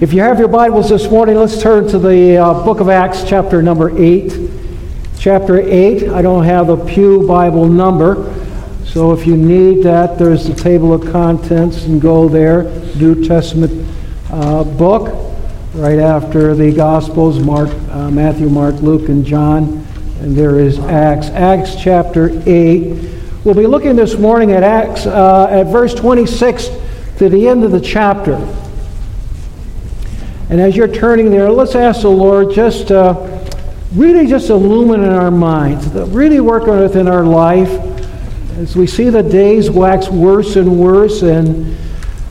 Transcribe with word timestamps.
If 0.00 0.14
you 0.14 0.22
have 0.22 0.38
your 0.38 0.48
Bibles 0.48 0.88
this 0.88 1.10
morning, 1.10 1.36
let's 1.36 1.60
turn 1.60 1.86
to 1.88 1.98
the 1.98 2.38
uh, 2.38 2.64
book 2.64 2.80
of 2.80 2.88
Acts, 2.88 3.22
chapter 3.22 3.60
number 3.60 3.90
8. 4.02 4.32
Chapter 5.18 5.60
8, 5.60 6.08
I 6.08 6.22
don't 6.22 6.44
have 6.44 6.70
a 6.70 6.86
Pew 6.86 7.26
Bible 7.28 7.66
number, 7.66 8.34
so 8.86 9.12
if 9.12 9.26
you 9.26 9.36
need 9.36 9.82
that, 9.82 10.18
there's 10.18 10.46
the 10.46 10.54
table 10.54 10.94
of 10.94 11.12
contents 11.12 11.84
and 11.84 12.00
go 12.00 12.30
there. 12.30 12.62
New 12.96 13.26
Testament 13.28 13.86
uh, 14.30 14.64
book, 14.64 15.34
right 15.74 15.98
after 15.98 16.54
the 16.54 16.72
Gospels 16.72 17.38
Mark, 17.38 17.68
uh, 17.90 18.10
Matthew, 18.10 18.48
Mark, 18.48 18.76
Luke, 18.76 19.10
and 19.10 19.22
John. 19.22 19.86
And 20.22 20.34
there 20.34 20.58
is 20.58 20.78
Acts. 20.78 21.26
Acts 21.26 21.76
chapter 21.76 22.42
8. 22.46 23.20
We'll 23.44 23.54
be 23.54 23.66
looking 23.66 23.96
this 23.96 24.16
morning 24.16 24.52
at 24.52 24.62
Acts, 24.62 25.04
uh, 25.04 25.48
at 25.50 25.64
verse 25.64 25.92
26 25.92 26.70
to 27.18 27.28
the 27.28 27.46
end 27.46 27.64
of 27.64 27.70
the 27.70 27.80
chapter. 27.82 28.38
And 30.50 30.60
as 30.60 30.74
you're 30.74 30.88
turning 30.88 31.30
there, 31.30 31.48
let's 31.48 31.76
ask 31.76 32.02
the 32.02 32.08
Lord 32.08 32.50
just 32.52 32.90
uh, 32.90 33.40
really 33.92 34.26
just 34.26 34.50
illuminate 34.50 35.12
our 35.12 35.30
minds, 35.30 35.86
really 35.86 36.40
work 36.40 36.66
on 36.66 36.82
it 36.82 36.96
in 36.96 37.06
our 37.06 37.24
life 37.24 37.70
as 38.58 38.74
we 38.74 38.88
see 38.88 39.10
the 39.10 39.22
days 39.22 39.70
wax 39.70 40.08
worse 40.08 40.56
and 40.56 40.76
worse. 40.76 41.22
And 41.22 41.76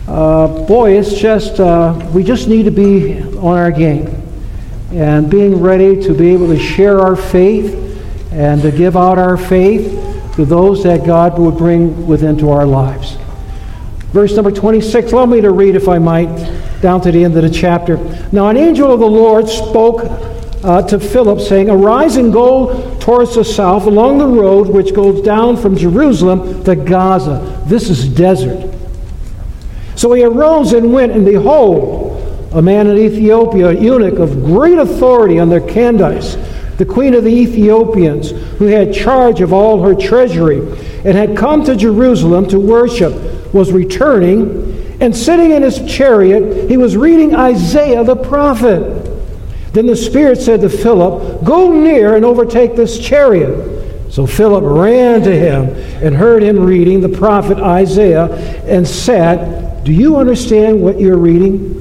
uh, 0.05 0.66
boy, 0.66 0.98
it's 1.00 1.18
just, 1.18 1.62
uh, 1.62 2.09
we 2.14 2.22
just 2.26 2.50
need 2.50 2.64
to 2.64 2.72
be 2.72 3.22
on 3.38 3.58
our 3.58 3.72
game 3.72 4.08
and 4.92 5.30
being 5.30 5.62
ready 5.62 6.02
to 6.02 6.14
be 6.14 6.34
able 6.34 6.48
to 6.48 6.59
share 6.59 7.00
our 7.00 7.16
faith 7.16 7.73
and 8.34 8.62
to 8.64 8.70
give 8.70 8.98
out 8.98 9.17
our 9.17 9.38
faith 9.38 10.36
to 10.36 10.44
those 10.44 10.84
that 10.84 11.06
God 11.06 11.40
would 11.40 11.58
bring 11.58 12.06
within 12.06 12.38
to 12.40 12.50
our 12.50 12.66
lives. 12.66 13.17
Verse 14.12 14.36
number 14.36 14.52
26, 14.52 15.14
allow 15.14 15.26
me 15.26 15.40
to 15.40 15.52
read, 15.52 15.78
if 15.78 15.88
I 15.88 16.00
might 16.00 16.28
down 16.82 17.02
to 17.02 17.12
the 17.12 17.24
end 17.24 17.36
of 17.36 17.44
the 17.44 17.50
chapter. 17.50 17.98
Now, 18.31 18.48
an 18.48 18.58
angel 18.58 18.92
of 18.92 19.00
the 19.00 19.08
Lord 19.08 19.48
spoke 19.48 20.02
uh, 20.64 20.81
to 20.84 21.00
Philip, 21.00 21.40
saying, 21.40 21.70
Arise 21.70 22.17
and 22.17 22.31
go 22.34 22.98
towards 23.00 23.36
the 23.36 23.44
south 23.44 23.86
along 23.86 24.17
the 24.17 24.28
road 24.28 24.67
which 24.67 24.94
goes 24.94 25.22
down 25.22 25.58
from 25.58 25.76
Jerusalem 25.76 26.64
to 26.64 26.76
Gaza. 26.76 27.64
This 27.68 27.90
is 27.90 28.08
desert. 28.08 28.73
So 29.95 30.14
he 30.14 30.23
arose 30.23 30.73
and 30.73 30.94
went, 30.94 31.12
and 31.12 31.26
behold, 31.26 32.18
a 32.53 32.62
man 32.62 32.88
in 32.88 32.98
Ethiopia, 32.98 33.70
a 33.70 33.73
eunuch 33.73 34.18
of 34.18 34.44
great 34.44 34.78
authority 34.78 35.40
under 35.40 35.59
Candace, 35.59 36.36
the 36.78 36.86
queen 36.86 37.14
of 37.14 37.23
the 37.23 37.30
Ethiopians, 37.30 38.31
who 38.31 38.66
had 38.66 38.94
charge 38.94 39.42
of 39.42 39.52
all 39.52 39.81
her 39.84 39.94
treasury, 39.94 40.59
and 41.06 41.18
had 41.18 41.38
come 41.38 41.64
to 41.66 41.75
Jerusalem 41.75 42.48
to 42.48 42.59
worship, 42.59 43.53
was 43.53 43.72
returning 43.72 44.69
and 45.02 45.16
sitting 45.16 45.52
in 45.52 45.64
his 45.64 45.80
chariot, 45.86 46.69
he 46.69 46.78
was 46.78 46.97
reading 46.97 47.33
Isaiah 47.33 48.03
the 48.03 48.16
prophet. 48.16 49.06
Then 49.73 49.86
the 49.86 49.95
Spirit 49.95 50.39
said 50.41 50.61
to 50.61 50.69
Philip, 50.69 51.44
Go 51.44 51.72
near 51.72 52.16
and 52.16 52.25
overtake 52.25 52.75
this 52.75 53.00
chariot. 53.00 54.11
So 54.11 54.25
Philip 54.25 54.64
ran 54.66 55.22
to 55.22 55.31
him 55.31 55.69
and 56.03 56.16
heard 56.16 56.41
him 56.41 56.59
reading 56.59 57.00
the 57.00 57.09
prophet 57.09 57.59
Isaiah 57.59 58.25
and 58.66 58.88
said, 58.88 59.83
Do 59.83 59.94
you 59.94 60.17
understand 60.17 60.81
what 60.81 61.00
you're 61.00 61.17
reading? 61.17 61.80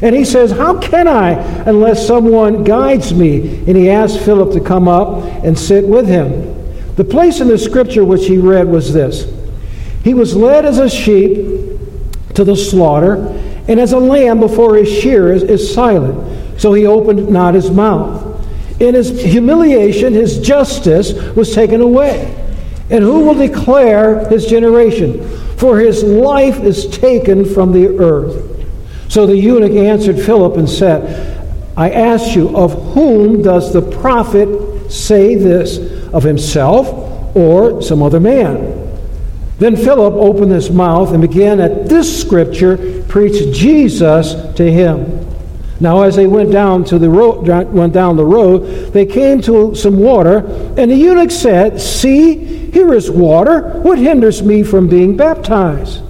And 0.00 0.14
he 0.14 0.24
says, 0.24 0.50
How 0.50 0.78
can 0.78 1.06
I 1.06 1.32
unless 1.68 2.06
someone 2.06 2.64
guides 2.64 3.12
me? 3.12 3.58
And 3.66 3.76
he 3.76 3.90
asked 3.90 4.20
Philip 4.20 4.52
to 4.54 4.60
come 4.60 4.88
up 4.88 5.22
and 5.44 5.56
sit 5.58 5.86
with 5.86 6.08
him. 6.08 6.56
The 6.96 7.04
place 7.04 7.40
in 7.40 7.48
the 7.48 7.58
scripture 7.58 8.04
which 8.04 8.26
he 8.26 8.38
read 8.38 8.66
was 8.66 8.92
this 8.92 9.30
He 10.02 10.14
was 10.14 10.34
led 10.34 10.64
as 10.64 10.78
a 10.78 10.88
sheep 10.88 11.77
to 12.38 12.44
the 12.44 12.54
slaughter, 12.54 13.16
and 13.66 13.80
as 13.80 13.90
a 13.90 13.98
lamb 13.98 14.38
before 14.38 14.76
his 14.76 14.88
shearers 14.88 15.42
is 15.42 15.74
silent, 15.74 16.60
so 16.60 16.72
he 16.72 16.86
opened 16.86 17.28
not 17.28 17.52
his 17.52 17.68
mouth. 17.68 18.24
In 18.80 18.94
his 18.94 19.20
humiliation, 19.20 20.12
his 20.12 20.38
justice 20.38 21.12
was 21.34 21.52
taken 21.52 21.80
away. 21.80 22.32
And 22.90 23.02
who 23.02 23.24
will 23.24 23.34
declare 23.34 24.28
his 24.28 24.46
generation? 24.46 25.28
For 25.56 25.80
his 25.80 26.04
life 26.04 26.60
is 26.60 26.86
taken 26.86 27.44
from 27.44 27.72
the 27.72 27.98
earth. 27.98 28.64
So 29.08 29.26
the 29.26 29.36
eunuch 29.36 29.72
answered 29.72 30.20
Philip 30.20 30.58
and 30.58 30.70
said, 30.70 31.44
I 31.76 31.90
ask 31.90 32.36
you, 32.36 32.56
of 32.56 32.94
whom 32.94 33.42
does 33.42 33.72
the 33.72 33.82
prophet 33.82 34.92
say 34.92 35.34
this? 35.34 35.78
Of 36.12 36.22
himself 36.22 36.86
or 37.36 37.82
some 37.82 38.00
other 38.00 38.20
man? 38.20 38.77
Then 39.58 39.74
Philip 39.74 40.14
opened 40.14 40.52
his 40.52 40.70
mouth 40.70 41.12
and 41.12 41.20
began 41.20 41.60
at 41.60 41.88
this 41.88 42.20
scripture 42.20 43.02
preach 43.08 43.56
Jesus 43.56 44.34
to 44.54 44.70
him. 44.70 45.26
Now, 45.80 46.02
as 46.02 46.16
they 46.16 46.26
went 46.26 46.50
down 46.50 46.84
to 46.84 46.98
the 46.98 47.08
road, 47.08 47.46
went 47.72 47.92
down 47.92 48.16
the 48.16 48.24
road, 48.24 48.92
they 48.92 49.06
came 49.06 49.40
to 49.42 49.74
some 49.74 49.98
water, 49.98 50.44
and 50.76 50.90
the 50.90 50.96
eunuch 50.96 51.30
said, 51.30 51.80
"See, 51.80 52.34
here 52.72 52.92
is 52.92 53.10
water. 53.10 53.80
What 53.82 53.98
hinders 53.98 54.42
me 54.42 54.62
from 54.62 54.88
being 54.88 55.16
baptized?" 55.16 56.00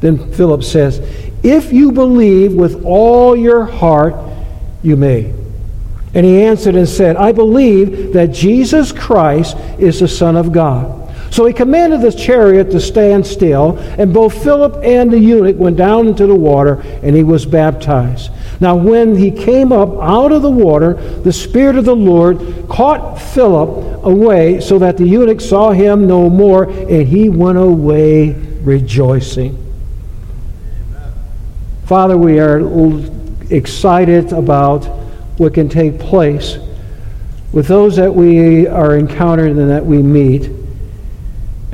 Then 0.00 0.18
Philip 0.32 0.62
says, 0.64 1.00
"If 1.42 1.72
you 1.72 1.92
believe 1.92 2.54
with 2.54 2.84
all 2.84 3.36
your 3.36 3.64
heart, 3.64 4.14
you 4.82 4.96
may." 4.96 5.26
And 6.14 6.26
he 6.26 6.42
answered 6.42 6.74
and 6.74 6.88
said, 6.88 7.16
"I 7.16 7.32
believe 7.32 8.12
that 8.12 8.32
Jesus 8.32 8.90
Christ 8.90 9.56
is 9.78 10.00
the 10.00 10.08
Son 10.08 10.36
of 10.36 10.50
God." 10.52 10.86
So 11.36 11.44
he 11.44 11.52
commanded 11.52 12.00
the 12.00 12.12
chariot 12.12 12.70
to 12.70 12.80
stand 12.80 13.26
still, 13.26 13.76
and 13.98 14.14
both 14.14 14.42
Philip 14.42 14.82
and 14.82 15.12
the 15.12 15.18
eunuch 15.18 15.58
went 15.58 15.76
down 15.76 16.08
into 16.08 16.26
the 16.26 16.34
water, 16.34 16.80
and 17.02 17.14
he 17.14 17.22
was 17.22 17.44
baptized. 17.44 18.30
Now, 18.58 18.74
when 18.74 19.14
he 19.14 19.30
came 19.30 19.70
up 19.70 20.00
out 20.00 20.32
of 20.32 20.40
the 20.40 20.50
water, 20.50 20.94
the 20.94 21.34
Spirit 21.34 21.76
of 21.76 21.84
the 21.84 21.94
Lord 21.94 22.38
caught 22.70 23.20
Philip 23.20 24.02
away, 24.02 24.60
so 24.62 24.78
that 24.78 24.96
the 24.96 25.06
eunuch 25.06 25.42
saw 25.42 25.72
him 25.72 26.06
no 26.06 26.30
more, 26.30 26.70
and 26.70 27.06
he 27.06 27.28
went 27.28 27.58
away 27.58 28.32
rejoicing. 28.62 29.62
Father, 31.84 32.16
we 32.16 32.40
are 32.40 32.62
excited 33.50 34.32
about 34.32 34.86
what 35.36 35.52
can 35.52 35.68
take 35.68 36.00
place 36.00 36.56
with 37.52 37.68
those 37.68 37.94
that 37.96 38.14
we 38.14 38.66
are 38.66 38.96
encountering 38.96 39.58
and 39.58 39.68
that 39.68 39.84
we 39.84 39.98
meet. 39.98 40.50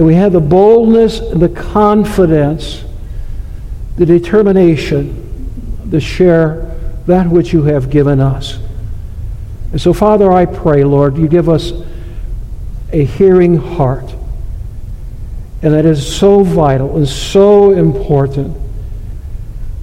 And 0.03 0.09
we 0.09 0.17
have 0.17 0.33
the 0.33 0.41
boldness 0.41 1.21
and 1.21 1.41
the 1.41 1.49
confidence, 1.49 2.83
the 3.95 4.05
determination 4.05 5.87
to 5.93 6.01
share 6.01 6.77
that 7.07 7.29
which 7.29 7.53
you 7.53 7.63
have 7.63 7.89
given 7.89 8.19
us. 8.19 8.59
And 9.71 9.81
so, 9.81 9.93
Father, 9.93 10.33
I 10.33 10.47
pray, 10.47 10.83
Lord, 10.83 11.17
you 11.17 11.29
give 11.29 11.49
us 11.49 11.71
a 12.91 13.05
hearing 13.05 13.57
heart. 13.57 14.13
And 15.63 15.73
that 15.73 15.85
is 15.85 16.05
so 16.05 16.43
vital 16.43 16.97
and 16.97 17.07
so 17.07 17.71
important 17.71 18.57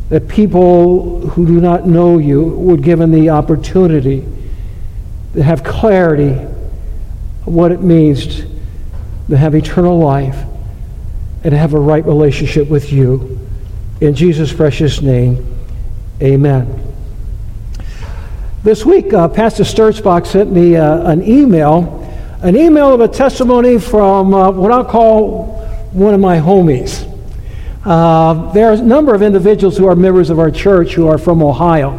that 0.09 0.27
people 0.27 1.29
who 1.29 1.45
do 1.45 1.61
not 1.61 1.87
know 1.87 2.17
you 2.17 2.43
would 2.43 2.83
given 2.83 3.13
the 3.13 3.29
opportunity 3.29 4.25
to 5.35 5.41
have 5.41 5.63
clarity 5.63 6.31
of 6.31 7.53
what 7.53 7.71
it 7.71 7.81
means 7.81 8.48
to 9.29 9.37
have 9.37 9.55
eternal 9.55 9.99
life 9.99 10.37
and 11.43 11.53
have 11.53 11.73
a 11.73 11.79
right 11.79 12.05
relationship 12.05 12.67
with 12.67 12.91
you. 12.91 13.39
In 14.01 14.15
Jesus' 14.15 14.51
precious 14.51 15.01
name, 15.01 15.45
amen. 16.21 16.89
This 18.63 18.85
week, 18.85 19.13
uh, 19.13 19.27
Pastor 19.29 19.63
Sturzbach 19.63 20.27
sent 20.27 20.51
me 20.51 20.75
uh, 20.75 21.09
an 21.09 21.23
email, 21.23 22.03
an 22.41 22.57
email 22.57 22.93
of 22.93 23.01
a 23.01 23.07
testimony 23.07 23.77
from 23.77 24.33
uh, 24.33 24.51
what 24.51 24.71
I'll 24.71 24.83
call 24.83 25.55
one 25.91 26.13
of 26.13 26.19
my 26.19 26.37
homies. 26.37 27.05
Uh, 27.85 28.51
there 28.51 28.69
are 28.69 28.73
a 28.73 28.81
number 28.81 29.15
of 29.15 29.21
individuals 29.21 29.77
who 29.77 29.87
are 29.87 29.95
members 29.95 30.29
of 30.29 30.39
our 30.39 30.51
church 30.51 30.93
who 30.93 31.07
are 31.07 31.17
from 31.17 31.41
Ohio, 31.41 31.97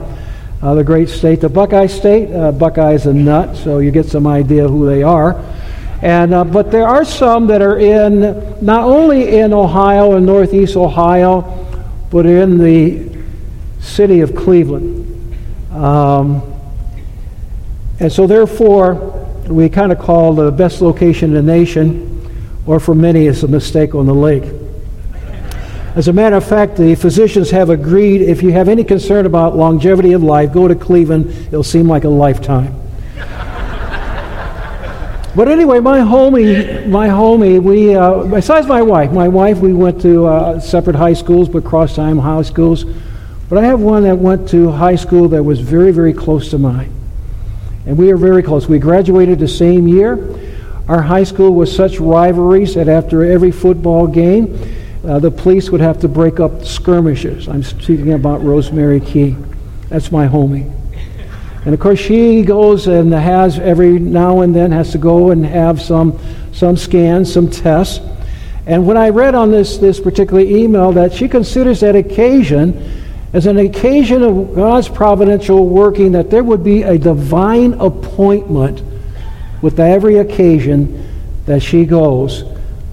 uh, 0.63 0.75
the 0.75 0.85
great 0.85 1.09
state, 1.09 1.41
the 1.41 1.49
Buckeye 1.49 1.87
State. 1.87 2.31
Uh, 2.31 2.53
Buckeye 2.53 2.93
is 2.93 3.07
a 3.07 3.15
nut, 3.15 3.57
so 3.57 3.79
you 3.79 3.91
get 3.91 4.05
some 4.05 4.27
idea 4.27 4.69
who 4.69 4.85
they 4.85 5.03
are. 5.03 5.43
And, 6.03 6.33
uh, 6.33 6.45
but 6.45 6.71
there 6.71 6.87
are 6.87 7.05
some 7.05 7.47
that 7.49 7.61
are 7.61 7.79
in, 7.79 8.21
not 8.65 8.85
only 8.85 9.39
in 9.39 9.53
Ohio 9.53 10.17
and 10.17 10.25
Northeast 10.25 10.77
Ohio, 10.77 11.43
but 12.11 12.25
in 12.25 12.59
the 12.59 13.21
city 13.81 14.21
of 14.21 14.35
Cleveland. 14.35 15.07
Um, 15.73 16.43
and 18.01 18.11
so, 18.11 18.27
therefore, 18.27 18.95
we 19.47 19.69
kind 19.69 19.93
of 19.93 19.99
call 19.99 20.33
the 20.33 20.51
best 20.51 20.81
location 20.81 21.37
in 21.37 21.47
the 21.47 21.53
nation, 21.53 22.17
or 22.67 22.81
for 22.81 22.95
many, 22.95 23.27
it's 23.27 23.43
a 23.43 23.49
mistake 23.49 23.95
on 23.95 24.07
the 24.07 24.15
lake. 24.15 24.45
As 25.97 26.09
a 26.09 26.13
matter 26.13 26.37
of 26.37 26.45
fact, 26.45 26.77
the 26.77 26.95
physicians 26.95 27.51
have 27.51 27.69
agreed 27.69 28.23
if 28.23 28.43
you 28.43 28.53
have 28.53 28.69
any 28.69 28.85
concern 28.85 29.27
about 29.27 29.57
longevity 29.57 30.13
of 30.13 30.23
life, 30.23 30.53
go 30.53 30.67
to 30.69 30.75
Cleveland. 30.75 31.31
It'll 31.49 31.63
seem 31.63 31.89
like 31.89 32.05
a 32.05 32.09
lifetime. 32.09 32.80
But 35.35 35.47
anyway, 35.47 35.79
my 35.79 36.01
homie, 36.01 36.89
my 36.89 37.07
homie, 37.07 37.63
we, 37.63 37.95
uh, 37.95 38.25
besides 38.25 38.67
my 38.67 38.83
wife, 38.83 39.13
my 39.13 39.29
wife, 39.29 39.59
we 39.59 39.73
went 39.73 40.03
to 40.03 40.27
uh, 40.27 40.59
separate 40.59 40.97
high 40.97 41.13
schools, 41.13 41.49
but 41.49 41.65
cross-time 41.65 42.19
high 42.19 42.43
schools. 42.43 42.85
But 43.49 43.59
I 43.59 43.67
have 43.67 43.81
one 43.81 44.03
that 44.03 44.19
went 44.19 44.49
to 44.49 44.71
high 44.73 44.97
school 44.97 45.29
that 45.29 45.43
was 45.43 45.61
very, 45.61 45.93
very 45.93 46.13
close 46.13 46.51
to 46.51 46.59
mine. 46.59 46.93
And 47.87 47.97
we 47.97 48.11
are 48.11 48.17
very 48.17 48.43
close. 48.43 48.69
We 48.69 48.81
graduated 48.81 49.39
the 49.39 49.49
same 49.49 49.87
year. 49.87 50.19
Our 50.89 51.03
high 51.03 51.25
school 51.25 51.55
was 51.55 51.75
such 51.75 52.01
rivalries 52.01 52.75
that 52.75 52.89
after 52.89 53.25
every 53.25 53.53
football 53.53 54.09
game, 54.09 54.59
uh, 55.05 55.21
the 55.21 55.31
police 55.31 55.71
would 55.71 55.81
have 55.81 56.01
to 56.01 56.09
break 56.09 56.41
up 56.41 56.65
skirmishes. 56.65 57.49
I'm 57.49 57.63
speaking 57.63 58.13
about 58.13 58.43
Rosemary 58.43 59.01
Key. 59.01 59.37
That's 59.89 60.11
my 60.11 60.27
homie. 60.27 60.80
And 61.65 61.75
of 61.75 61.81
course, 61.81 61.99
she 61.99 62.43
goes 62.43 62.87
and 62.87 63.13
has 63.13 63.59
every 63.59 63.99
now 63.99 64.41
and 64.41 64.55
then 64.55 64.73
has 64.73 64.93
to 64.93 64.99
go 64.99 65.31
and 65.31 65.45
have 65.45 65.81
some, 65.81 66.19
some 66.53 66.77
scans, 66.77 67.33
some 67.33 67.51
tests. 67.51 68.01
And 68.67 68.87
when 68.87 68.97
I 68.97 69.11
read 69.11 69.35
on 69.35 69.51
this, 69.51 69.77
this 69.77 70.01
particular 70.01 70.43
email 70.43 70.93
that 70.93 71.13
she 71.13 71.29
considers 71.29 71.81
that 71.81 71.97
occasion 71.97 73.01
as 73.33 73.47
an 73.47 73.59
occasion 73.59 74.23
of 74.23 74.55
God's 74.55 74.89
providential 74.89 75.69
working, 75.69 76.13
that 76.13 76.31
there 76.31 76.43
would 76.43 76.65
be 76.65 76.83
a 76.83 76.99
divine 76.99 77.75
appointment 77.75 78.83
with 79.63 79.79
every 79.79 80.17
occasion 80.17 81.07
that 81.47 81.63
she 81.63 81.85
goes 81.85 82.43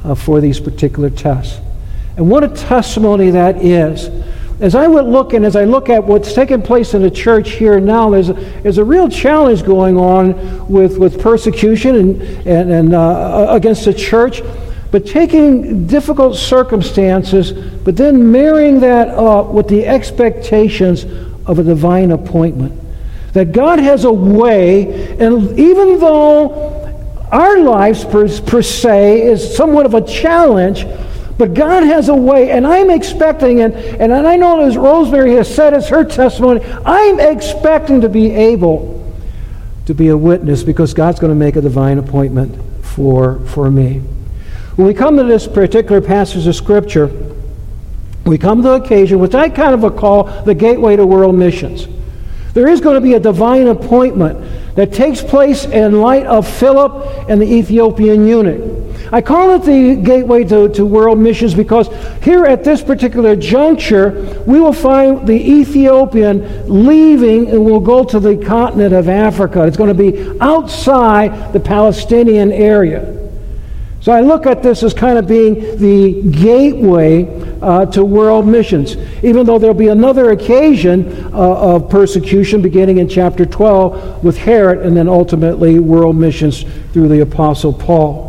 uh, 0.04 0.14
for 0.14 0.40
these 0.40 0.60
particular 0.60 1.10
tests. 1.10 1.60
And 2.18 2.30
what 2.30 2.44
a 2.44 2.50
testimony 2.50 3.32
that 3.32 3.64
is. 3.64 4.10
As 4.60 4.74
I 4.74 4.88
look 4.88 5.34
and 5.34 5.46
as 5.46 5.56
I 5.56 5.66
look 5.66 5.88
at 5.90 6.04
what's 6.04 6.34
taking 6.34 6.64
place 6.64 6.96
in 6.96 7.04
the 7.04 7.12
church 7.12 7.52
here 7.52 7.80
now, 7.80 8.10
there's 8.10 8.30
a, 8.30 8.34
there's 8.34 8.80
a 8.80 8.84
real 8.84 9.08
challenge 9.08 9.64
going 9.64 9.98
on 9.98 10.68
with, 10.68 10.98
with 10.98 11.22
persecution 11.22 11.96
and, 11.96 12.22
and, 12.48 12.72
and 12.72 12.94
uh, 12.96 13.48
against 13.52 13.86
the 13.86 13.94
church. 13.94 14.42
But 14.90 15.06
taking 15.06 15.86
difficult 15.86 16.38
circumstances, 16.38 17.52
but 17.52 17.98
then 17.98 18.32
marrying 18.32 18.80
that 18.80 19.10
up 19.10 19.50
with 19.50 19.68
the 19.68 19.86
expectations 19.86 21.04
of 21.46 21.60
a 21.60 21.64
divine 21.64 22.12
appointment. 22.12 22.82
That 23.34 23.52
God 23.52 23.78
has 23.78 24.06
a 24.06 24.12
way, 24.12 25.18
and 25.20 25.60
even 25.60 26.00
though 26.00 26.74
our 27.32 27.60
lives 27.60 28.06
per, 28.06 28.28
per 28.42 28.62
se 28.64 29.22
is 29.22 29.56
somewhat 29.56 29.86
of 29.86 29.94
a 29.94 30.02
challenge, 30.02 30.86
but 31.38 31.54
God 31.54 31.84
has 31.84 32.10
a 32.10 32.16
way, 32.16 32.50
and 32.52 32.66
I'm 32.66 32.90
expecting, 32.90 33.62
and, 33.62 33.74
and 33.76 34.12
I 34.12 34.36
know 34.38 34.62
as 34.62 34.76
Rosemary 34.76 35.36
has 35.36 35.54
said 35.54 35.74
as 35.74 35.88
her 35.90 36.04
testimony, 36.04 36.62
I'm 36.86 37.20
expecting 37.20 38.02
to 38.02 38.10
be 38.10 38.32
able 38.32 38.96
to 39.86 39.94
be 39.94 40.08
a 40.08 40.18
witness 40.18 40.64
because 40.64 40.94
God's 40.94 41.20
going 41.20 41.32
to 41.32 41.36
make 41.36 41.56
a 41.56 41.62
divine 41.62 42.00
appointment 42.00 42.60
for, 42.84 43.40
for 43.48 43.70
me. 43.70 44.00
When 44.76 44.88
we 44.88 44.94
come 44.94 45.16
to 45.18 45.24
this 45.24 45.48
particular 45.48 46.02
passage 46.02 46.48
of 46.48 46.56
Scripture, 46.56 47.12
we 48.26 48.38
come 48.38 48.64
to 48.64 48.70
the 48.70 48.74
occasion 48.76 49.20
which 49.20 49.36
I 49.36 49.50
kind 49.50 49.74
of 49.74 49.96
call 49.96 50.24
the 50.44 50.54
gateway 50.54 50.96
to 50.96 51.06
world 51.06 51.36
missions. 51.36 51.88
There 52.54 52.68
is 52.68 52.82
going 52.82 52.96
to 52.96 53.02
be 53.02 53.14
a 53.14 53.20
divine 53.20 53.68
appointment 53.68 54.67
that 54.78 54.94
takes 54.94 55.24
place 55.24 55.66
in 55.66 56.02
light 56.02 56.28
of 56.28 56.48
Philip 56.48 57.28
and 57.28 57.42
the 57.42 57.52
Ethiopian 57.52 58.28
eunuch. 58.28 58.86
I 59.12 59.22
call 59.22 59.56
it 59.56 59.64
the 59.64 59.96
gateway 59.96 60.44
to, 60.44 60.70
to 60.70 60.86
world 60.86 61.18
missions 61.18 61.56
because 61.56 61.88
here 62.24 62.46
at 62.46 62.64
this 62.64 62.84
particular 62.84 63.36
juncture, 63.36 64.44
we 64.46 64.60
will 64.60 64.74
find 64.74 65.28
the 65.28 65.34
Ethiopian 65.34 66.86
leaving 66.86 67.50
and 67.50 67.66
will 67.66 67.80
go 67.80 68.04
to 68.04 68.20
the 68.20 68.38
continent 68.38 68.94
of 68.94 69.10
Africa. 69.10 69.66
It's 69.66 69.78
going 69.78 69.96
to 69.96 70.12
be 70.12 70.40
outside 70.40 71.54
the 71.54 71.60
Palestinian 71.60 72.52
area. 72.52 73.16
So 74.02 74.12
I 74.12 74.22
look 74.22 74.46
at 74.46 74.62
this 74.62 74.84
as 74.84 74.94
kind 74.94 75.18
of 75.18 75.28
being 75.28 75.56
the 75.80 76.22
gateway 76.30 77.24
uh, 77.62 77.86
to 77.88 78.04
world 78.04 78.48
missions, 78.48 78.96
even 79.24 79.46
though 79.46 79.60
there'll 79.60 79.74
be 79.74 79.88
another 79.88 80.32
occasion 80.32 81.26
uh, 81.34 81.38
of 81.76 81.90
persecution 81.90 82.62
beginning 82.62 82.98
in 82.98 83.10
chapter 83.10 83.46
12 83.46 84.24
with 84.24 84.38
Herod 84.38 84.86
and 84.86 84.96
then 84.96 85.08
ultimately 85.08 85.80
world 85.80 86.16
missions 86.16 86.64
through 86.94 87.08
the 87.08 87.22
Apostle 87.22 87.74
Paul. 87.74 88.28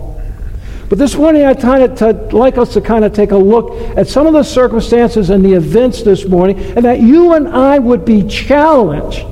But 0.89 0.99
this 0.99 1.17
morning, 1.17 1.45
I'd 1.45 2.33
like 2.33 2.57
us 2.57 2.73
to 2.73 2.81
kind 2.81 3.05
of 3.05 3.13
take 3.13 3.33
a 3.33 3.37
look 3.37 3.73
at 3.97 4.09
some 4.09 4.27
of 4.27 4.33
the 4.33 4.43
circumstances 4.43 5.29
and 5.29 5.45
the 5.45 5.53
events 5.53 6.03
this 6.03 6.25
morning, 6.25 6.59
and 6.59 6.85
that 6.85 7.01
you 7.01 7.35
and 7.35 7.49
I 7.49 7.79
would 7.79 8.07
be 8.07 8.27
challenged 8.27 9.27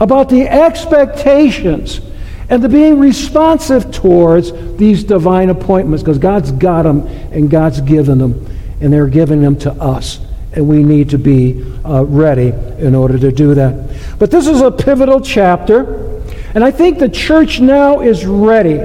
about 0.00 0.30
the 0.30 0.48
expectations 0.48 2.00
and 2.48 2.62
the 2.62 2.68
being 2.68 2.98
responsive 2.98 3.90
towards 3.90 4.52
these 4.76 5.04
divine 5.04 5.50
appointments 5.50 6.02
because 6.02 6.18
God's 6.18 6.52
got 6.52 6.82
them 6.82 7.06
and 7.32 7.50
God's 7.50 7.80
given 7.80 8.18
them, 8.18 8.46
and 8.80 8.92
they're 8.92 9.08
giving 9.08 9.40
them 9.40 9.56
to 9.60 9.72
us. 9.72 10.20
And 10.52 10.68
we 10.68 10.82
need 10.82 11.10
to 11.10 11.18
be 11.18 11.62
uh, 11.84 12.04
ready 12.04 12.48
in 12.78 12.94
order 12.94 13.18
to 13.18 13.30
do 13.30 13.54
that. 13.54 14.18
But 14.18 14.30
this 14.30 14.46
is 14.46 14.60
a 14.60 14.70
pivotal 14.70 15.20
chapter, 15.20 16.22
and 16.54 16.64
I 16.64 16.70
think 16.70 16.98
the 16.98 17.08
church 17.08 17.60
now 17.60 18.00
is 18.00 18.24
ready. 18.24 18.78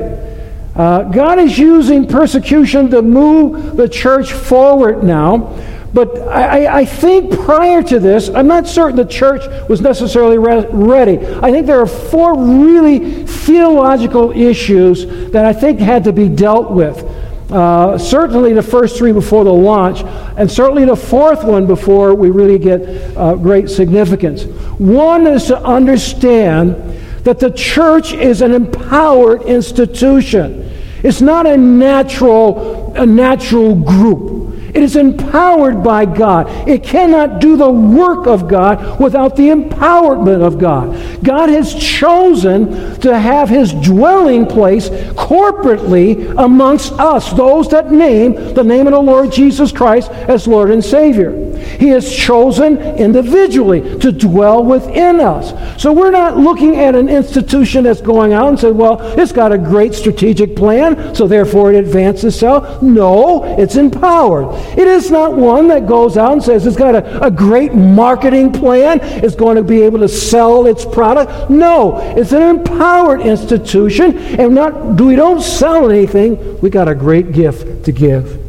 Uh, 0.76 1.04
God 1.04 1.40
is 1.40 1.58
using 1.58 2.08
persecution 2.08 2.90
to 2.92 3.02
move 3.02 3.78
the 3.78 3.88
church 3.88 4.32
forward 4.34 5.04
now. 5.04 5.58
But 5.94 6.20
I, 6.20 6.80
I, 6.80 6.86
think 6.86 7.38
prior 7.38 7.84
to 7.84 8.00
this, 8.00 8.30
I'm 8.30 8.48
not 8.48 8.66
certain 8.66 8.96
the 8.96 9.04
church 9.04 9.42
was 9.68 9.82
necessarily 9.82 10.38
re- 10.38 10.66
ready. 10.72 11.18
I 11.18 11.52
think 11.52 11.68
there 11.68 11.82
are 11.82 11.86
four 11.86 12.38
really 12.38 13.26
theological 13.26 14.32
issues 14.32 15.06
that 15.32 15.44
I 15.44 15.52
think 15.52 15.80
had 15.80 16.06
to 16.06 16.14
be 16.14 16.30
dealt 16.30 16.72
with. 16.72 17.04
Uh, 17.52 17.98
certainly 17.98 18.54
the 18.54 18.64
first 18.64 18.98
three 18.98 19.12
before 19.12 19.44
the 19.44 19.54
launch, 19.54 20.04
and 20.38 20.50
certainly 20.50 20.86
the 20.86 20.96
fourth 20.96 21.44
one 21.44 21.68
before 21.68 22.16
we 22.16 22.30
really 22.30 22.58
get 22.58 22.82
uh, 23.18 23.36
great 23.36 23.70
significance. 23.70 24.44
One 24.80 25.28
is 25.28 25.48
to 25.48 25.58
understand 25.62 26.76
that 27.24 27.40
the 27.40 27.52
church 27.52 28.14
is 28.14 28.42
an 28.42 28.54
empowered 28.54 29.44
institution. 29.44 30.72
It's 31.04 31.22
not 31.22 31.46
a 31.46 31.58
natural, 31.58 32.94
a 32.96 33.06
natural 33.06 33.76
group. 33.76 34.41
It 34.74 34.84
is 34.84 34.96
empowered 34.96 35.84
by 35.84 36.06
God. 36.06 36.68
It 36.68 36.84
cannot 36.84 37.40
do 37.40 37.58
the 37.58 37.70
work 37.70 38.28
of 38.28 38.48
God 38.48 39.00
without 39.00 39.36
the 39.36 39.50
empowerment 39.50 40.42
of 40.42 40.58
God. 40.58 41.24
God 41.24 41.50
has 41.50 41.74
chosen 41.74 43.00
to 43.02 43.18
have 43.18 43.50
his 43.50 43.74
dwelling 43.74 44.46
place 44.46 44.90
corporately 44.90 46.34
amongst 46.38 46.94
us, 46.94 47.32
those 47.34 47.70
that 47.70 47.92
name 47.92 48.54
the 48.54 48.64
name 48.64 48.88
of 48.88 48.94
the 48.94 49.00
Lord 49.00 49.32
Jesus 49.32 49.72
Christ 49.72 50.10
as 50.12 50.48
Lord 50.48 50.72
and 50.72 50.84
Savior. 50.84 51.52
He 51.62 51.90
has 51.90 52.12
chosen 52.12 52.78
individually 52.78 54.00
to 54.00 54.12
dwell 54.12 54.64
within 54.64 55.20
us. 55.20 55.54
So 55.82 55.94
we're 55.94 56.12
not 56.12 56.38
looking 56.38 56.78
at 56.78 56.96
an 56.96 57.10
institution 57.10 57.84
that's 57.84 58.02
going 58.02 58.34
out 58.34 58.50
and 58.50 58.60
saying, 58.60 58.78
well, 58.78 59.00
it's 59.20 59.32
got 59.32 59.52
a 59.52 59.58
great 59.58 59.94
strategic 59.94 60.56
plan, 60.56 61.14
so 61.16 61.28
therefore 61.28 61.72
it 61.74 61.86
advances 61.86 62.36
itself. 62.36 62.82
No, 62.82 63.44
it's 63.60 63.76
empowered. 63.76 64.56
It 64.78 64.88
is 64.88 65.12
not 65.12 65.34
one 65.34 65.68
that 65.70 65.88
goes 65.88 66.18
out 66.18 66.34
and 66.34 66.44
says 66.44 66.66
it's 66.66 66.78
got 66.78 66.96
a, 66.96 67.26
a 67.26 67.32
great 67.32 67.74
marketing 67.74 68.52
plan, 68.52 69.00
it's 69.02 69.36
going 69.36 69.58
to 69.58 69.64
be 69.64 69.82
able 69.82 70.00
to 70.00 70.08
sell 70.08 70.66
its 70.66 70.86
product. 70.86 71.50
No, 71.50 72.00
it's 72.18 72.32
an 72.32 72.42
empowered 72.42 73.22
institution, 73.22 74.18
and 74.18 74.56
not 74.56 75.02
we 75.02 75.16
don't 75.16 75.42
sell 75.42 75.90
anything, 75.90 76.60
we 76.62 76.70
got 76.70 76.88
a 76.88 76.96
great 76.96 77.32
gift 77.32 77.86
to 77.86 77.92
give. 77.92 78.40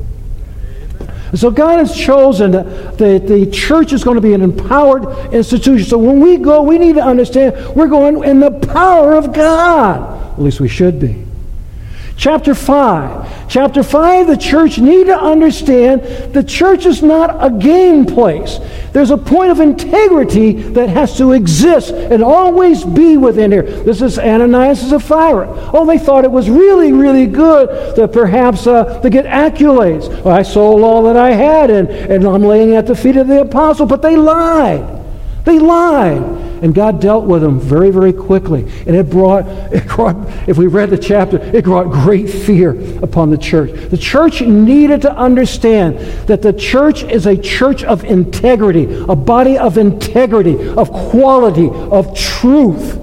so 1.35 1.51
God 1.51 1.79
has 1.79 1.97
chosen 1.97 2.53
that 2.53 2.99
the, 2.99 3.19
the 3.19 3.51
church 3.51 3.93
is 3.93 4.05
going 4.05 4.17
to 4.17 4.21
be 4.21 4.35
an 4.35 4.43
empowered 4.43 5.35
institution. 5.35 5.89
So 5.89 5.99
when 5.99 6.21
we 6.21 6.37
go, 6.37 6.63
we 6.63 6.79
need 6.79 6.95
to 6.95 7.03
understand 7.03 7.75
we're 7.75 7.89
going 7.89 8.23
in 8.25 8.41
the 8.41 8.51
power 8.51 9.15
of 9.15 9.33
God. 9.33 10.35
At 10.35 10.43
least 10.43 10.61
we 10.61 10.69
should 10.69 11.01
be. 11.01 11.27
Chapter 12.17 12.55
5. 12.55 13.49
Chapter 13.49 13.83
5, 13.83 14.27
the 14.27 14.37
church 14.37 14.79
need 14.79 15.07
to 15.07 15.19
understand 15.19 16.03
the 16.33 16.43
church 16.43 16.87
is 16.87 17.03
not 17.03 17.37
a 17.45 17.51
game 17.51 18.07
place. 18.07 18.59
There's 18.93 19.11
a 19.11 19.17
point 19.17 19.51
of 19.51 19.61
integrity 19.61 20.53
that 20.53 20.89
has 20.89 21.17
to 21.19 21.33
exist 21.33 21.91
and 21.91 22.23
always 22.23 22.85
be 22.85 23.17
within 23.17 23.51
here. 23.51 23.63
This 23.63 24.03
is 24.03 24.19
Ananias 24.19 24.83
and 24.83 25.01
Sapphira. 25.01 25.71
Oh, 25.73 25.87
they 25.87 25.99
thought 25.99 26.25
it 26.25 26.31
was 26.31 26.49
really, 26.49 26.93
really 26.93 27.27
good 27.27 27.97
that 27.97 28.13
perhaps 28.13 28.67
uh, 28.67 29.01
to 29.01 29.11
get 29.11 29.25
accolades. 29.25 30.09
Well, 30.23 30.37
I 30.37 30.43
sold 30.43 30.83
all 30.83 31.03
that 31.05 31.17
I 31.17 31.33
had 31.33 31.71
and, 31.71 31.89
and 31.89 32.25
I'm 32.25 32.43
laying 32.43 32.75
at 32.75 32.87
the 32.87 32.95
feet 32.95 33.17
of 33.17 33.27
the 33.27 33.41
apostle, 33.41 33.87
but 33.87 34.03
they 34.03 34.17
lied. 34.17 35.02
They 35.45 35.59
lied. 35.59 36.23
And 36.63 36.73
God 36.73 37.01
dealt 37.01 37.25
with 37.25 37.43
them 37.43 37.59
very, 37.59 37.91
very 37.91 38.13
quickly. 38.13 38.63
And 38.87 38.95
it 38.95 39.11
brought, 39.11 39.47
it 39.73 39.87
brought, 39.89 40.17
if 40.49 40.57
we 40.57 40.69
read 40.69 40.91
the 40.91 40.99
chapter, 40.99 41.39
it 41.39 41.65
brought 41.65 41.91
great 41.91 42.31
fear 42.31 42.71
upon 43.03 43.31
the 43.31 43.39
church. 43.39 43.73
The 43.91 43.99
church 43.99 44.41
needed 44.41 45.03
to 45.03 45.13
understand 45.13 45.99
that 46.29 46.43
the 46.43 46.53
church 46.53 47.03
is 47.03 47.27
a 47.27 47.37
church 47.37 47.83
of 47.83 48.05
integrity, 48.05 48.85
a 49.09 49.17
body 49.17 49.59
of 49.59 49.77
integrity, 49.77 50.69
of 50.69 50.91
quality, 50.93 51.69
of 51.69 52.17
truth. 52.17 53.01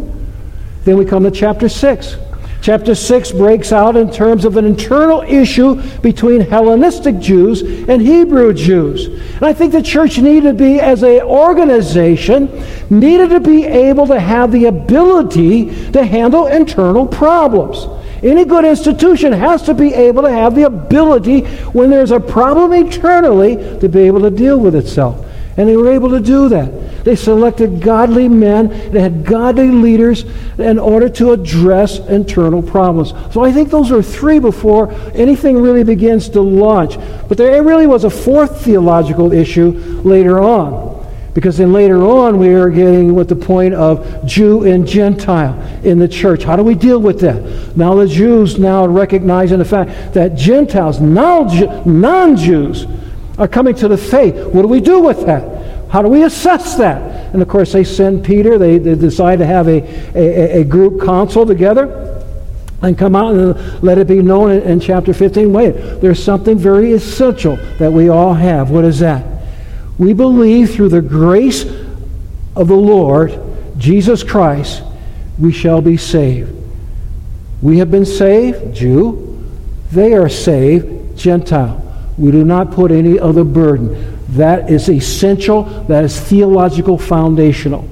Then 0.86 0.98
we 0.98 1.04
come 1.04 1.24
to 1.24 1.32
chapter 1.32 1.68
6. 1.68 2.16
Chapter 2.62 2.94
6 2.94 3.32
breaks 3.32 3.72
out 3.72 3.96
in 3.96 4.12
terms 4.12 4.44
of 4.44 4.58
an 4.58 4.66
internal 4.66 5.22
issue 5.22 5.82
between 6.00 6.42
Hellenistic 6.42 7.18
Jews 7.20 7.62
and 7.62 8.02
Hebrew 8.02 8.54
Jews. 8.54 9.06
And 9.06 9.46
I 9.46 9.54
think 9.54 9.72
the 9.72 9.82
church 9.82 10.18
needed 10.18 10.44
to 10.44 10.54
be, 10.54 10.80
as 10.80 11.02
an 11.04 11.22
organization, 11.22 12.50
needed 12.90 13.30
to 13.30 13.40
be 13.40 13.66
able 13.66 14.08
to 14.08 14.20
have 14.20 14.52
the 14.52 14.66
ability 14.66 15.92
to 15.92 16.04
handle 16.06 16.48
internal 16.48 17.08
problems. 17.08 17.88
Any 18.22 18.44
good 18.44 18.66
institution 18.66 19.32
has 19.32 19.62
to 19.64 19.74
be 19.74 19.94
able 19.94 20.24
to 20.24 20.32
have 20.32 20.54
the 20.54 20.64
ability, 20.64 21.46
when 21.72 21.90
there's 21.90 22.12
a 22.12 22.20
problem 22.20 22.74
internally, 22.74 23.56
to 23.80 23.88
be 23.88 24.02
able 24.02 24.20
to 24.22 24.30
deal 24.30 24.60
with 24.60 24.76
itself. 24.76 25.26
And 25.60 25.68
they 25.68 25.76
were 25.76 25.92
able 25.92 26.10
to 26.12 26.22
do 26.22 26.48
that. 26.48 27.04
They 27.04 27.18
selected 27.18 27.82
godly 27.82 28.30
men, 28.30 28.70
they 28.94 29.02
had 29.02 29.26
godly 29.26 29.68
leaders 29.68 30.24
in 30.58 30.80
order 30.80 31.10
to 31.10 31.34
address 31.34 32.00
internal 32.00 32.64
problems. 32.64 33.14
So 33.34 33.44
I 33.44 33.52
think 33.52 33.70
those 33.70 33.92
are 33.92 34.02
three 34.02 34.40
before 34.40 34.90
anything 35.14 35.62
really 35.62 35.84
begins 35.84 36.30
to 36.30 36.40
launch. 36.40 36.96
But 37.28 37.38
there 37.38 37.62
really 37.62 37.88
was 37.88 38.06
a 38.06 38.10
fourth 38.10 38.64
theological 38.64 39.34
issue 39.34 39.72
later 40.06 40.40
on. 40.40 40.88
Because 41.34 41.58
then 41.58 41.74
later 41.74 42.04
on 42.04 42.40
we 42.40 42.54
are 42.54 42.70
getting 42.70 43.14
with 43.14 43.28
the 43.28 43.36
point 43.36 43.74
of 43.74 44.26
Jew 44.26 44.64
and 44.64 44.88
Gentile 44.88 45.60
in 45.84 46.00
the 46.00 46.08
church. 46.08 46.44
How 46.44 46.56
do 46.56 46.64
we 46.64 46.74
deal 46.74 47.02
with 47.02 47.20
that? 47.20 47.76
Now 47.76 47.96
the 47.96 48.08
Jews 48.08 48.58
now 48.58 48.88
recognizing 48.88 49.60
the 49.60 49.66
fact 49.66 50.14
that 50.14 50.36
Gentiles, 50.36 51.02
non-Jews, 51.02 52.88
are 53.40 53.48
coming 53.48 53.74
to 53.76 53.88
the 53.88 53.98
faith. 53.98 54.36
What 54.54 54.62
do 54.62 54.68
we 54.68 54.82
do 54.82 55.00
with 55.00 55.26
that? 55.26 55.90
How 55.90 56.04
do 56.04 56.10
we 56.10 56.24
assess 56.24 56.76
that? 56.76 57.34
And 57.34 57.42
of 57.42 57.48
course, 57.48 57.72
they 57.72 57.84
send 57.84 58.24
Peter. 58.24 58.60
They, 58.60 58.78
they 58.78 58.94
decide 58.94 59.40
to 59.40 59.46
have 59.46 59.68
a, 59.68 59.82
a, 60.16 60.62
a 60.62 60.64
group 60.64 61.02
council 61.02 61.46
together 61.46 62.06
and 62.82 62.98
come 62.98 63.16
out 63.16 63.34
and 63.34 63.84
let 63.84 63.98
it 63.98 64.08
be 64.08 64.22
known 64.22 64.52
in, 64.52 64.62
in, 64.64 64.80
chapter 64.80 65.14
15 65.14 65.52
wait 65.52 65.72
there's 66.00 66.24
something 66.24 66.58
very 66.58 66.94
essential 66.94 67.58
that 67.78 67.92
we 67.92 68.08
all 68.08 68.34
have 68.34 68.72
what 68.72 68.86
is 68.86 69.00
that 69.00 69.26
we 69.98 70.14
believe 70.14 70.74
through 70.74 70.88
the 70.88 71.02
grace 71.02 71.66
of 72.56 72.70
the 72.70 72.76
lord 72.76 73.38
jesus 73.78 74.24
christ 74.24 74.82
we 75.38 75.52
shall 75.52 75.82
be 75.82 75.98
saved 75.98 76.56
we 77.62 77.80
have 77.80 77.92
been 77.92 78.06
saved 78.06 78.74
jew 78.74 79.46
they 79.92 80.14
are 80.14 80.30
saved 80.30 81.18
gentile 81.18 81.89
we 82.20 82.32
do 82.32 82.44
not 82.44 82.72
put 82.72 82.92
any 82.92 83.18
other 83.18 83.44
burden. 83.44 84.20
That 84.30 84.70
is 84.70 84.90
essential. 84.90 85.64
That 85.64 86.04
is 86.04 86.20
theological 86.20 86.98
foundational. 86.98 87.88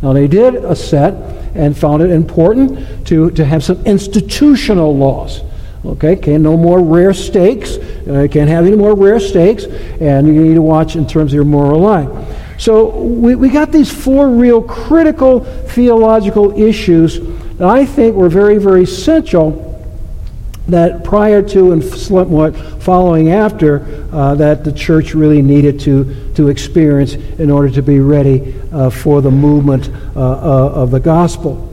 Now, 0.00 0.12
they 0.12 0.28
did 0.28 0.54
a 0.54 0.74
set 0.74 1.14
and 1.54 1.76
found 1.76 2.02
it 2.02 2.10
important 2.10 3.06
to, 3.08 3.30
to 3.32 3.44
have 3.44 3.62
some 3.62 3.84
institutional 3.84 4.96
laws. 4.96 5.42
Okay, 5.84 6.16
okay, 6.16 6.38
no 6.38 6.56
more 6.56 6.80
rare 6.80 7.12
steaks. 7.12 7.76
Uh, 7.76 8.28
can't 8.30 8.48
have 8.48 8.64
any 8.64 8.76
more 8.76 8.94
rare 8.94 9.18
steaks, 9.18 9.64
and 9.64 10.28
you 10.28 10.32
need 10.32 10.54
to 10.54 10.62
watch 10.62 10.94
in 10.94 11.06
terms 11.06 11.32
of 11.32 11.34
your 11.34 11.44
moral 11.44 11.80
life. 11.80 12.08
So 12.58 12.96
we, 13.00 13.34
we 13.34 13.48
got 13.48 13.72
these 13.72 13.92
four 13.92 14.28
real 14.28 14.62
critical 14.62 15.40
theological 15.40 16.58
issues 16.60 17.18
that 17.58 17.68
I 17.68 17.84
think 17.84 18.14
were 18.14 18.28
very, 18.28 18.58
very 18.58 18.84
essential 18.84 19.71
that 20.68 21.02
prior 21.02 21.42
to 21.42 21.72
and 21.72 21.82
somewhat 21.82 22.54
following 22.82 23.30
after 23.30 23.84
uh, 24.12 24.34
that 24.36 24.64
the 24.64 24.72
church 24.72 25.14
really 25.14 25.42
needed 25.42 25.80
to, 25.80 26.32
to 26.34 26.48
experience 26.48 27.14
in 27.14 27.50
order 27.50 27.68
to 27.68 27.82
be 27.82 27.98
ready 27.98 28.54
uh, 28.72 28.88
for 28.88 29.20
the 29.20 29.30
movement 29.30 29.88
uh, 30.16 30.20
uh 30.20 30.72
of 30.74 30.90
the 30.90 31.00
gospel. 31.00 31.68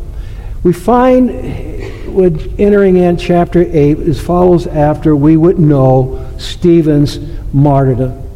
We 0.64 0.74
find 0.74 1.30
with 2.14 2.60
entering 2.60 2.98
in 2.98 3.18
chapter 3.18 3.62
8 3.62 4.00
as 4.00 4.20
follows 4.20 4.68
after 4.68 5.16
we 5.16 5.38
would 5.38 5.60
know 5.60 6.28
Stephen's 6.38 7.20
martyrdom. 7.54 8.28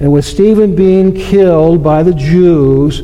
And 0.00 0.12
with 0.12 0.24
Stephen 0.24 0.74
being 0.74 1.14
killed 1.14 1.82
by 1.84 2.02
the 2.02 2.14
Jews 2.14 3.02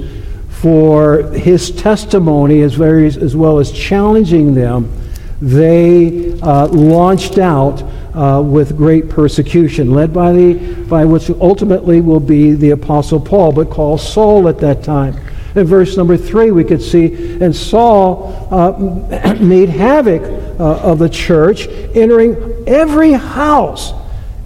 for 0.49 1.23
his 1.31 1.71
testimony 1.71 2.63
as, 2.63 2.75
very, 2.75 3.07
as 3.07 3.37
well 3.37 3.61
as 3.61 3.71
challenging 3.71 4.55
them, 4.55 5.08
they 5.41 6.39
uh, 6.41 6.67
launched 6.69 7.39
out 7.39 7.83
uh, 8.15 8.43
with 8.43 8.77
great 8.77 9.09
persecution, 9.09 9.93
led 9.93 10.13
by, 10.13 10.33
the, 10.33 10.85
by 10.89 11.05
which 11.05 11.31
ultimately 11.31 12.01
will 12.01 12.21
be 12.21 12.53
the 12.53 12.71
Apostle 12.71 13.21
Paul, 13.21 13.53
but 13.53 13.71
called 13.71 14.01
Saul 14.01 14.49
at 14.49 14.59
that 14.59 14.83
time. 14.83 15.15
In 15.55 15.65
verse 15.65 15.97
number 15.97 16.17
three, 16.17 16.51
we 16.51 16.65
could 16.65 16.83
see, 16.83 17.39
and 17.41 17.55
Saul 17.55 18.49
uh, 18.51 19.35
made 19.41 19.69
havoc 19.69 20.23
uh, 20.23 20.81
of 20.81 20.99
the 20.99 21.09
church, 21.09 21.69
entering 21.95 22.65
every 22.67 23.13
house 23.13 23.93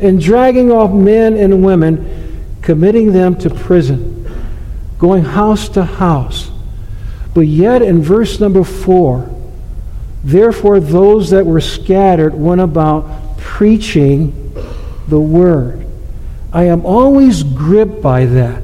and 0.01 0.21
dragging 0.21 0.71
off 0.71 0.93
men 0.93 1.37
and 1.37 1.65
women, 1.65 2.59
committing 2.61 3.13
them 3.13 3.37
to 3.39 3.51
prison, 3.51 4.29
going 4.99 5.25
house 5.25 5.69
to 5.71 5.85
house. 5.85 6.51
But 7.35 7.43
yet, 7.43 7.81
in 7.83 8.03
verse 8.03 8.41
number 8.41 8.65
four, 8.65 9.32
Therefore, 10.25 10.79
those 10.81 11.31
that 11.31 11.45
were 11.45 11.61
scattered 11.61 12.35
went 12.35 12.61
about 12.61 13.39
preaching 13.39 14.55
the 15.09 15.21
word. 15.21 15.85
I 16.53 16.65
am 16.65 16.87
always 16.87 17.43
gripped 17.43 18.01
by 18.03 18.27
that, 18.27 18.63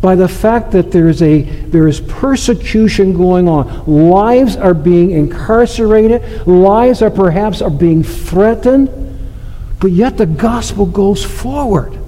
by 0.00 0.14
the 0.14 0.28
fact 0.28 0.72
that 0.72 0.92
there 0.92 1.08
is, 1.08 1.22
a, 1.22 1.42
there 1.42 1.88
is 1.88 2.00
persecution 2.00 3.16
going 3.16 3.48
on. 3.48 3.86
Lives 3.86 4.56
are 4.56 4.74
being 4.74 5.10
incarcerated, 5.10 6.46
lives 6.46 7.02
are 7.02 7.10
perhaps 7.10 7.60
are 7.60 7.70
being 7.70 8.02
threatened, 8.02 8.90
but 9.80 9.90
yet 9.90 10.16
the 10.16 10.26
gospel 10.26 10.86
goes 10.86 11.24
forward. 11.24 11.98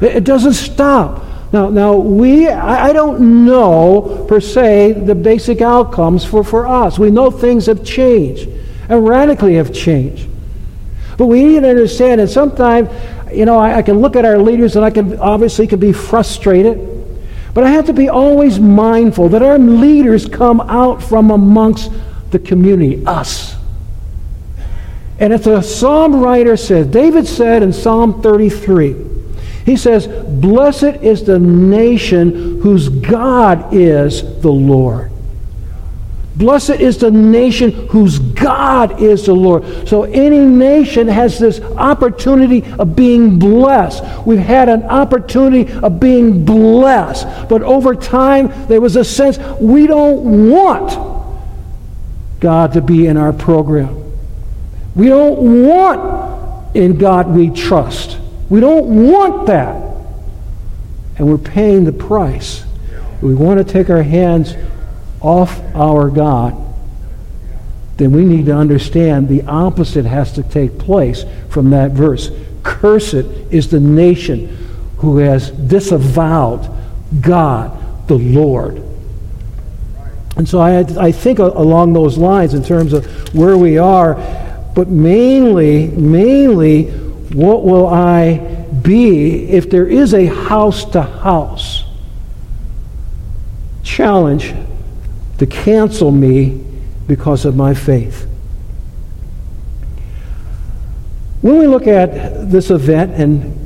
It 0.00 0.24
doesn't 0.24 0.54
stop. 0.54 1.24
Now, 1.52 1.68
now 1.68 1.94
we, 1.94 2.48
I, 2.48 2.92
don't 2.92 3.44
know 3.44 4.24
per 4.28 4.40
se 4.40 4.92
the 4.92 5.16
basic 5.16 5.60
outcomes 5.60 6.24
for, 6.24 6.44
for 6.44 6.66
us. 6.66 6.96
We 6.96 7.10
know 7.10 7.30
things 7.30 7.66
have 7.66 7.84
changed 7.84 8.48
and 8.88 9.06
radically 9.06 9.54
have 9.54 9.72
changed. 9.72 10.28
But 11.18 11.26
we 11.26 11.44
need 11.44 11.60
to 11.60 11.68
understand 11.68 12.20
that 12.20 12.28
sometimes, 12.28 12.88
you 13.32 13.46
know, 13.46 13.58
I, 13.58 13.78
I 13.78 13.82
can 13.82 13.98
look 13.98 14.14
at 14.14 14.24
our 14.24 14.38
leaders 14.38 14.76
and 14.76 14.84
I 14.84 14.90
can 14.90 15.18
obviously 15.18 15.66
can 15.66 15.80
be 15.80 15.92
frustrated. 15.92 16.86
But 17.52 17.64
I 17.64 17.70
have 17.70 17.86
to 17.86 17.92
be 17.92 18.08
always 18.08 18.60
mindful 18.60 19.30
that 19.30 19.42
our 19.42 19.58
leaders 19.58 20.28
come 20.28 20.60
out 20.60 21.02
from 21.02 21.32
amongst 21.32 21.90
the 22.30 22.38
community, 22.38 23.04
us. 23.06 23.56
And 25.18 25.32
as 25.32 25.44
the 25.44 25.62
psalm 25.62 26.20
writer 26.20 26.56
says, 26.56 26.86
David 26.86 27.26
said 27.26 27.64
in 27.64 27.72
Psalm 27.72 28.22
33, 28.22 29.09
he 29.64 29.76
says, 29.76 30.06
Blessed 30.06 31.02
is 31.02 31.24
the 31.24 31.38
nation 31.38 32.60
whose 32.60 32.88
God 32.88 33.74
is 33.74 34.22
the 34.40 34.50
Lord. 34.50 35.10
Blessed 36.36 36.80
is 36.80 36.96
the 36.96 37.10
nation 37.10 37.70
whose 37.88 38.18
God 38.18 39.02
is 39.02 39.26
the 39.26 39.34
Lord. 39.34 39.86
So 39.86 40.04
any 40.04 40.38
nation 40.38 41.06
has 41.08 41.38
this 41.38 41.60
opportunity 41.60 42.64
of 42.78 42.96
being 42.96 43.38
blessed. 43.38 44.02
We've 44.24 44.38
had 44.38 44.68
an 44.68 44.84
opportunity 44.84 45.70
of 45.70 46.00
being 46.00 46.44
blessed. 46.44 47.26
But 47.48 47.62
over 47.62 47.94
time, 47.94 48.68
there 48.68 48.80
was 48.80 48.96
a 48.96 49.04
sense 49.04 49.38
we 49.60 49.86
don't 49.86 50.50
want 50.50 51.20
God 52.40 52.72
to 52.72 52.80
be 52.80 53.06
in 53.06 53.16
our 53.18 53.34
program. 53.34 53.96
We 54.94 55.08
don't 55.08 55.66
want 55.66 56.74
in 56.76 56.96
God 56.96 57.28
we 57.28 57.50
trust. 57.50 58.19
We 58.50 58.60
don't 58.60 59.10
want 59.10 59.46
that. 59.46 59.76
And 61.16 61.28
we're 61.28 61.38
paying 61.38 61.84
the 61.84 61.92
price. 61.92 62.64
We 63.22 63.34
want 63.34 63.58
to 63.58 63.72
take 63.72 63.88
our 63.88 64.02
hands 64.02 64.54
off 65.20 65.60
our 65.74 66.10
God. 66.10 66.56
Then 67.96 68.12
we 68.12 68.24
need 68.24 68.46
to 68.46 68.56
understand 68.56 69.28
the 69.28 69.42
opposite 69.42 70.04
has 70.06 70.32
to 70.32 70.42
take 70.42 70.78
place 70.78 71.24
from 71.48 71.70
that 71.70 71.92
verse. 71.92 72.30
Cursed 72.62 73.26
is 73.50 73.70
the 73.70 73.80
nation 73.80 74.56
who 74.96 75.18
has 75.18 75.50
disavowed 75.50 76.68
God, 77.20 78.08
the 78.08 78.16
Lord. 78.16 78.82
And 80.36 80.48
so 80.48 80.60
I, 80.60 80.78
I 80.98 81.12
think 81.12 81.38
along 81.38 81.92
those 81.92 82.16
lines 82.16 82.54
in 82.54 82.64
terms 82.64 82.94
of 82.94 83.04
where 83.34 83.58
we 83.58 83.76
are, 83.76 84.14
but 84.74 84.88
mainly, 84.88 85.88
mainly 85.88 86.84
what 87.32 87.64
will 87.64 87.86
I 87.86 88.38
be 88.82 89.48
if 89.50 89.70
there 89.70 89.86
is 89.86 90.14
a 90.14 90.26
house 90.26 90.84
to 90.92 91.02
house 91.02 91.84
challenge 93.82 94.54
to 95.38 95.46
cancel 95.46 96.10
me 96.10 96.64
because 97.06 97.44
of 97.44 97.54
my 97.54 97.74
faith? 97.74 98.26
When 101.40 101.58
we 101.58 101.66
look 101.66 101.86
at 101.86 102.50
this 102.50 102.70
event 102.70 103.14
and 103.14 103.56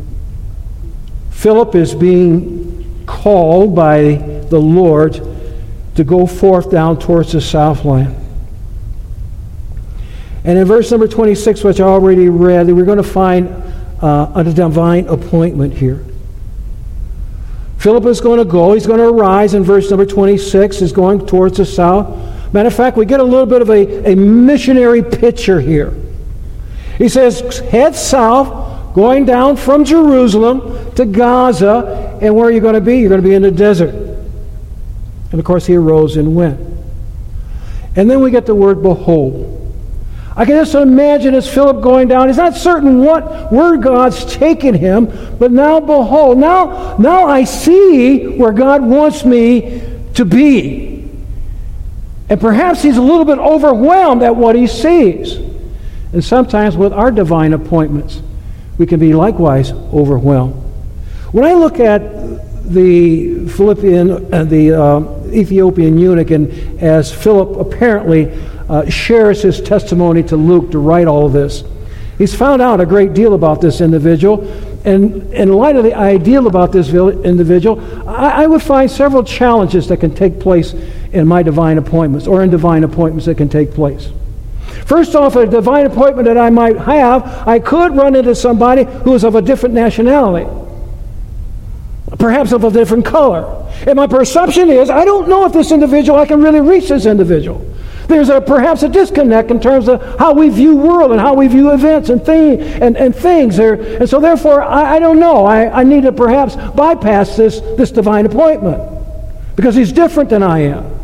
Philip 1.31 1.75
is 1.75 1.95
being 1.95 3.05
called 3.07 3.75
by 3.75 4.15
the 4.49 4.61
Lord 4.61 5.21
to 5.97 6.05
go 6.05 6.27
forth 6.27 6.71
down 6.71 6.99
towards 6.99 7.33
the 7.33 7.41
southland. 7.41 8.24
And 10.45 10.59
in 10.59 10.67
verse 10.67 10.91
number 10.91 11.09
26, 11.09 11.65
which 11.65 11.81
I 11.81 11.85
already 11.85 12.29
read, 12.29 12.69
we're 12.69 12.85
going 12.85 12.99
to 12.99 13.03
find 13.03 13.49
uh, 14.03 14.31
a 14.35 14.45
divine 14.45 15.09
appointment 15.09 15.73
here. 15.73 16.05
Philip 17.79 18.05
is 18.07 18.21
going 18.21 18.39
to 18.39 18.45
go. 18.45 18.73
He's 18.73 18.87
going 18.87 18.99
to 18.99 19.09
arise 19.09 19.55
in 19.55 19.65
verse 19.65 19.91
number 19.91 20.07
26, 20.07 20.83
is 20.83 20.93
going 20.93 21.27
towards 21.27 21.57
the 21.57 21.65
south. 21.65 22.53
Matter 22.53 22.69
of 22.69 22.75
fact, 22.75 22.97
we 22.97 23.07
get 23.07 23.21
a 23.21 23.25
little 23.25 23.47
bit 23.47 23.63
of 23.63 23.71
a, 23.71 24.13
a 24.13 24.15
missionary 24.15 25.03
picture 25.03 25.61
here. 25.61 25.95
He 26.99 27.09
says, 27.09 27.59
head 27.59 27.95
south, 27.95 28.95
going 28.95 29.25
down 29.25 29.57
from 29.57 29.85
Jerusalem 29.85 30.95
to 30.95 31.05
Gaza. 31.05 32.19
And 32.23 32.37
where 32.37 32.47
are 32.47 32.53
you 32.53 32.61
going 32.61 32.75
to 32.75 32.81
be? 32.81 32.99
You're 32.99 33.09
going 33.09 33.23
to 33.23 33.29
be 33.29 33.35
in 33.35 33.43
the 33.43 33.51
desert. 33.51 33.95
And 35.31 35.41
of 35.41 35.45
course, 35.45 35.67
he 35.67 35.75
arose 35.75 36.17
and 36.17 36.37
went. 36.37 36.61
And 37.97 38.11
then 38.11 38.21
we 38.21 38.31
get 38.31 38.47
the 38.47 38.55
word 38.55 38.83
behold. 38.83 39.64
I 40.37 40.45
can 40.45 40.57
just 40.57 40.75
imagine 40.75 41.35
as 41.35 41.53
Philip 41.53 41.81
going 41.81 42.09
down. 42.09 42.27
He's 42.29 42.39
not 42.39 42.55
certain 42.57 43.05
what 43.05 43.53
where 43.53 43.77
God's 43.77 44.25
taken 44.25 44.75
him, 44.75 45.37
but 45.39 45.53
now 45.53 45.79
behold, 45.79 46.39
now, 46.39 46.97
now 46.99 47.27
I 47.27 47.45
see 47.45 48.37
where 48.37 48.53
God 48.53 48.83
wants 48.83 49.25
me 49.25 49.83
to 50.15 50.25
be. 50.25 51.09
And 52.29 52.41
perhaps 52.41 52.83
he's 52.83 52.97
a 52.97 53.03
little 53.03 53.25
bit 53.25 53.39
overwhelmed 53.39 54.23
at 54.23 54.35
what 54.35 54.57
he 54.57 54.67
sees. 54.67 55.37
And 56.13 56.25
sometimes 56.25 56.77
with 56.77 56.93
our 56.93 57.13
divine 57.13 57.53
appointments, 57.53 58.21
we 58.77 58.87
can 58.87 58.99
be 58.99 59.15
likewise 59.15 59.71
overwhelmed. 59.71 60.55
When 61.31 61.45
I 61.45 61.55
look 61.55 61.79
at 61.79 62.03
the 62.73 63.47
Philippian, 63.49 64.33
uh, 64.33 64.45
the 64.45 64.73
uh, 64.73 65.01
Ethiopian 65.29 65.99
eunuch, 65.99 66.31
and 66.31 66.51
as 66.81 67.13
Philip 67.13 67.57
apparently 67.57 68.33
uh, 68.69 68.89
shares 68.89 69.43
his 69.43 69.61
testimony 69.61 70.23
to 70.25 70.37
Luke 70.37 70.71
to 70.73 70.79
write 70.79 71.07
all 71.07 71.27
of 71.27 71.33
this. 71.33 71.65
He's 72.19 72.35
found 72.35 72.63
out 72.63 72.81
a 72.81 72.87
great 72.87 73.13
deal 73.13 73.35
about 73.35 73.61
this 73.61 73.81
individual, 73.81 74.47
and 74.85 75.33
in 75.33 75.53
light 75.53 75.77
of 75.77 75.85
the 75.85 75.95
ideal 75.95 76.47
about 76.47 76.71
this 76.71 76.93
individual, 76.93 77.81
I, 78.09 78.45
I 78.45 78.47
would 78.47 78.63
find 78.63 78.91
several 78.91 79.25
challenges 79.25 79.89
that 79.89 79.99
can 79.99 80.15
take 80.15 80.39
place 80.39 80.75
in 81.13 81.27
my 81.27 81.43
divine 81.43 81.79
appointments 81.79 82.27
or 82.27 82.43
in 82.43 82.51
divine 82.51 82.85
appointments 82.85 83.27
that 83.27 83.37
can 83.37 83.49
take 83.49 83.73
place. 83.73 84.11
First 84.87 85.15
off, 85.15 85.35
a 85.37 85.47
divine 85.47 85.87
appointment 85.87 86.27
that 86.27 86.37
I 86.37 86.51
might 86.51 86.77
have, 86.77 87.49
I 87.49 87.59
could 87.59 87.97
run 87.97 88.15
into 88.15 88.35
somebody 88.35 88.85
who 88.85 89.15
is 89.15 89.25
of 89.25 89.35
a 89.35 89.43
different 89.43 89.75
nationality, 89.75 90.49
perhaps 92.19 92.53
of 92.53 92.65
a 92.65 92.71
different 92.71 93.05
color. 93.07 93.67
And 93.87 93.97
my 93.97 94.07
perception 94.07 94.69
is, 94.71 94.91
I 94.91 95.05
don't 95.05 95.29
know 95.29 95.47
if 95.47 95.53
this 95.53 95.73
individual, 95.73 96.19
I 96.19 96.27
can 96.27 96.43
really 96.43 96.61
reach 96.61 96.89
this 96.89 97.07
individual. 97.07 97.74
There's 98.07 98.29
a, 98.29 98.41
perhaps 98.41 98.83
a 98.83 98.89
disconnect 98.89 99.51
in 99.51 99.61
terms 99.61 99.89
of 99.89 100.19
how 100.19 100.35
we 100.35 100.49
view 100.49 100.77
world 100.77 101.11
and 101.11 101.21
how 101.21 101.35
we 101.35 101.49
view 101.49 101.73
events 101.73 102.11
and, 102.11 102.25
thing, 102.25 102.61
and, 102.61 102.97
and 102.97 103.15
things. 103.15 103.57
There, 103.57 103.75
and 103.75 104.09
so 104.09 104.21
therefore, 104.21 104.63
I, 104.63 104.97
I 104.97 104.99
don't 104.99 105.19
know. 105.19 105.47
I, 105.47 105.81
I 105.81 105.85
need 105.85 106.03
to 106.03 106.13
perhaps 106.13 106.57
bypass 106.57 107.37
this, 107.37 107.61
this 107.77 107.91
divine 107.91 108.27
appointment 108.27 108.83
because 109.57 109.75
he's 109.75 109.93
different 109.93 110.31
than 110.31 110.43
I 110.43 110.61
am. 110.61 110.95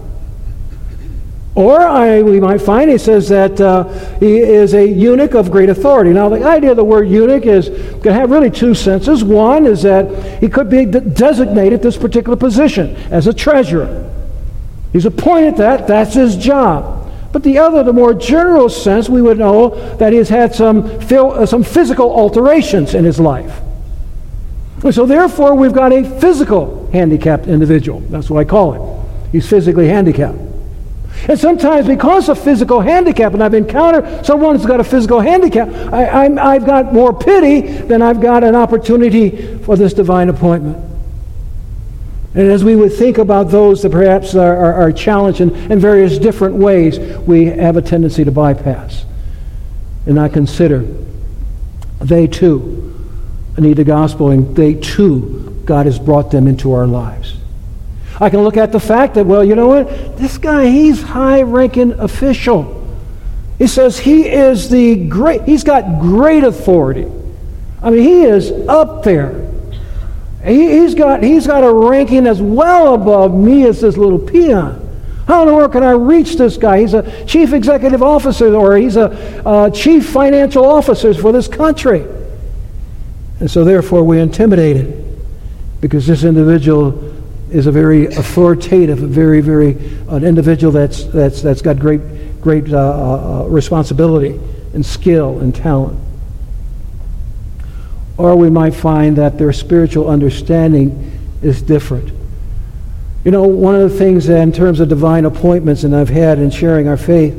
Or 1.54 1.80
I, 1.80 2.22
we 2.22 2.38
might 2.38 2.62
find 2.62 2.90
he 2.90 2.96
says 2.96 3.28
that 3.30 3.60
uh, 3.60 3.84
he 4.18 4.38
is 4.38 4.72
a 4.72 4.86
eunuch 4.86 5.34
of 5.34 5.50
great 5.50 5.68
authority. 5.68 6.10
Now, 6.10 6.28
the 6.28 6.44
idea 6.44 6.70
of 6.70 6.76
the 6.76 6.84
word 6.84 7.08
eunuch 7.08 7.44
is 7.44 7.68
going 7.68 8.02
to 8.02 8.12
have 8.14 8.30
really 8.30 8.50
two 8.50 8.72
senses. 8.72 9.24
One 9.24 9.66
is 9.66 9.82
that 9.82 10.40
he 10.40 10.48
could 10.48 10.70
be 10.70 10.84
designated 10.86 11.82
this 11.82 11.96
particular 11.96 12.36
position 12.36 12.94
as 13.10 13.26
a 13.26 13.34
treasurer. 13.34 14.09
He's 14.92 15.06
appointed 15.06 15.56
that, 15.58 15.86
that's 15.86 16.14
his 16.14 16.36
job. 16.36 17.00
But 17.32 17.44
the 17.44 17.58
other, 17.58 17.84
the 17.84 17.92
more 17.92 18.12
general 18.12 18.68
sense, 18.68 19.08
we 19.08 19.22
would 19.22 19.38
know 19.38 19.70
that 19.96 20.12
he's 20.12 20.28
had 20.28 20.54
some, 20.54 20.84
uh, 21.10 21.46
some 21.46 21.62
physical 21.62 22.10
alterations 22.10 22.94
in 22.94 23.04
his 23.04 23.20
life. 23.20 23.60
And 24.82 24.94
so, 24.94 25.06
therefore, 25.06 25.54
we've 25.54 25.72
got 25.72 25.92
a 25.92 26.02
physical 26.20 26.90
handicapped 26.90 27.46
individual. 27.46 28.00
That's 28.00 28.30
what 28.30 28.40
I 28.40 28.44
call 28.44 28.72
him. 28.72 29.30
He's 29.30 29.48
physically 29.48 29.88
handicapped. 29.88 30.38
And 31.28 31.38
sometimes, 31.38 31.86
because 31.86 32.28
of 32.28 32.38
physical 32.42 32.80
handicap, 32.80 33.34
and 33.34 33.44
I've 33.44 33.54
encountered 33.54 34.24
someone 34.24 34.56
who's 34.56 34.66
got 34.66 34.80
a 34.80 34.84
physical 34.84 35.20
handicap, 35.20 35.68
I, 35.92 36.54
have 36.54 36.66
got 36.66 36.92
more 36.92 37.12
pity 37.12 37.60
than 37.60 38.00
I've 38.00 38.20
got 38.20 38.42
an 38.42 38.56
opportunity 38.56 39.58
for 39.58 39.76
this 39.76 39.92
divine 39.92 40.30
appointment. 40.30 40.89
And 42.34 42.48
as 42.48 42.62
we 42.62 42.76
would 42.76 42.92
think 42.92 43.18
about 43.18 43.50
those 43.50 43.82
that 43.82 43.90
perhaps 43.90 44.34
are, 44.34 44.56
are, 44.56 44.74
are 44.74 44.92
challenged 44.92 45.40
in, 45.40 45.54
in 45.70 45.80
various 45.80 46.18
different 46.18 46.54
ways, 46.54 46.98
we 46.98 47.46
have 47.46 47.76
a 47.76 47.82
tendency 47.82 48.24
to 48.24 48.30
bypass 48.30 49.04
and 50.06 50.14
not 50.14 50.32
consider 50.32 50.86
they 52.00 52.26
too 52.26 52.86
need 53.58 53.76
the 53.76 53.84
gospel 53.84 54.30
and 54.30 54.56
they 54.56 54.74
too, 54.74 55.62
God 55.64 55.86
has 55.86 55.98
brought 55.98 56.30
them 56.30 56.46
into 56.46 56.72
our 56.72 56.86
lives. 56.86 57.36
I 58.18 58.30
can 58.30 58.40
look 58.40 58.56
at 58.56 58.72
the 58.72 58.80
fact 58.80 59.14
that, 59.14 59.26
well, 59.26 59.44
you 59.44 59.54
know 59.54 59.68
what? 59.68 60.16
This 60.16 60.38
guy, 60.38 60.66
he's 60.66 61.02
high 61.02 61.42
ranking 61.42 61.92
official. 61.92 62.76
He 63.58 63.66
says 63.66 63.98
he 63.98 64.28
is 64.28 64.70
the 64.70 65.08
great, 65.08 65.42
he's 65.42 65.64
got 65.64 66.00
great 66.00 66.44
authority. 66.44 67.06
I 67.82 67.90
mean, 67.90 68.02
he 68.02 68.22
is 68.22 68.50
up 68.68 69.04
there. 69.04 69.49
He, 70.44 70.64
has 70.64 70.94
got, 70.94 71.22
he's 71.22 71.46
got 71.46 71.64
a 71.64 71.72
ranking 71.72 72.26
as 72.26 72.40
well 72.40 72.94
above 72.94 73.34
me 73.34 73.66
as 73.66 73.80
this 73.80 73.96
little 73.96 74.18
peon. 74.18 74.88
How 75.26 75.42
in 75.42 75.48
the 75.48 75.54
world 75.54 75.72
can 75.72 75.82
I 75.82 75.92
reach 75.92 76.36
this 76.36 76.56
guy? 76.56 76.80
He's 76.80 76.94
a 76.94 77.24
chief 77.26 77.52
executive 77.52 78.02
officer 78.02 78.54
or 78.54 78.76
he's 78.76 78.96
a 78.96 79.70
chief 79.74 80.08
financial 80.08 80.64
officer 80.64 81.12
for 81.14 81.30
this 81.30 81.46
country. 81.46 82.06
And 83.38 83.50
so 83.50 83.64
therefore 83.64 84.02
we 84.02 84.18
intimidate 84.18 84.76
it 84.76 85.80
because 85.80 86.06
this 86.06 86.24
individual 86.24 87.14
is 87.50 87.66
a 87.66 87.72
very 87.72 88.06
authoritative, 88.06 88.98
very, 88.98 89.40
very, 89.40 89.72
an 90.08 90.24
individual 90.24 90.72
that's, 90.72 91.04
that's, 91.04 91.42
that's 91.42 91.62
got 91.62 91.78
great, 91.78 92.40
great 92.40 92.72
uh, 92.72 92.78
uh, 92.78 93.42
uh 93.42 93.48
responsibility 93.48 94.40
and 94.72 94.84
skill 94.84 95.40
and 95.40 95.54
talent 95.54 95.98
or 98.20 98.36
we 98.36 98.50
might 98.50 98.74
find 98.74 99.16
that 99.16 99.38
their 99.38 99.52
spiritual 99.52 100.08
understanding 100.08 101.18
is 101.40 101.62
different. 101.62 102.12
You 103.24 103.30
know, 103.30 103.44
one 103.44 103.74
of 103.74 103.90
the 103.90 103.98
things 103.98 104.28
in 104.28 104.52
terms 104.52 104.78
of 104.80 104.90
divine 104.90 105.24
appointments, 105.24 105.84
and 105.84 105.96
I've 105.96 106.10
had 106.10 106.38
in 106.38 106.50
sharing 106.50 106.86
our 106.86 106.98
faith, 106.98 107.34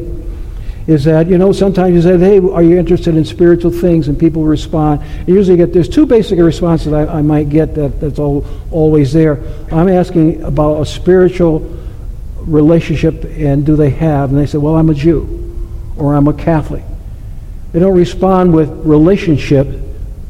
is 0.88 1.04
that, 1.04 1.28
you 1.28 1.38
know, 1.38 1.52
sometimes 1.52 1.94
you 1.94 2.02
say, 2.02 2.18
hey, 2.18 2.40
are 2.40 2.64
you 2.64 2.80
interested 2.80 3.16
in 3.16 3.24
spiritual 3.24 3.70
things? 3.70 4.08
And 4.08 4.18
people 4.18 4.44
respond. 4.44 5.02
You 5.28 5.36
usually 5.36 5.58
get, 5.58 5.72
there's 5.72 5.88
two 5.88 6.08
basic 6.08 6.40
responses 6.40 6.94
I, 6.94 7.06
I 7.06 7.22
might 7.22 7.50
get 7.50 7.76
that, 7.76 8.02
that's 8.02 8.18
all, 8.18 8.44
always 8.72 9.14
there. 9.14 9.40
I'm 9.72 9.88
asking 9.88 10.42
about 10.42 10.82
a 10.82 10.86
spiritual 10.86 11.60
relationship 12.38 13.24
and 13.26 13.64
do 13.64 13.76
they 13.76 13.92
have? 13.92 14.32
And 14.32 14.40
they 14.40 14.48
say, 14.48 14.58
well, 14.58 14.76
I'm 14.76 14.90
a 14.90 14.96
Jew 14.96 15.38
or 15.96 16.16
I'm 16.16 16.28
a 16.28 16.34
Catholic. 16.34 16.84
They 17.72 17.80
don't 17.80 17.96
respond 17.96 18.52
with 18.52 18.70
relationship 18.84 19.68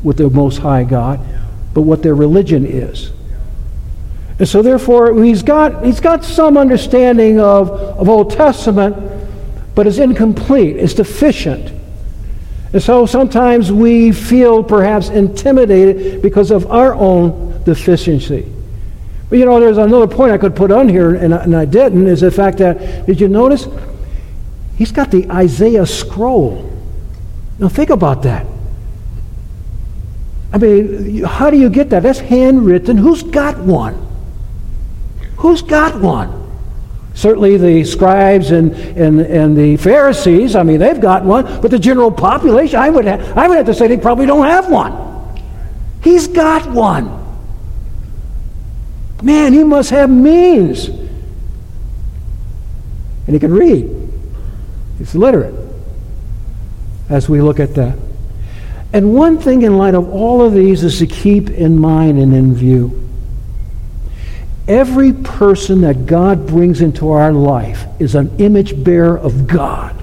with 0.04 0.18
the 0.18 0.30
Most 0.30 0.58
High 0.58 0.84
God, 0.84 1.20
but 1.74 1.82
what 1.82 2.04
their 2.04 2.16
religion 2.16 2.66
is. 2.66 3.12
And 4.40 4.48
so 4.48 4.62
therefore 4.62 5.24
he's 5.24 5.44
got 5.44 5.86
he's 5.86 6.00
got 6.00 6.24
some 6.24 6.58
understanding 6.58 7.40
of, 7.40 7.70
of 7.70 8.10
Old 8.10 8.32
Testament, 8.32 8.96
but 9.76 9.86
it's 9.86 10.00
incomplete, 10.00 10.78
it's 10.78 10.96
deficient. 10.96 11.72
And 12.74 12.82
so 12.82 13.06
sometimes 13.06 13.72
we 13.72 14.12
feel 14.12 14.64
perhaps 14.64 15.10
intimidated 15.10 16.22
because 16.22 16.52
of 16.52 16.72
our 16.72 16.94
own 16.94 17.64
deficiency. 17.64 18.52
But 19.30 19.40
you 19.40 19.46
know, 19.46 19.60
there's 19.60 19.78
another 19.78 20.08
point 20.08 20.32
I 20.32 20.38
could 20.38 20.56
put 20.56 20.72
on 20.72 20.90
here, 20.90 21.16
and 21.16 21.34
I, 21.34 21.44
and 21.44 21.56
I 21.56 21.66
didn't, 21.66 22.08
is 22.08 22.22
the 22.22 22.32
fact 22.32 22.58
that, 22.58 23.06
did 23.06 23.22
you 23.22 23.28
notice? 23.28 23.68
He's 24.76 24.92
got 24.92 25.12
the 25.12 25.30
Isaiah 25.30 25.86
scroll. 25.86 26.70
Now 27.60 27.70
think 27.70 27.92
about 27.92 28.24
that. 28.24 28.46
I 30.54 30.58
mean, 30.58 31.24
how 31.24 31.50
do 31.50 31.58
you 31.58 31.70
get 31.70 31.90
that? 31.92 32.04
That's 32.04 32.20
handwritten. 32.20 32.98
Who's 32.98 33.24
got 33.24 33.58
one? 33.58 34.08
Who's 35.38 35.62
got 35.62 36.00
one? 36.02 36.42
Certainly 37.14 37.58
the 37.58 37.84
scribes 37.84 38.52
and, 38.52 38.74
and, 38.74 39.22
and 39.22 39.58
the 39.58 39.78
Pharisees, 39.78 40.56
I 40.56 40.64
mean, 40.64 40.80
they've 40.80 41.00
got 41.00 41.24
one, 41.24 41.62
but 41.62 41.72
the 41.72 41.80
general 41.80 42.12
population, 42.12 42.80
I 42.80 42.90
would, 42.90 43.06
have, 43.06 43.38
I 43.38 43.48
would 43.48 43.58
have 43.58 43.66
to 43.66 43.74
say 43.74 43.88
they 43.88 43.98
probably 43.98 44.26
don't 44.26 44.46
have 44.46 44.70
one. 44.70 45.40
He's 46.04 46.28
got 46.28 46.70
one. 46.70 47.20
Man, 49.22 49.54
he 49.54 49.64
must 49.64 49.90
have 49.92 50.10
means. 50.10 50.88
And 53.28 53.36
he 53.36 53.40
can 53.40 53.54
read. 53.54 53.90
He's 54.98 55.14
literate 55.16 55.54
as 57.10 57.30
we 57.30 57.42
look 57.42 57.60
at 57.60 57.76
that. 57.76 57.98
And 58.94 59.14
one 59.14 59.38
thing 59.38 59.62
in 59.62 59.78
light 59.78 59.96
of 59.96 60.10
all 60.10 60.42
of 60.42 60.54
these 60.54 60.84
is 60.84 61.00
to 61.00 61.08
keep 61.08 61.50
in 61.50 61.80
mind 61.80 62.20
and 62.20 62.34
in 62.34 62.54
view. 62.54 62.98
Every 64.68 65.14
person 65.14 65.82
that 65.82 66.06
God 66.06 66.46
brings 66.46 66.82
into 66.82 67.10
our 67.12 67.32
life 67.32 67.86
is 68.00 68.16
an 68.16 68.40
image 68.40 68.84
bearer 68.84 69.18
of 69.18 69.48
God. 69.48 69.98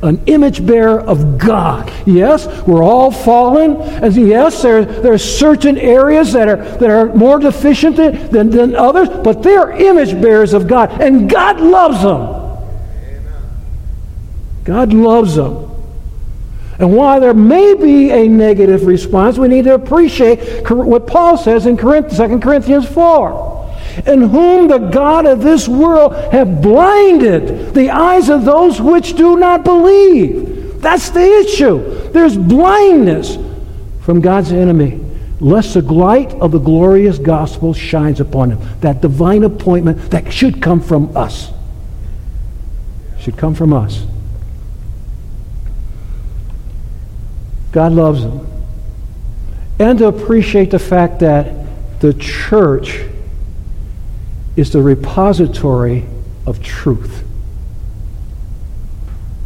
an 0.00 0.22
image 0.26 0.64
bearer 0.64 1.00
of 1.00 1.38
God. 1.38 1.92
Yes, 2.06 2.46
we're 2.68 2.84
all 2.84 3.10
fallen. 3.10 3.76
And 3.80 4.14
yes, 4.14 4.62
there, 4.62 4.84
there 4.84 5.12
are 5.12 5.18
certain 5.18 5.76
areas 5.76 6.32
that 6.34 6.48
are, 6.48 6.56
that 6.78 6.88
are 6.88 7.12
more 7.14 7.40
deficient 7.40 7.96
than, 7.96 8.50
than 8.50 8.76
others, 8.76 9.08
but 9.08 9.42
they're 9.42 9.72
image 9.72 10.12
bearers 10.22 10.52
of 10.52 10.68
God. 10.68 11.00
And 11.00 11.28
God 11.28 11.60
loves 11.60 12.02
them. 12.02 12.38
God 14.62 14.92
loves 14.92 15.34
them. 15.34 15.67
And 16.78 16.94
while 16.94 17.20
there 17.20 17.34
may 17.34 17.74
be 17.74 18.10
a 18.10 18.28
negative 18.28 18.86
response, 18.86 19.36
we 19.36 19.48
need 19.48 19.64
to 19.64 19.74
appreciate 19.74 20.68
what 20.70 21.06
Paul 21.06 21.36
says 21.36 21.66
in 21.66 21.76
2 21.76 22.38
Corinthians 22.40 22.86
4 22.86 23.48
in 24.06 24.22
whom 24.22 24.68
the 24.68 24.78
God 24.78 25.26
of 25.26 25.42
this 25.42 25.66
world 25.66 26.14
have 26.32 26.62
blinded 26.62 27.74
the 27.74 27.90
eyes 27.90 28.28
of 28.28 28.44
those 28.44 28.80
which 28.80 29.16
do 29.16 29.36
not 29.36 29.64
believe. 29.64 30.80
That's 30.80 31.10
the 31.10 31.24
issue. 31.40 32.10
There's 32.10 32.36
blindness 32.36 33.36
from 34.02 34.20
God's 34.20 34.52
enemy, 34.52 35.04
lest 35.40 35.74
the 35.74 35.82
light 35.82 36.32
of 36.34 36.52
the 36.52 36.58
glorious 36.58 37.18
gospel 37.18 37.74
shines 37.74 38.20
upon 38.20 38.50
them. 38.50 38.60
That 38.80 39.00
divine 39.00 39.42
appointment 39.42 40.10
that 40.10 40.32
should 40.32 40.62
come 40.62 40.80
from 40.80 41.16
us. 41.16 41.50
Should 43.18 43.36
come 43.36 43.54
from 43.54 43.72
us. 43.72 44.06
God 47.72 47.92
loves 47.92 48.22
them. 48.22 48.46
And 49.78 49.98
to 49.98 50.06
appreciate 50.06 50.70
the 50.70 50.78
fact 50.78 51.20
that 51.20 52.00
the 52.00 52.14
church 52.14 53.00
is 54.56 54.72
the 54.72 54.82
repository 54.82 56.04
of 56.46 56.62
truth. 56.62 57.24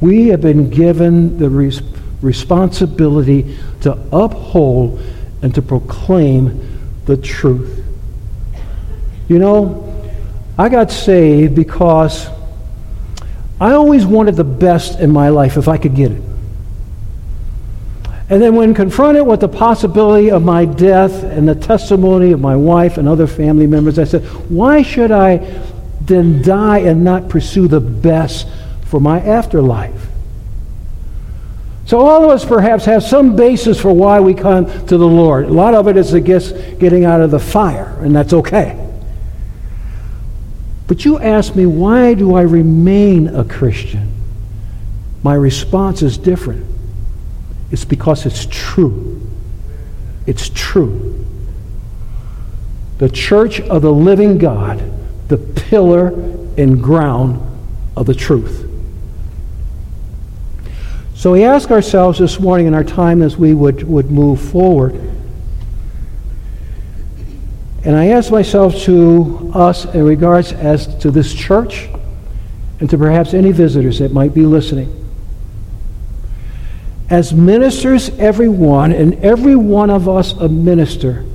We 0.00 0.28
have 0.28 0.40
been 0.40 0.70
given 0.70 1.38
the 1.38 1.50
res- 1.50 1.82
responsibility 2.22 3.58
to 3.82 3.92
uphold 4.12 5.00
and 5.42 5.54
to 5.54 5.62
proclaim 5.62 6.68
the 7.04 7.16
truth. 7.16 7.84
You 9.28 9.38
know, 9.38 9.88
I 10.58 10.68
got 10.68 10.90
saved 10.90 11.54
because 11.54 12.28
I 13.60 13.72
always 13.72 14.06
wanted 14.06 14.36
the 14.36 14.44
best 14.44 14.98
in 14.98 15.10
my 15.10 15.28
life 15.28 15.56
if 15.56 15.68
I 15.68 15.78
could 15.78 15.94
get 15.94 16.12
it. 16.12 16.22
And 18.32 18.40
then, 18.40 18.56
when 18.56 18.72
confronted 18.72 19.26
with 19.26 19.40
the 19.40 19.48
possibility 19.48 20.30
of 20.30 20.42
my 20.42 20.64
death 20.64 21.22
and 21.22 21.46
the 21.46 21.54
testimony 21.54 22.32
of 22.32 22.40
my 22.40 22.56
wife 22.56 22.96
and 22.96 23.06
other 23.06 23.26
family 23.26 23.66
members, 23.66 23.98
I 23.98 24.04
said, 24.04 24.24
Why 24.48 24.80
should 24.80 25.10
I 25.10 25.36
then 26.00 26.40
die 26.40 26.78
and 26.78 27.04
not 27.04 27.28
pursue 27.28 27.68
the 27.68 27.78
best 27.78 28.48
for 28.86 29.00
my 29.00 29.20
afterlife? 29.20 30.06
So, 31.84 31.98
all 31.98 32.24
of 32.24 32.30
us 32.30 32.42
perhaps 32.42 32.86
have 32.86 33.02
some 33.02 33.36
basis 33.36 33.78
for 33.78 33.92
why 33.92 34.18
we 34.20 34.32
come 34.32 34.64
to 34.86 34.96
the 34.96 35.06
Lord. 35.06 35.44
A 35.44 35.52
lot 35.52 35.74
of 35.74 35.86
it 35.86 35.98
is, 35.98 36.14
I 36.14 36.20
guess, 36.20 36.52
getting 36.78 37.04
out 37.04 37.20
of 37.20 37.30
the 37.30 37.38
fire, 37.38 37.98
and 38.00 38.16
that's 38.16 38.32
okay. 38.32 38.78
But 40.86 41.04
you 41.04 41.18
ask 41.18 41.54
me, 41.54 41.66
why 41.66 42.14
do 42.14 42.34
I 42.34 42.42
remain 42.42 43.28
a 43.28 43.44
Christian? 43.44 44.10
My 45.22 45.34
response 45.34 46.00
is 46.00 46.16
different. 46.16 46.71
It's 47.72 47.86
because 47.86 48.26
it's 48.26 48.46
true. 48.50 49.26
It's 50.26 50.50
true. 50.50 51.24
The 52.98 53.08
church 53.08 53.60
of 53.62 53.82
the 53.82 53.90
living 53.92 54.36
God, 54.38 54.80
the 55.28 55.38
pillar 55.38 56.08
and 56.58 56.82
ground 56.82 57.40
of 57.96 58.06
the 58.06 58.14
truth. 58.14 58.68
So 61.14 61.32
we 61.32 61.44
ask 61.44 61.70
ourselves 61.70 62.18
this 62.18 62.38
morning 62.38 62.66
in 62.66 62.74
our 62.74 62.84
time 62.84 63.22
as 63.22 63.38
we 63.38 63.54
would, 63.54 63.82
would 63.84 64.10
move 64.10 64.40
forward. 64.40 64.94
And 67.84 67.96
I 67.96 68.08
ask 68.08 68.30
myself 68.30 68.76
to 68.82 69.50
us 69.54 69.86
in 69.86 70.04
regards 70.04 70.52
as 70.52 70.94
to 70.98 71.10
this 71.10 71.32
church 71.32 71.88
and 72.80 72.90
to 72.90 72.98
perhaps 72.98 73.32
any 73.32 73.50
visitors 73.50 73.98
that 74.00 74.12
might 74.12 74.34
be 74.34 74.44
listening 74.44 75.01
as 77.12 77.34
ministers, 77.34 78.08
everyone, 78.18 78.90
and 78.90 79.22
every 79.22 79.54
one 79.54 79.90
of 79.90 80.08
us 80.08 80.32
a 80.32 80.48
minister, 80.48 81.26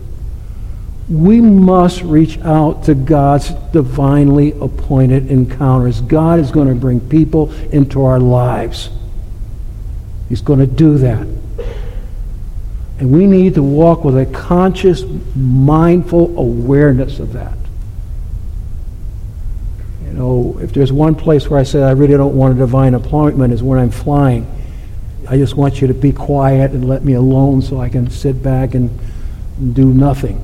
we 1.08 1.40
must 1.40 2.02
reach 2.02 2.40
out 2.40 2.86
to 2.86 2.96
God's 2.96 3.52
divinely 3.74 4.54
appointed 4.60 5.30
encounters. 5.30 6.02
God 6.02 6.40
is 6.40 6.50
going 6.50 6.68
to 6.68 6.74
bring 6.74 7.00
people 7.00 7.54
into 7.72 8.04
our 8.06 8.20
lives. 8.20 8.90
He's 10.30 10.42
going 10.42 10.62
to 10.62 10.66
do 10.66 10.98
that. 10.98 11.28
And 12.98 13.12
we 13.12 13.28
need 13.28 13.54
to 13.54 13.62
walk 13.62 14.04
with 14.04 14.18
a 14.18 14.26
conscious, 14.26 15.04
mindful 15.36 16.40
awareness 16.40 17.20
of 17.20 17.34
that. 17.34 17.56
You 20.06 20.14
know, 20.14 20.58
if 20.60 20.74
there's 20.74 20.92
one 20.92 21.14
place 21.14 21.48
where 21.48 21.60
I 21.60 21.64
say 21.64 21.84
I 21.84 21.92
really 21.92 22.18
don't 22.18 22.36
want 22.36 22.56
a 22.56 22.58
divine 22.58 22.96
appointment 22.96 23.54
is 23.54 23.62
when 23.62 23.78
I'm 23.78 23.92
flying 23.92 24.57
I 25.30 25.38
just 25.38 25.56
want 25.56 25.82
you 25.82 25.88
to 25.88 25.94
be 25.94 26.14
quiet 26.14 26.72
and 26.72 26.88
let 26.88 27.04
me 27.04 27.14
alone 27.14 27.62
so 27.62 27.82
I 27.82 27.90
can 27.90 28.10
sit 28.10 28.42
back 28.42 28.74
and, 28.74 28.90
do 29.74 29.92
nothing. 29.92 30.40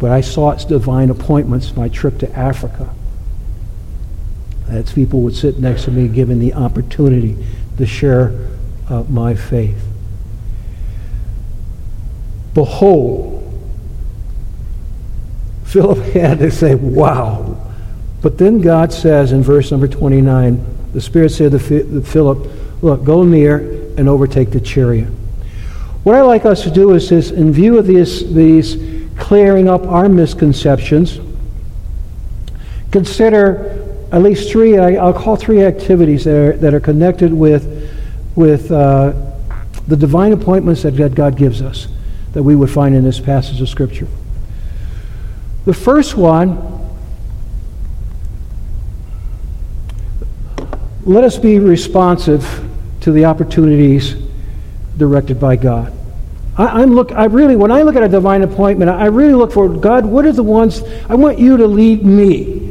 But 0.00 0.10
I 0.10 0.20
sought 0.20 0.66
divine 0.68 1.10
appointments 1.10 1.76
my 1.76 1.88
trip 1.88 2.18
to 2.18 2.36
Africa. 2.36 2.92
That 4.66 4.92
people 4.92 5.20
would 5.22 5.36
sit 5.36 5.60
next 5.60 5.84
to 5.84 5.92
me 5.92 6.08
given 6.08 6.40
the 6.40 6.54
opportunity 6.54 7.36
to 7.78 7.86
share 7.86 8.48
uh, 8.88 9.04
my 9.08 9.36
faith. 9.36 9.80
Behold, 12.52 13.36
Philip 15.64 15.98
had 16.14 16.40
to 16.40 16.50
say, 16.50 16.74
wow. 16.74 17.56
But 18.22 18.38
then 18.38 18.60
God 18.60 18.92
says 18.92 19.30
in 19.30 19.42
verse 19.42 19.70
number 19.70 19.86
29, 19.86 20.90
the 20.92 21.00
Spirit 21.00 21.30
said 21.30 21.52
to 21.52 22.02
Philip, 22.02 22.50
Look, 22.82 23.04
go 23.04 23.22
near 23.22 23.58
and 23.98 24.08
overtake 24.08 24.50
the 24.50 24.60
chariot. 24.60 25.08
What 26.02 26.16
I 26.16 26.22
like 26.22 26.46
us 26.46 26.62
to 26.62 26.70
do 26.70 26.92
is, 26.94 27.12
is 27.12 27.30
in 27.30 27.52
view 27.52 27.78
of 27.78 27.86
these, 27.86 28.32
these 28.32 28.76
clearing 29.18 29.68
up 29.68 29.86
our 29.86 30.08
misconceptions, 30.08 31.20
consider 32.90 33.86
at 34.10 34.22
least 34.22 34.50
three, 34.50 34.78
I, 34.78 35.04
will 35.04 35.12
call 35.12 35.36
three 35.36 35.62
activities 35.62 36.24
that 36.24 36.34
are, 36.34 36.56
that 36.56 36.74
are 36.74 36.80
connected 36.80 37.32
with, 37.32 37.92
with 38.34 38.72
uh, 38.72 39.12
the 39.86 39.96
divine 39.96 40.32
appointments 40.32 40.82
that 40.82 41.14
God 41.14 41.36
gives 41.36 41.62
us 41.62 41.86
that 42.32 42.42
we 42.42 42.56
would 42.56 42.70
find 42.70 42.94
in 42.94 43.04
this 43.04 43.20
passage 43.20 43.60
of 43.60 43.68
Scripture. 43.68 44.06
The 45.64 45.74
first 45.74 46.16
one 46.16 46.78
let 51.04 51.24
us 51.24 51.38
be 51.38 51.58
responsive 51.58 52.69
to 53.00 53.12
the 53.12 53.24
opportunities 53.24 54.14
directed 54.96 55.40
by 55.40 55.56
God. 55.56 55.92
I, 56.56 56.82
am 56.82 56.94
look. 56.94 57.12
I 57.12 57.24
really, 57.24 57.56
when 57.56 57.70
I 57.70 57.82
look 57.82 57.96
at 57.96 58.02
a 58.02 58.08
divine 58.08 58.42
appointment, 58.42 58.90
I 58.90 59.06
really 59.06 59.34
look 59.34 59.52
for 59.52 59.68
God. 59.68 60.04
What 60.04 60.26
are 60.26 60.32
the 60.32 60.42
ones 60.42 60.82
I 61.08 61.14
want 61.14 61.38
you 61.38 61.56
to 61.56 61.66
lead 61.66 62.04
me? 62.04 62.66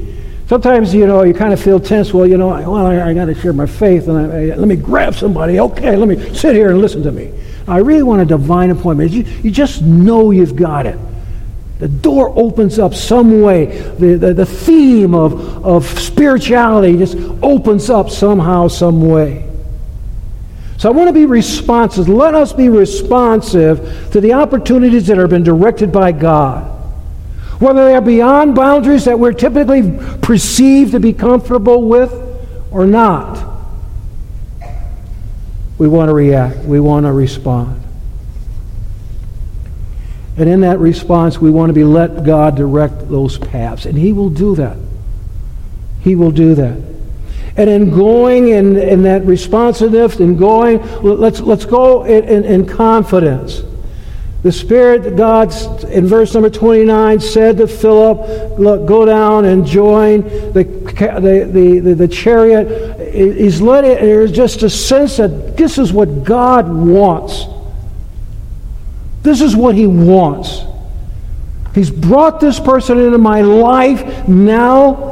Sometimes 0.48 0.94
you 0.94 1.08
know 1.08 1.24
you 1.24 1.34
kind 1.34 1.54
of 1.54 1.60
feel 1.60 1.80
tense. 1.80 2.13
Well, 2.13 2.28
you 2.28 2.38
know, 2.38 2.50
well, 2.50 2.86
I, 2.86 3.10
I 3.10 3.13
got 3.13 3.26
to 3.26 3.36
share 3.36 3.54
my 3.54 3.65
faith, 3.65 4.08
and 4.08 4.18
I, 4.18 4.24
I, 4.24 4.56
let 4.56 4.68
me 4.68 4.76
grab 4.76 5.15
somebody. 5.15 5.60
Okay, 5.60 5.96
let 5.96 6.08
me 6.08 6.34
sit 6.36 6.56
here 6.56 6.70
and 6.70 6.80
listen 6.80 7.02
to 7.04 7.12
me. 7.12 7.34
I 7.68 7.78
really 7.78 8.04
want 8.04 8.22
a 8.22 8.26
divine 8.26 8.70
appointment. 8.70 9.12
You, 9.12 9.24
you 9.44 9.52
just 9.52 9.82
know 9.82 10.32
you've 10.32 10.56
got 10.56 10.86
it. 10.86 11.00
The 11.80 11.88
door 11.88 12.34
opens 12.36 12.78
up 12.78 12.94
some 12.94 13.42
way. 13.42 13.65
The, 13.65 14.18
the, 14.18 14.34
the 14.34 14.46
theme 14.46 15.15
of, 15.15 15.65
of 15.65 15.86
spirituality 16.00 16.98
just 16.98 17.15
opens 17.42 17.89
up 17.89 18.10
somehow, 18.10 18.68
some 18.68 19.08
way. 19.08 19.48
So 20.80 20.88
I 20.88 20.94
want 20.94 21.10
to 21.10 21.13
be 21.13 21.26
responsive. 21.26 22.08
Let 22.08 22.34
us 22.36 22.54
be 22.54 22.70
responsive 22.70 24.12
to 24.13 24.22
the 24.22 24.32
opportunities 24.32 25.08
that 25.08 25.18
have 25.18 25.30
been 25.30 25.44
directed 25.44 25.92
by 25.92 26.13
God. 26.13 26.63
Whether 27.60 27.84
they 27.84 27.96
are 27.96 28.02
beyond 28.02 28.56
boundaries 28.56 29.04
that 29.04 29.20
we're 29.20 29.34
typically 29.34 30.00
perceived 30.22 30.94
to 30.94 31.02
be 31.02 31.12
comfortable 31.12 31.84
with 31.84 32.13
or 32.72 32.88
not. 32.88 33.46
We 35.78 35.89
want 35.89 36.08
to 36.08 36.13
react. 36.13 36.60
We 36.60 36.80
want 36.80 37.06
to 37.06 37.12
respond. 37.12 37.84
And 40.38 40.48
in 40.48 40.62
that 40.62 40.80
response, 40.80 41.39
we 41.39 41.52
want 41.52 41.72
to 41.72 41.74
be 41.74 41.84
let 41.84 42.24
God 42.24 42.56
direct 42.56 43.10
those 43.10 43.38
paths. 43.38 43.86
And 43.86 43.98
He 43.98 44.13
will 44.13 44.30
do 44.30 44.56
that. 44.56 44.78
He 46.00 46.15
will 46.15 46.32
do 46.32 46.56
that. 46.56 46.82
And 47.60 47.69
in 47.69 47.89
going 47.91 48.50
in, 48.50 48.78
in 48.78 49.04
that 49.04 49.26
responsiveness 49.26 50.19
and 50.19 50.39
going, 50.39 50.82
let's, 51.04 51.41
let's 51.41 51.65
go 51.65 52.06
in, 52.06 52.24
in, 52.24 52.45
in 52.45 52.65
confidence. 52.65 53.62
The 54.41 54.52
Spirit, 54.54 55.17
God, 55.17 55.54
in 55.89 56.08
verse 56.08 56.34
number 56.34 56.50
29, 56.50 57.19
said 57.19 57.58
to 57.58 57.67
Philip, 57.67 58.58
Look, 58.58 58.86
go 58.86 59.04
down 59.06 59.43
and 59.43 59.65
join 59.65 60.22
the, 60.54 60.63
the, 60.63 61.80
the, 61.82 61.93
the, 61.93 62.08
chariot 62.08 63.00
he's 63.13 63.62
letting, 63.62 63.95
there's 63.95 64.32
just 64.32 64.63
a 64.63 64.69
sense 64.69 65.17
that 65.17 65.58
this 65.58 65.78
is 65.78 65.91
what 65.91 66.24
God 66.24 66.67
wants. 66.67 67.45
This 69.22 69.41
is 69.41 69.56
what 69.56 69.76
he 69.76 69.88
wants. 69.88 70.62
He's 71.76 71.91
brought 71.91 72.39
this 72.39 72.60
person 72.60 72.98
into 73.00 73.17
my 73.17 73.41
life 73.41 74.28
now, 74.28 75.09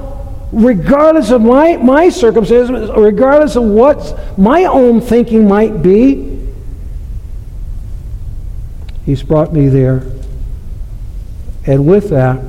regardless 0.51 1.31
of 1.31 1.41
my, 1.41 1.77
my 1.77 2.09
circumstances, 2.09 2.89
regardless 2.95 3.55
of 3.55 3.63
what 3.63 4.37
my 4.37 4.65
own 4.65 5.01
thinking 5.01 5.47
might 5.47 5.81
be. 5.81 6.37
He's 9.05 9.23
brought 9.23 9.53
me 9.53 9.67
there. 9.67 10.03
And 11.65 11.85
with 11.85 12.09
that, 12.09 12.41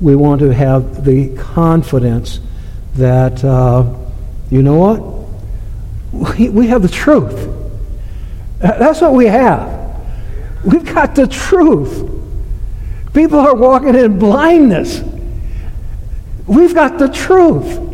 we 0.00 0.14
want 0.14 0.40
to 0.40 0.52
have 0.52 1.04
the 1.04 1.36
confidence 1.36 2.40
that, 2.94 3.44
uh, 3.44 3.84
you 4.50 4.62
know 4.62 4.76
what? 4.76 6.38
We, 6.38 6.48
we 6.48 6.66
have 6.68 6.82
the 6.82 6.88
truth. 6.88 7.54
That's 8.60 9.00
what 9.00 9.12
we 9.12 9.26
have. 9.26 9.78
We've 10.64 10.84
got 10.84 11.14
the 11.14 11.26
truth. 11.26 12.10
People 13.12 13.40
are 13.40 13.54
walking 13.54 13.94
in 13.94 14.18
blindness. 14.18 15.02
We've 16.48 16.74
got 16.74 16.98
the 16.98 17.08
truth. 17.08 17.84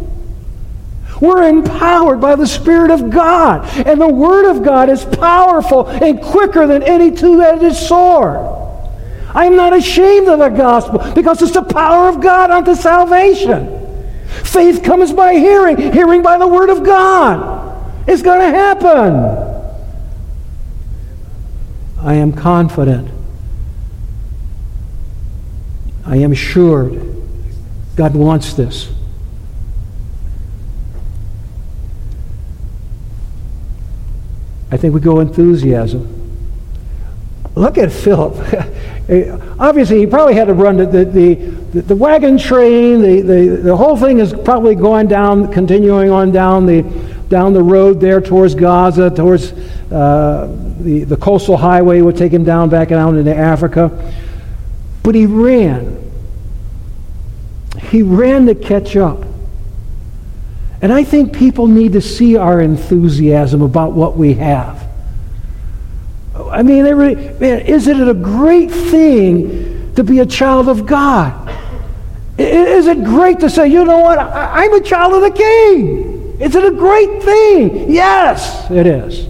We're 1.20 1.48
empowered 1.48 2.20
by 2.20 2.36
the 2.36 2.46
Spirit 2.46 2.90
of 2.90 3.10
God. 3.10 3.66
And 3.86 4.00
the 4.00 4.08
Word 4.08 4.50
of 4.50 4.62
God 4.62 4.88
is 4.88 5.04
powerful 5.04 5.88
and 5.88 6.20
quicker 6.20 6.66
than 6.66 6.82
any 6.82 7.10
two 7.10 7.40
edged 7.40 7.76
sword. 7.76 8.36
I 9.34 9.46
am 9.46 9.56
not 9.56 9.76
ashamed 9.76 10.28
of 10.28 10.38
the 10.38 10.48
gospel 10.48 11.12
because 11.14 11.42
it's 11.42 11.52
the 11.52 11.62
power 11.62 12.08
of 12.08 12.20
God 12.20 12.50
unto 12.50 12.74
salvation. 12.74 13.80
Faith 14.44 14.84
comes 14.84 15.12
by 15.12 15.34
hearing, 15.34 15.76
hearing 15.92 16.22
by 16.22 16.38
the 16.38 16.46
Word 16.46 16.70
of 16.70 16.84
God. 16.84 18.08
It's 18.08 18.22
going 18.22 18.40
to 18.40 18.56
happen. 18.56 19.54
I 22.00 22.14
am 22.14 22.32
confident. 22.32 23.10
I 26.06 26.16
am 26.16 26.32
assured 26.32 27.13
God 27.96 28.14
wants 28.14 28.54
this. 28.54 28.92
I 34.70 34.76
think 34.76 34.92
we 34.92 35.00
go 35.00 35.20
enthusiasm. 35.20 36.20
Look 37.54 37.78
at 37.78 37.92
Philip. 37.92 38.34
Obviously, 39.60 40.00
he 40.00 40.06
probably 40.06 40.34
had 40.34 40.46
to 40.46 40.54
run 40.54 40.78
the, 40.78 40.86
the, 40.86 41.04
the, 41.04 41.80
the 41.82 41.94
wagon 41.94 42.36
train. 42.36 43.00
The, 43.00 43.20
the, 43.20 43.56
the 43.62 43.76
whole 43.76 43.96
thing 43.96 44.18
is 44.18 44.32
probably 44.32 44.74
going 44.74 45.06
down, 45.06 45.52
continuing 45.52 46.10
on 46.10 46.32
down 46.32 46.66
the, 46.66 46.82
down 47.28 47.52
the 47.52 47.62
road 47.62 48.00
there 48.00 48.20
towards 48.20 48.56
Gaza, 48.56 49.10
towards 49.10 49.52
uh, 49.92 50.48
the, 50.80 51.04
the 51.04 51.16
coastal 51.16 51.56
highway 51.56 52.00
would 52.00 52.16
take 52.16 52.32
him 52.32 52.42
down 52.42 52.68
back 52.68 52.90
out 52.90 53.14
into 53.14 53.34
Africa. 53.36 54.12
But 55.04 55.14
he 55.14 55.26
ran. 55.26 56.03
He 57.90 58.02
ran 58.02 58.46
to 58.46 58.54
catch 58.54 58.96
up. 58.96 59.24
And 60.82 60.92
I 60.92 61.02
think 61.02 61.34
people 61.34 61.66
need 61.66 61.94
to 61.94 62.00
see 62.00 62.36
our 62.36 62.60
enthusiasm 62.60 63.62
about 63.62 63.92
what 63.92 64.16
we 64.16 64.34
have. 64.34 64.86
I 66.34 66.62
mean, 66.62 66.84
really, 66.84 67.14
man, 67.14 67.60
isn't 67.60 68.00
it 68.00 68.08
a 68.08 68.14
great 68.14 68.70
thing 68.70 69.94
to 69.94 70.04
be 70.04 70.20
a 70.20 70.26
child 70.26 70.68
of 70.68 70.84
God? 70.84 71.40
Is 72.36 72.86
it 72.86 73.04
great 73.04 73.40
to 73.40 73.48
say, 73.48 73.68
you 73.68 73.84
know 73.84 74.00
what, 74.00 74.18
I'm 74.18 74.74
a 74.74 74.80
child 74.80 75.14
of 75.14 75.22
the 75.22 75.30
King? 75.30 76.36
Is 76.40 76.54
it 76.54 76.64
a 76.64 76.72
great 76.72 77.22
thing? 77.22 77.92
Yes, 77.92 78.70
it 78.70 78.86
is. 78.86 79.28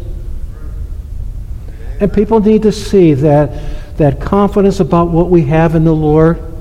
And 2.01 2.13
people 2.13 2.41
need 2.41 2.63
to 2.63 2.73
see 2.73 3.15
that, 3.15 3.97
that 3.99 4.21
confidence 4.21 4.81
about 4.81 5.11
what 5.11 5.31
we 5.31 5.43
have 5.43 5.75
in 5.75 5.85
the 5.85 5.95
Lord 5.95 6.54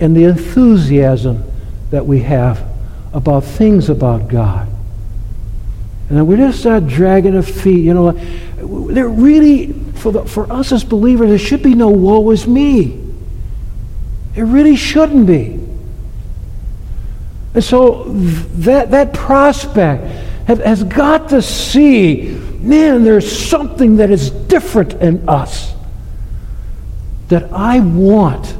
and 0.00 0.16
the 0.16 0.24
enthusiasm 0.24 1.44
that 1.90 2.06
we 2.06 2.20
have 2.20 2.66
about 3.12 3.44
things 3.44 3.88
about 3.88 4.28
God. 4.28 4.68
And 6.10 6.26
we're 6.26 6.36
just 6.36 6.64
not 6.64 6.86
dragging 6.86 7.36
our 7.36 7.42
feet. 7.42 7.84
You 7.84 7.94
know, 7.94 8.12
there 8.92 9.08
really, 9.08 9.72
for, 9.72 10.12
the, 10.12 10.24
for 10.24 10.50
us 10.50 10.72
as 10.72 10.84
believers, 10.84 11.28
there 11.28 11.38
should 11.38 11.62
be 11.62 11.74
no 11.74 11.88
woe 11.88 12.30
is 12.30 12.46
me. 12.46 13.04
It 14.34 14.42
really 14.42 14.76
shouldn't 14.76 15.26
be. 15.26 15.60
And 17.54 17.64
so 17.64 18.04
that, 18.04 18.92
that 18.92 19.12
prospect 19.12 20.04
have, 20.46 20.60
has 20.60 20.84
got 20.84 21.30
to 21.30 21.42
see, 21.42 22.38
man, 22.60 23.04
there's 23.04 23.30
something 23.48 23.96
that 23.96 24.10
is 24.10 24.30
different 24.30 24.94
in 24.94 25.28
us 25.28 25.74
that 27.28 27.52
I 27.52 27.80
want. 27.80 28.57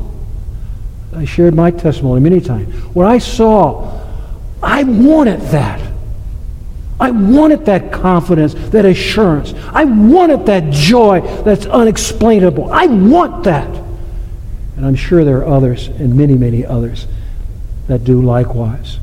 I 1.15 1.25
shared 1.25 1.55
my 1.55 1.71
testimony 1.71 2.21
many 2.21 2.41
times. 2.41 2.75
What 2.95 3.07
I 3.07 3.19
saw, 3.19 4.01
I 4.63 4.85
wanted 4.85 5.41
that. 5.53 5.81
I 7.01 7.11
wanted 7.13 7.65
that 7.67 7.93
confidence, 7.93 8.55
that 8.71 8.85
assurance. 8.85 9.55
I 9.73 9.85
wanted 9.85 10.47
that 10.47 10.73
joy 10.73 11.21
that's 11.43 11.67
unexplainable. 11.67 12.73
I 12.73 12.87
want 12.87 13.45
that. 13.45 13.69
And 14.77 14.85
I'm 14.85 14.97
sure 14.97 15.25
there 15.25 15.39
are 15.39 15.47
others, 15.47 15.89
and 15.89 16.15
many, 16.17 16.35
many 16.35 16.65
others, 16.65 17.07
that 17.87 18.05
do 18.05 18.21
likewise. 18.21 18.99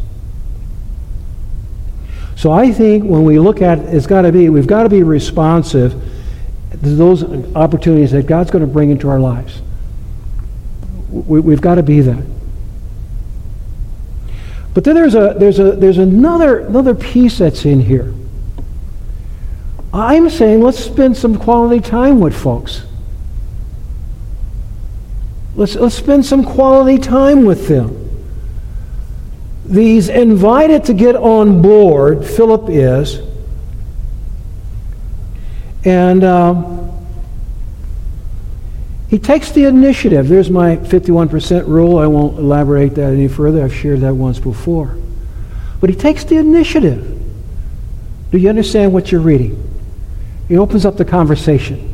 So 2.35 2.51
I 2.51 2.71
think 2.71 3.05
when 3.05 3.23
we 3.23 3.39
look 3.39 3.61
at 3.61 3.79
it, 3.79 3.93
it's 3.93 4.07
got 4.07 4.23
to 4.23 4.31
be, 4.31 4.49
we've 4.49 4.67
got 4.67 4.83
to 4.83 4.89
be 4.89 5.03
responsive 5.03 5.93
to 6.71 6.77
those 6.77 7.23
opportunities 7.55 8.11
that 8.11 8.27
God's 8.27 8.51
going 8.51 8.65
to 8.65 8.71
bring 8.71 8.89
into 8.89 9.09
our 9.09 9.19
lives. 9.19 9.61
We, 11.15 11.53
have 11.53 11.61
got 11.61 11.75
to 11.75 11.83
be 11.83 12.01
that. 12.01 12.25
But 14.73 14.83
then 14.83 14.95
there's 14.95 15.15
a 15.15 15.33
there's 15.37 15.59
a 15.59 15.71
there's 15.71 15.97
another 15.97 16.59
another 16.59 16.93
piece 16.93 17.37
that's 17.37 17.63
in 17.63 17.79
here. 17.79 18.13
I'm 19.93 20.29
saying 20.29 20.59
let's 20.59 20.83
spend 20.83 21.15
some 21.15 21.37
quality 21.37 21.79
time 21.79 22.19
with 22.19 22.35
folks. 22.35 22.83
Let's 25.55 25.75
let's 25.75 25.95
spend 25.95 26.25
some 26.25 26.43
quality 26.43 26.97
time 26.97 27.45
with 27.45 27.69
them. 27.69 28.01
These 29.63 30.09
invited 30.09 30.83
to 30.85 30.93
get 30.93 31.15
on 31.15 31.61
board, 31.61 32.25
Philip 32.25 32.69
is, 32.69 33.21
and. 35.85 36.23
Um, 36.25 36.94
he 39.09 39.19
takes 39.19 39.51
the 39.51 39.65
initiative. 39.65 40.27
There's 40.27 40.49
my 40.49 40.77
51% 40.77 41.67
rule. 41.67 41.99
I 41.99 42.07
won't 42.07 42.39
elaborate 42.39 42.95
that 42.95 43.13
any 43.13 43.27
further. 43.27 43.63
I've 43.63 43.73
shared 43.73 44.01
that 44.01 44.13
once 44.15 44.39
before. 44.39 44.97
But 45.79 45.89
he 45.89 45.95
takes 45.95 46.23
the 46.23 46.37
initiative. 46.37 47.11
Do 48.31 48.37
you 48.37 48.49
understand 48.49 48.93
what 48.93 49.11
you're 49.11 49.21
reading? 49.21 49.61
He 50.47 50.57
opens 50.57 50.85
up 50.85 50.97
the 50.97 51.05
conversation. 51.05 51.91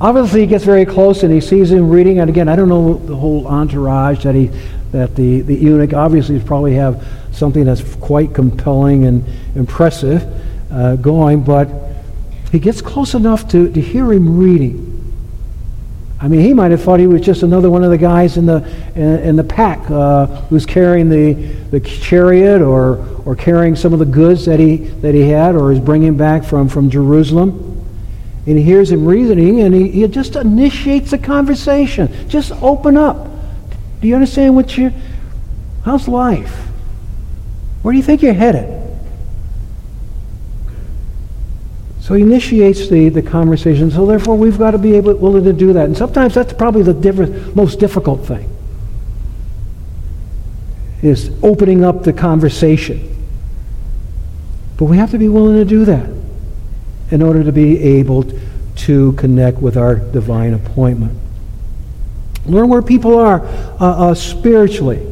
Obviously, 0.00 0.40
he 0.40 0.46
gets 0.46 0.64
very 0.64 0.86
close 0.86 1.22
and 1.22 1.32
he 1.32 1.40
sees 1.40 1.70
him 1.70 1.90
reading. 1.90 2.20
And 2.20 2.30
again, 2.30 2.48
I 2.48 2.56
don't 2.56 2.68
know 2.68 2.94
the 2.94 3.14
whole 3.14 3.46
entourage 3.46 4.24
that 4.24 4.34
he, 4.34 4.46
that 4.92 5.14
the, 5.14 5.42
the 5.42 5.54
eunuch 5.54 5.92
obviously 5.92 6.40
probably 6.40 6.74
have 6.74 7.06
something 7.32 7.64
that's 7.64 7.94
quite 7.96 8.34
compelling 8.34 9.04
and 9.04 9.24
impressive 9.54 10.26
uh, 10.72 10.96
going, 10.96 11.44
but 11.44 11.68
he 12.50 12.58
gets 12.58 12.82
close 12.82 13.14
enough 13.14 13.48
to, 13.48 13.70
to 13.72 13.80
hear 13.80 14.12
him 14.12 14.38
reading. 14.38 14.86
I 16.22 16.28
mean, 16.28 16.40
he 16.40 16.52
might 16.52 16.70
have 16.70 16.82
thought 16.82 17.00
he 17.00 17.06
was 17.06 17.22
just 17.22 17.42
another 17.42 17.70
one 17.70 17.82
of 17.82 17.90
the 17.90 17.98
guys 17.98 18.36
in 18.36 18.44
the 18.44 18.56
in, 18.94 19.20
in 19.20 19.36
the 19.36 19.44
pack 19.44 19.90
uh, 19.90 20.26
who's 20.26 20.66
carrying 20.66 21.08
the, 21.08 21.32
the 21.70 21.80
chariot 21.80 22.60
or 22.60 22.98
or 23.24 23.34
carrying 23.34 23.74
some 23.74 23.94
of 23.94 23.98
the 23.98 24.04
goods 24.04 24.44
that 24.44 24.60
he 24.60 24.76
that 24.76 25.14
he 25.14 25.22
had 25.22 25.54
or 25.54 25.72
is 25.72 25.80
bringing 25.80 26.16
back 26.16 26.44
from 26.44 26.68
from 26.68 26.90
Jerusalem. 26.90 27.66
And 28.46 28.58
he 28.58 28.64
hears 28.64 28.90
him 28.90 29.06
reasoning, 29.06 29.60
and 29.60 29.74
he, 29.74 29.90
he 29.90 30.08
just 30.08 30.34
initiates 30.34 31.12
a 31.12 31.18
conversation. 31.18 32.28
Just 32.28 32.52
open 32.62 32.96
up. 32.96 33.28
Do 34.00 34.08
you 34.08 34.14
understand 34.14 34.54
what 34.56 34.76
you? 34.76 34.92
How's 35.84 36.08
life? 36.08 36.66
Where 37.82 37.92
do 37.92 37.96
you 37.96 38.02
think 38.02 38.22
you're 38.22 38.34
headed? 38.34 38.79
So 42.10 42.16
he 42.16 42.24
initiates 42.24 42.88
the, 42.88 43.08
the 43.08 43.22
conversation. 43.22 43.88
So 43.88 44.04
therefore, 44.04 44.36
we've 44.36 44.58
got 44.58 44.72
to 44.72 44.78
be 44.78 44.96
able, 44.96 45.14
willing 45.14 45.44
to 45.44 45.52
do 45.52 45.72
that. 45.74 45.84
And 45.84 45.96
sometimes 45.96 46.34
that's 46.34 46.52
probably 46.52 46.82
the 46.82 46.92
diff- 46.92 47.54
most 47.54 47.78
difficult 47.78 48.26
thing, 48.26 48.50
is 51.02 51.30
opening 51.40 51.84
up 51.84 52.02
the 52.02 52.12
conversation. 52.12 53.16
But 54.76 54.86
we 54.86 54.96
have 54.96 55.12
to 55.12 55.18
be 55.18 55.28
willing 55.28 55.54
to 55.58 55.64
do 55.64 55.84
that 55.84 56.10
in 57.12 57.22
order 57.22 57.44
to 57.44 57.52
be 57.52 57.80
able 57.80 58.24
to 58.78 59.12
connect 59.12 59.58
with 59.58 59.76
our 59.76 59.94
divine 59.94 60.54
appointment. 60.54 61.16
Learn 62.44 62.68
where 62.68 62.82
people 62.82 63.20
are 63.20 63.46
uh, 63.46 64.08
uh, 64.08 64.14
spiritually 64.16 65.06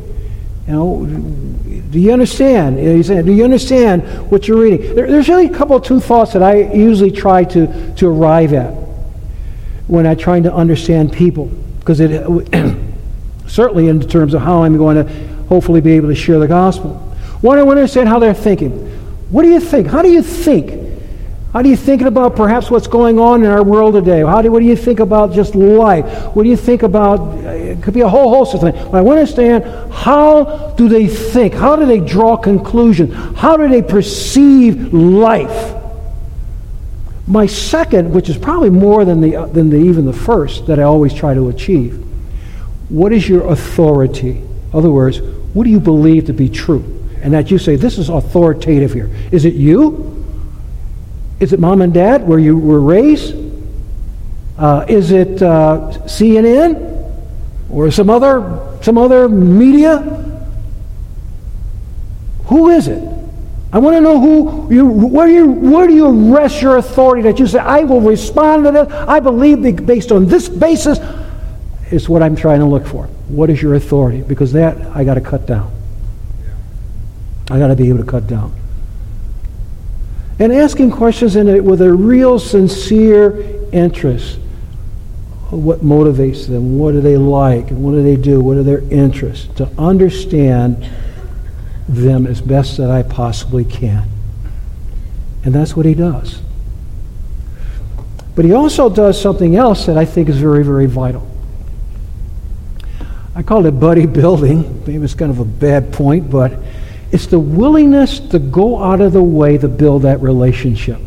You 0.69 0.75
know, 0.75 1.07
do 1.07 1.99
you 1.99 2.13
understand? 2.13 2.77
Do 2.77 3.33
you 3.33 3.43
understand 3.43 4.31
what 4.31 4.47
you're 4.47 4.61
reading? 4.61 4.95
There, 4.95 5.07
there's 5.07 5.27
really 5.31 5.47
a 5.47 5.55
couple 5.55 5.75
of 5.75 5.83
two 5.83 5.99
thoughts 5.99 6.35
that 6.35 6.43
I 6.43 6.71
usually 6.75 7.11
try 7.11 7.45
to, 7.45 7.95
to 7.95 8.07
arrive 8.07 8.53
at 8.53 8.73
when 9.87 10.07
I'm 10.07 10.19
trying 10.19 10.43
to 10.43 10.53
understand 10.53 11.11
people. 11.11 11.47
Because 11.79 12.01
it 12.01 12.23
certainly 13.47 13.89
in 13.89 14.07
terms 14.07 14.35
of 14.35 14.43
how 14.43 14.63
I'm 14.63 14.77
going 14.77 15.03
to 15.03 15.11
hopefully 15.47 15.81
be 15.81 15.93
able 15.93 16.11
to 16.11 16.15
share 16.15 16.39
the 16.39 16.47
gospel. 16.47 16.97
One, 17.41 17.59
I 17.59 17.63
want 17.63 17.79
to 17.79 17.81
understand 17.81 18.11
how 18.11 18.19
they're 18.19 18.35
thinking. 18.35 18.91
What 19.31 19.45
do 19.45 19.49
you 19.49 19.61
think? 19.61 19.87
How 19.87 20.03
do 20.03 20.11
you 20.11 20.21
think? 20.21 20.88
How 21.53 21.63
do 21.63 21.71
you 21.71 21.77
think 21.77 22.03
about 22.03 22.37
perhaps 22.37 22.71
what's 22.71 22.87
going 22.87 23.19
on 23.19 23.43
in 23.43 23.51
our 23.51 23.63
world 23.63 23.95
today? 23.95 24.21
How 24.21 24.43
do, 24.43 24.53
what 24.53 24.61
do 24.61 24.67
you 24.67 24.77
think 24.77 25.01
about 25.01 25.33
just 25.33 25.55
life? 25.55 26.05
What 26.35 26.43
do 26.43 26.51
you 26.51 26.59
think 26.59 26.83
about, 26.83 27.39
it 27.43 27.83
could 27.83 27.95
be 27.95 28.03
a 28.03 28.09
whole 28.09 28.29
host 28.29 28.55
of 28.55 28.61
things. 28.61 28.77
But 28.77 28.97
I 28.97 29.01
want 29.01 29.17
to 29.17 29.21
understand 29.21 29.93
how 29.93 30.75
do 30.77 30.91
they 30.91 31.07
think? 31.07 31.55
How 31.55 31.75
do 31.75 31.87
they 31.87 32.01
draw 32.01 32.37
conclusions? 32.37 33.15
How 33.39 33.57
do 33.57 33.67
they 33.67 33.81
perceive 33.81 34.93
life? 34.93 35.75
My 37.27 37.47
second, 37.47 38.13
which 38.13 38.29
is 38.29 38.37
probably 38.37 38.71
more 38.71 39.07
than, 39.07 39.23
the, 39.23 39.47
than 39.51 39.71
the, 39.71 39.77
even 39.77 40.05
the 40.05 40.13
first 40.13 40.67
that 40.67 40.79
I 40.79 40.83
always 40.83 41.15
try 41.15 41.33
to 41.33 41.49
achieve, 41.49 42.05
what 42.91 43.11
is 43.11 43.27
your 43.27 43.51
authority? 43.51 44.33
In 44.33 44.71
other 44.75 44.91
words, 44.91 45.21
what 45.55 45.65
do 45.65 45.71
you 45.71 45.81
believe 45.81 46.27
to 46.27 46.35
be 46.35 46.51
true? 46.51 47.07
And 47.23 47.33
that 47.33 47.51
you 47.51 47.59
say, 47.59 47.77
this 47.77 47.97
is 47.97 48.11
authoritative 48.11 48.93
here. 48.93 49.11
Is 49.33 49.47
it 49.47 49.55
you? 49.55 50.08
Is 51.41 51.53
it 51.53 51.61
mom 51.61 51.83
and 51.83 51.95
dad 51.95 52.27
where 52.27 52.39
you 52.39 52.59
were 52.59 52.81
raised? 52.81 53.35
Uh, 54.59 54.85
is 54.89 55.13
it 55.13 55.41
uh, 55.41 55.93
CNN 56.05 57.13
or 57.71 57.91
some 57.93 58.11
other 58.11 58.79
some 58.83 58.99
other 58.99 59.29
media? 59.29 59.99
Who 62.47 62.71
is 62.71 62.89
it? 62.89 63.03
I 63.73 63.79
want 63.79 63.97
to 63.97 64.01
know 64.01 64.19
who 64.19 64.75
you 64.75 64.87
where 64.87 65.29
you 65.29 65.47
where 65.47 65.87
do 65.87 65.95
you 65.95 66.35
rest 66.35 66.61
your 66.61 66.79
authority 66.79 67.23
that 67.23 67.39
you 67.39 67.47
say 67.47 67.61
I 67.61 67.85
will 67.85 68.01
respond 68.01 68.65
to 68.65 68.73
this. 68.73 68.93
I 68.93 69.21
believe 69.21 69.87
based 69.87 70.11
on 70.11 70.27
this 70.27 70.49
basis 70.49 70.99
is 71.93 72.09
what 72.09 72.23
I'm 72.23 72.35
trying 72.35 72.59
to 72.61 72.67
look 72.67 72.87
for. 72.87 73.05
What 73.29 73.49
is 73.49 73.63
your 73.63 73.75
authority? 73.75 74.23
Because 74.23 74.53
that 74.55 74.77
I 74.97 75.05
got 75.05 75.15
to 75.15 75.21
cut 75.21 75.47
down. 75.47 75.71
I 77.49 77.59
got 77.59 77.69
to 77.69 77.77
be 77.77 77.89
able 77.91 77.99
to 77.99 78.11
cut 78.11 78.27
down 78.27 78.55
and 80.39 80.53
asking 80.53 80.91
questions 80.93 81.37
in 81.37 81.49
a, 81.49 81.61
with 81.61 81.83
a 81.83 81.93
real 81.93 82.39
sincere 82.39 83.69
interest. 83.73 84.39
What 85.51 85.81
motivates 85.81 86.47
them? 86.47 86.79
What 86.79 86.93
do 86.93 87.01
they 87.01 87.17
like? 87.17 87.71
What 87.71 87.93
do 87.93 88.03
they 88.03 88.17
do? 88.17 88.41
What 88.41 88.59
are 88.59 88.63
their 88.63 88.81
interests? 88.91 89.49
To 89.57 89.69
understand 89.79 90.87
them 91.89 92.27
as 92.27 92.41
best 92.41 92.77
that 92.77 92.91
I 92.91 93.03
possibly 93.03 93.65
can. 93.65 94.07
And 95.45 95.55
that's 95.55 95.75
what 95.75 95.87
he 95.87 95.95
does. 95.95 96.43
But 98.35 98.45
he 98.45 98.53
also 98.53 98.89
does 98.89 99.21
something 99.21 99.57
else 99.57 99.87
that 99.87 99.97
I 99.97 100.05
think 100.05 100.29
is 100.29 100.39
very, 100.39 100.63
very 100.63 100.87
vital. 100.87 101.27
I 103.35 103.43
call 103.43 103.65
it 103.67 103.73
buddy 103.73 104.07
building. 104.07 104.85
Maybe 104.87 105.03
it's 105.03 105.15
kind 105.15 105.31
of 105.31 105.39
a 105.39 105.45
bad 105.45 105.93
point, 105.93 106.31
but 106.31 106.53
it's 107.11 107.27
the 107.27 107.39
willingness 107.39 108.21
to 108.21 108.39
go 108.39 108.83
out 108.83 109.01
of 109.01 109.13
the 109.13 109.23
way 109.23 109.57
to 109.59 109.69
build 109.69 110.03
that 110.03 110.21
relationship. 110.21 110.99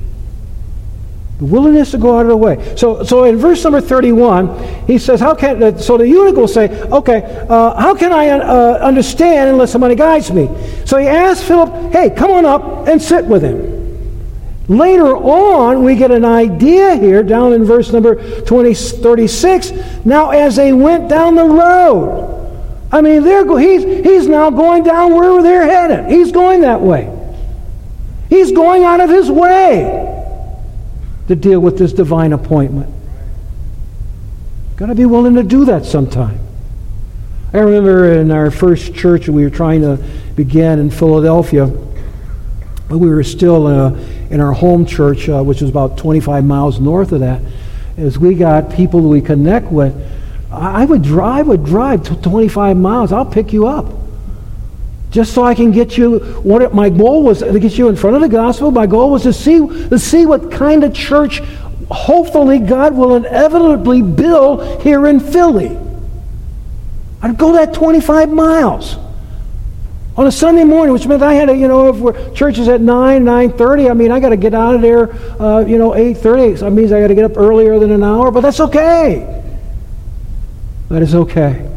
The 1.38 1.46
willingness 1.46 1.92
to 1.92 1.98
go 1.98 2.18
out 2.18 2.22
of 2.22 2.28
the 2.28 2.38
way. 2.38 2.76
So, 2.76 3.04
so 3.04 3.24
in 3.26 3.38
verse 3.38 3.64
number 3.64 3.82
31, 3.82 4.86
he 4.88 4.98
says, 4.98 5.20
how 5.20 5.36
can, 5.36 5.78
so 5.80 5.98
the 5.98 6.08
eunuch 6.08 6.36
will 6.36 6.48
say, 6.48 6.70
okay, 6.92 7.46
uh, 7.50 7.80
how 7.80 7.96
can 7.96 8.12
I 8.12 8.30
uh, 8.30 8.78
understand 8.82 9.50
unless 9.50 9.72
somebody 9.72 9.96
guides 9.96 10.32
me? 10.32 10.50
So 10.86 10.98
he 10.98 11.08
asks 11.08 11.48
Philip, 11.48 11.92
hey, 11.92 12.10
come 12.10 12.32
on 12.32 12.46
up 12.46 12.88
and 12.88 13.02
sit 13.02 13.26
with 13.26 13.44
him. 13.44 13.82
Later 14.68 15.18
on, 15.18 15.84
we 15.84 15.96
get 15.96 16.12
an 16.12 16.24
idea 16.24 16.96
here 16.96 17.24
down 17.24 17.54
in 17.54 17.66
verse 17.66 17.92
number 17.92 18.42
20, 18.44 18.74
36. 18.74 19.72
Now, 20.06 20.30
as 20.30 20.56
they 20.56 20.74
went 20.74 21.10
down 21.10 21.36
the 21.36 21.46
road, 21.46 22.41
I 22.92 23.02
mean, 23.02 23.24
they're 23.24 23.46
go- 23.46 23.56
he's, 23.56 23.84
he's 23.84 24.28
now 24.28 24.50
going 24.50 24.84
down 24.84 25.14
where 25.14 25.42
they're 25.42 25.66
headed. 25.66 26.12
He's 26.12 26.32
going 26.32 26.62
that 26.62 26.82
way. 26.82 27.18
He's 28.30 28.52
going 28.52 28.84
out 28.84 29.00
of 29.00 29.10
his 29.10 29.32
way 29.32 30.08
to 31.28 31.36
deal 31.36 31.60
with 31.60 31.78
this 31.78 31.94
divine 31.94 32.34
appointment. 32.34 32.94
Got 34.76 34.88
to 34.88 34.96
be 34.96 35.06
willing 35.06 35.36
to 35.36 35.44
do 35.44 35.66
that 35.66 35.86
sometime. 35.86 36.40
I 37.54 37.60
remember 37.60 38.14
in 38.14 38.32
our 38.32 38.50
first 38.52 38.94
church 38.94 39.28
we 39.30 39.44
were 39.44 39.50
trying 39.50 39.82
to 39.82 39.98
begin 40.36 40.80
in 40.80 40.90
Philadelphia, 40.90 41.68
but 42.88 42.98
we 42.98 43.10
were 43.10 43.24
still 43.24 43.68
in, 43.68 43.76
a, 43.76 44.34
in 44.34 44.40
our 44.42 44.54
home 44.54 44.86
church, 44.86 45.30
uh, 45.30 45.44
which 45.44 45.62
was 45.62 45.70
about 45.70 45.98
25 45.98 46.44
miles 46.44 46.80
north 46.80 47.12
of 47.12 47.20
that. 47.20 47.42
As 47.98 48.18
we 48.18 48.36
got 48.36 48.72
people 48.74 49.02
we 49.02 49.22
connect 49.22 49.68
with, 49.68 49.94
I 50.52 50.84
would 50.84 51.02
drive, 51.02 51.48
would 51.48 51.66
drive 51.66 52.04
to 52.04 52.16
25 52.16 52.76
miles. 52.76 53.12
I'll 53.12 53.26
pick 53.26 53.54
you 53.54 53.68
up. 53.68 53.86
Just 55.10 55.34
so 55.34 55.44
I 55.44 55.56
can 55.56 55.72
get 55.72 55.98
you 55.98 56.20
what 56.44 56.74
my 56.74 56.90
goal 56.90 57.24
was 57.24 57.40
to 57.40 57.60
get 57.60 57.78
you 57.78 57.90
in 57.90 57.96
front 57.96 58.16
of 58.16 58.22
the 58.22 58.30
gospel. 58.30 58.72
My 58.72 58.86
goal 58.86 59.12
was 59.12 59.24
to 59.24 59.34
see 59.34 59.58
to 59.58 60.00
see 60.00 60.26
what 60.26 60.52
kind 60.52 60.84
of 60.84 60.94
church 60.94 61.42
hopefully 61.90 62.60
God 62.60 62.96
will 62.96 63.16
inevitably 63.16 64.02
build 64.02 64.82
here 64.82 65.08
in 65.08 65.20
Philly. 65.20 65.78
I'd 67.22 67.38
go 67.38 67.54
that 67.54 67.74
25 67.74 68.30
miles 68.30 68.98
on 70.16 70.28
a 70.28 70.32
Sunday 70.32 70.64
morning, 70.64 70.94
which 70.94 71.06
meant 71.08 71.22
I 71.22 71.34
had 71.34 71.48
to, 71.48 71.56
you 71.56 71.68
know, 71.68 71.90
if 71.90 71.98
we're 71.98 72.34
churches 72.34 72.68
at 72.68 72.82
9, 72.82 73.24
9.30, 73.24 73.90
I 73.90 73.94
mean, 73.94 74.12
I 74.12 74.20
got 74.20 74.30
to 74.30 74.38
get 74.38 74.54
out 74.54 74.76
of 74.76 74.82
there, 74.82 75.14
uh, 75.42 75.60
you 75.66 75.78
know, 75.78 75.92
8.30. 75.92 76.60
So 76.60 76.66
that 76.66 76.72
means 76.72 76.92
I 76.92 77.02
got 77.02 77.08
to 77.08 77.16
get 77.16 77.26
up 77.26 77.38
earlier 77.38 77.80
than 77.80 77.92
an 77.92 78.04
hour, 78.04 78.32
but 78.32 78.42
that's 78.42 78.60
okay. 78.60 79.41
That 80.92 81.02
is 81.02 81.16
okay. 81.16 81.70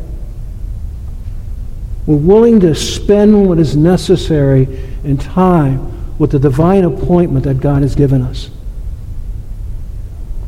We're 2.05 2.17
willing 2.17 2.59
to 2.61 2.75
spend 2.75 3.49
what 3.49 3.61
is 3.61 3.77
necessary 3.77 4.63
in 5.05 5.19
time 5.19 6.19
with 6.19 6.33
the 6.33 6.41
divine 6.41 6.83
appointment 6.83 7.45
that 7.45 7.61
God 7.61 7.83
has 7.83 7.95
given 7.95 8.23
us. 8.23 8.51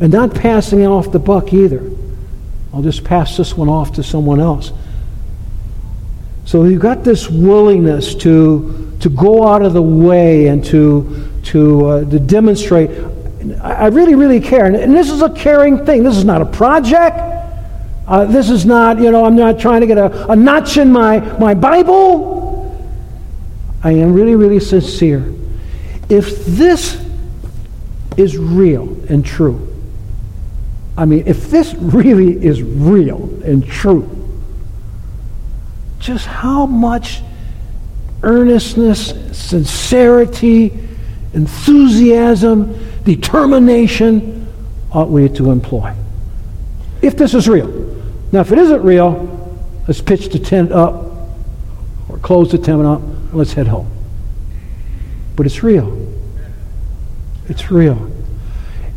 And 0.00 0.12
not 0.12 0.34
passing 0.34 0.84
off 0.84 1.12
the 1.12 1.20
buck 1.20 1.52
either. 1.52 1.88
I'll 2.74 2.82
just 2.82 3.04
pass 3.04 3.36
this 3.36 3.56
one 3.56 3.68
off 3.68 3.92
to 3.94 4.02
someone 4.02 4.40
else. 4.40 4.72
So 6.44 6.64
you've 6.64 6.82
got 6.82 7.04
this 7.04 7.30
willingness 7.30 8.16
to, 8.16 8.96
to 8.98 9.08
go 9.08 9.46
out 9.46 9.62
of 9.62 9.74
the 9.74 9.82
way 9.82 10.48
and 10.48 10.64
to, 10.64 11.30
to, 11.44 11.86
uh, 11.86 12.00
to 12.10 12.18
demonstrate. 12.18 12.90
I 13.62 13.86
really, 13.86 14.16
really 14.16 14.40
care. 14.40 14.66
And 14.66 14.92
this 14.92 15.08
is 15.08 15.22
a 15.22 15.30
caring 15.30 15.86
thing. 15.86 16.02
This 16.02 16.16
is 16.16 16.24
not 16.24 16.42
a 16.42 16.46
project. 16.46 17.35
Uh, 18.06 18.24
this 18.24 18.50
is 18.50 18.64
not, 18.64 18.98
you 18.98 19.10
know, 19.10 19.24
I'm 19.24 19.34
not 19.34 19.58
trying 19.58 19.80
to 19.80 19.86
get 19.86 19.98
a, 19.98 20.30
a 20.30 20.36
notch 20.36 20.76
in 20.76 20.92
my, 20.92 21.18
my 21.38 21.54
Bible. 21.54 22.36
I 23.82 23.92
am 23.92 24.12
really, 24.12 24.34
really 24.34 24.60
sincere. 24.60 25.32
If 26.08 26.46
this 26.46 27.04
is 28.16 28.38
real 28.38 28.84
and 29.08 29.24
true, 29.24 29.72
I 30.96 31.04
mean, 31.04 31.24
if 31.26 31.50
this 31.50 31.74
really 31.74 32.44
is 32.44 32.62
real 32.62 33.24
and 33.44 33.66
true, 33.66 34.08
just 35.98 36.26
how 36.26 36.64
much 36.64 37.22
earnestness, 38.22 39.12
sincerity, 39.36 40.78
enthusiasm, 41.34 42.78
determination 43.04 44.46
ought 44.92 45.10
we 45.10 45.28
to 45.30 45.50
employ? 45.50 45.92
If 47.02 47.16
this 47.16 47.34
is 47.34 47.48
real. 47.48 47.75
Now, 48.36 48.42
if 48.42 48.52
it 48.52 48.58
isn't 48.58 48.82
real, 48.82 49.58
let's 49.88 50.02
pitch 50.02 50.28
the 50.28 50.38
tent 50.38 50.70
up 50.70 51.06
or 52.06 52.18
close 52.18 52.52
the 52.52 52.58
tent 52.58 52.82
up. 52.82 53.00
And 53.00 53.32
let's 53.32 53.54
head 53.54 53.66
home. 53.66 53.90
But 55.36 55.46
it's 55.46 55.62
real. 55.62 56.06
It's 57.48 57.70
real. 57.70 58.12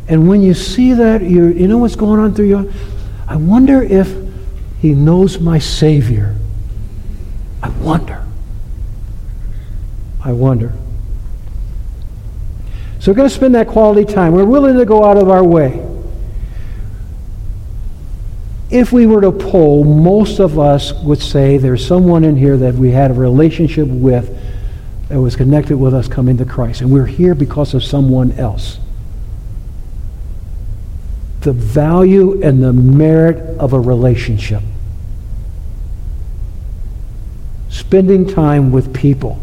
And 0.09 0.27
when 0.27 0.41
you 0.41 0.53
see 0.53 0.91
that, 0.91 1.21
you 1.21 1.47
you 1.47 1.69
know 1.69 1.77
what's 1.77 1.95
going 1.95 2.19
on 2.19 2.35
through 2.35 2.47
your. 2.47 2.65
I 3.29 3.37
wonder 3.37 3.81
if 3.81 4.13
he 4.81 4.93
knows 4.93 5.39
my 5.39 5.57
Savior. 5.57 6.35
I 7.63 7.69
wonder. 7.69 8.27
I 10.21 10.33
wonder. 10.33 10.73
So 12.99 13.09
we're 13.09 13.15
going 13.15 13.29
to 13.29 13.33
spend 13.33 13.55
that 13.55 13.69
quality 13.69 14.03
time. 14.03 14.33
We're 14.33 14.43
willing 14.43 14.75
to 14.75 14.83
go 14.83 15.05
out 15.05 15.15
of 15.15 15.29
our 15.29 15.45
way. 15.45 15.85
If 18.70 18.91
we 18.91 19.05
were 19.05 19.22
to 19.22 19.32
poll, 19.32 19.84
most 19.84 20.39
of 20.39 20.59
us 20.59 20.93
would 20.93 21.22
say 21.22 21.57
there's 21.57 21.86
someone 21.86 22.24
in 22.24 22.36
here 22.36 22.57
that 22.57 22.76
we 22.76 22.91
had 22.91 23.11
a 23.11 23.15
relationship 23.15 23.88
with 23.88 24.38
that 25.09 25.20
was 25.20 25.36
connected 25.36 25.78
with 25.78 25.93
us 25.93 26.07
coming 26.07 26.38
to 26.38 26.45
Christ. 26.45 26.82
And 26.82 26.91
we're 26.91 27.07
here 27.07 27.34
because 27.34 27.74
of 27.74 27.84
someone 27.84 28.32
else. 28.34 28.78
The 31.41 31.53
value 31.53 32.43
and 32.43 32.61
the 32.61 32.74
merit 32.74 33.57
of 33.57 33.74
a 33.74 33.80
relationship. 33.80 34.61
spending 37.89 38.28
time 38.28 38.72
with 38.72 38.93
people. 38.93 39.41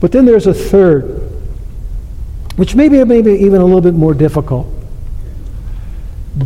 But 0.00 0.12
then 0.12 0.24
there's 0.24 0.46
a 0.46 0.54
third, 0.54 1.27
which 2.58 2.74
maybe 2.74 3.02
maybe 3.04 3.30
even 3.34 3.60
a 3.60 3.64
little 3.64 3.80
bit 3.80 3.94
more 3.94 4.12
difficult. 4.12 4.66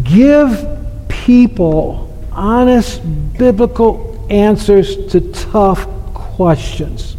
Give 0.05 1.09
people 1.09 2.15
honest 2.31 3.01
biblical 3.39 4.27
answers 4.29 5.07
to 5.07 5.33
tough 5.33 5.87
questions. 6.13 7.17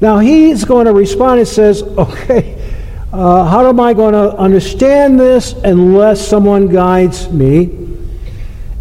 Now 0.00 0.18
he's 0.18 0.64
going 0.64 0.86
to 0.86 0.92
respond 0.92 1.38
and 1.38 1.48
says, 1.48 1.84
okay, 1.84 2.60
uh, 3.12 3.44
how 3.44 3.68
am 3.68 3.78
I 3.78 3.94
going 3.94 4.14
to 4.14 4.36
understand 4.36 5.18
this 5.20 5.52
unless 5.52 6.26
someone 6.26 6.66
guides 6.66 7.30
me? 7.30 7.70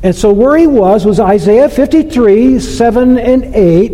And 0.02 0.16
so 0.16 0.34
where 0.34 0.58
he 0.58 0.66
was 0.66 1.06
was 1.06 1.20
Isaiah 1.20 1.70
53, 1.70 2.60
7 2.60 3.20
and 3.20 3.44
8. 3.54 3.92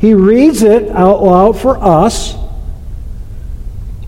He 0.00 0.14
reads 0.14 0.62
it 0.62 0.88
out 0.92 1.22
loud 1.22 1.58
for 1.58 1.76
us. 1.76 2.39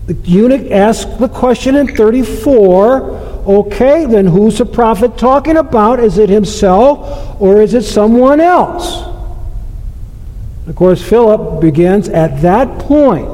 The 0.07 0.13
eunuch 0.13 0.69
asks 0.71 1.11
the 1.15 1.29
question 1.29 1.75
in 1.75 1.95
34 1.95 3.31
okay, 3.45 4.05
then 4.05 4.25
who's 4.25 4.57
the 4.57 4.65
prophet 4.65 5.17
talking 5.17 5.57
about? 5.57 5.99
Is 5.99 6.17
it 6.17 6.29
himself 6.29 7.41
or 7.41 7.61
is 7.61 7.73
it 7.73 7.83
someone 7.83 8.39
else? 8.39 9.03
Of 10.67 10.75
course, 10.75 11.01
Philip 11.03 11.59
begins 11.61 12.07
at 12.07 12.41
that 12.41 12.79
point 12.79 13.27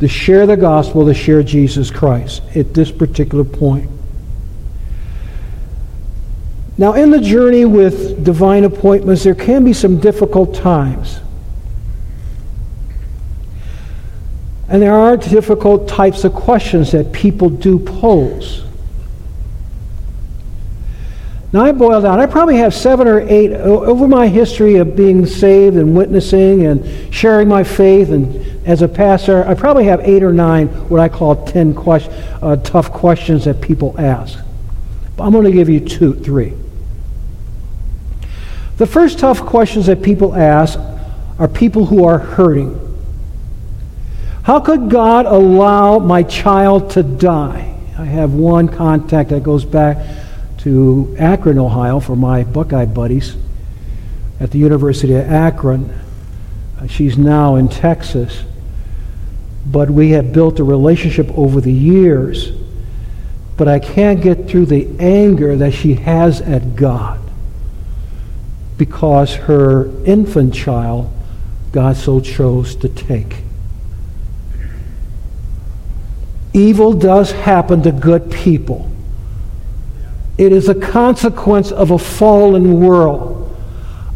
to 0.00 0.08
share 0.08 0.46
the 0.46 0.56
gospel, 0.56 1.06
to 1.06 1.14
share 1.14 1.42
Jesus 1.42 1.90
Christ 1.90 2.42
at 2.56 2.74
this 2.74 2.90
particular 2.90 3.44
point. 3.44 3.88
Now, 6.76 6.94
in 6.94 7.10
the 7.10 7.20
journey 7.20 7.66
with 7.66 8.24
divine 8.24 8.64
appointments, 8.64 9.22
there 9.22 9.34
can 9.34 9.64
be 9.64 9.74
some 9.74 10.00
difficult 10.00 10.54
times. 10.54 11.20
And 14.70 14.80
there 14.80 14.94
are 14.94 15.16
difficult 15.16 15.88
types 15.88 16.22
of 16.22 16.32
questions 16.32 16.92
that 16.92 17.12
people 17.12 17.50
do 17.50 17.80
pose. 17.80 18.64
Now, 21.52 21.64
I 21.64 21.72
boiled 21.72 22.04
down, 22.04 22.20
I 22.20 22.26
probably 22.26 22.58
have 22.58 22.72
seven 22.72 23.08
or 23.08 23.20
eight 23.20 23.50
over 23.50 24.06
my 24.06 24.28
history 24.28 24.76
of 24.76 24.94
being 24.94 25.26
saved 25.26 25.76
and 25.76 25.96
witnessing 25.96 26.66
and 26.66 27.12
sharing 27.12 27.48
my 27.48 27.64
faith. 27.64 28.10
And 28.10 28.64
as 28.64 28.82
a 28.82 28.88
pastor, 28.88 29.44
I 29.44 29.54
probably 29.54 29.86
have 29.86 30.00
eight 30.02 30.22
or 30.22 30.32
nine 30.32 30.68
what 30.88 31.00
I 31.00 31.08
call 31.08 31.44
10 31.44 31.74
question, 31.74 32.12
uh, 32.40 32.54
tough 32.54 32.92
questions 32.92 33.46
that 33.46 33.60
people 33.60 33.96
ask. 33.98 34.38
But 35.16 35.24
I'm 35.24 35.32
going 35.32 35.44
to 35.44 35.50
give 35.50 35.68
you 35.68 35.80
two, 35.80 36.14
three. 36.14 36.54
The 38.76 38.86
first 38.86 39.18
tough 39.18 39.40
questions 39.40 39.86
that 39.86 40.00
people 40.00 40.36
ask 40.36 40.78
are 41.40 41.48
people 41.48 41.86
who 41.86 42.04
are 42.04 42.18
hurting. 42.18 42.89
How 44.42 44.60
could 44.60 44.88
God 44.88 45.26
allow 45.26 45.98
my 45.98 46.22
child 46.22 46.90
to 46.92 47.02
die? 47.02 47.76
I 47.98 48.04
have 48.04 48.32
one 48.32 48.68
contact 48.68 49.30
that 49.30 49.42
goes 49.42 49.64
back 49.64 49.98
to 50.58 51.14
Akron, 51.18 51.58
Ohio 51.58 52.00
for 52.00 52.16
my 52.16 52.44
Buckeye 52.44 52.86
buddies 52.86 53.36
at 54.40 54.50
the 54.50 54.58
University 54.58 55.14
of 55.14 55.30
Akron. 55.30 55.90
Uh, 56.78 56.86
she's 56.86 57.18
now 57.18 57.56
in 57.56 57.68
Texas. 57.68 58.44
But 59.66 59.90
we 59.90 60.10
have 60.10 60.32
built 60.32 60.58
a 60.58 60.64
relationship 60.64 61.28
over 61.36 61.60
the 61.60 61.72
years. 61.72 62.50
But 63.58 63.68
I 63.68 63.78
can't 63.78 64.22
get 64.22 64.48
through 64.48 64.66
the 64.66 64.88
anger 64.98 65.56
that 65.56 65.72
she 65.72 65.94
has 65.94 66.40
at 66.40 66.76
God 66.76 67.20
because 68.78 69.34
her 69.34 69.90
infant 70.06 70.54
child 70.54 71.12
God 71.72 71.96
so 71.96 72.20
chose 72.20 72.74
to 72.76 72.88
take. 72.88 73.42
Evil 76.52 76.92
does 76.92 77.30
happen 77.30 77.82
to 77.82 77.92
good 77.92 78.30
people. 78.30 78.90
It 80.36 80.52
is 80.52 80.68
a 80.68 80.74
consequence 80.74 81.70
of 81.70 81.90
a 81.90 81.98
fallen 81.98 82.80
world. 82.80 83.36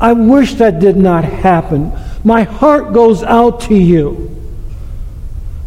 I 0.01 0.13
wish 0.13 0.55
that 0.55 0.81
did 0.81 0.97
not 0.97 1.25
happen. 1.25 1.93
My 2.25 2.43
heart 2.43 2.93
goes 2.93 3.23
out 3.23 3.61
to 3.63 3.75
you. 3.75 4.31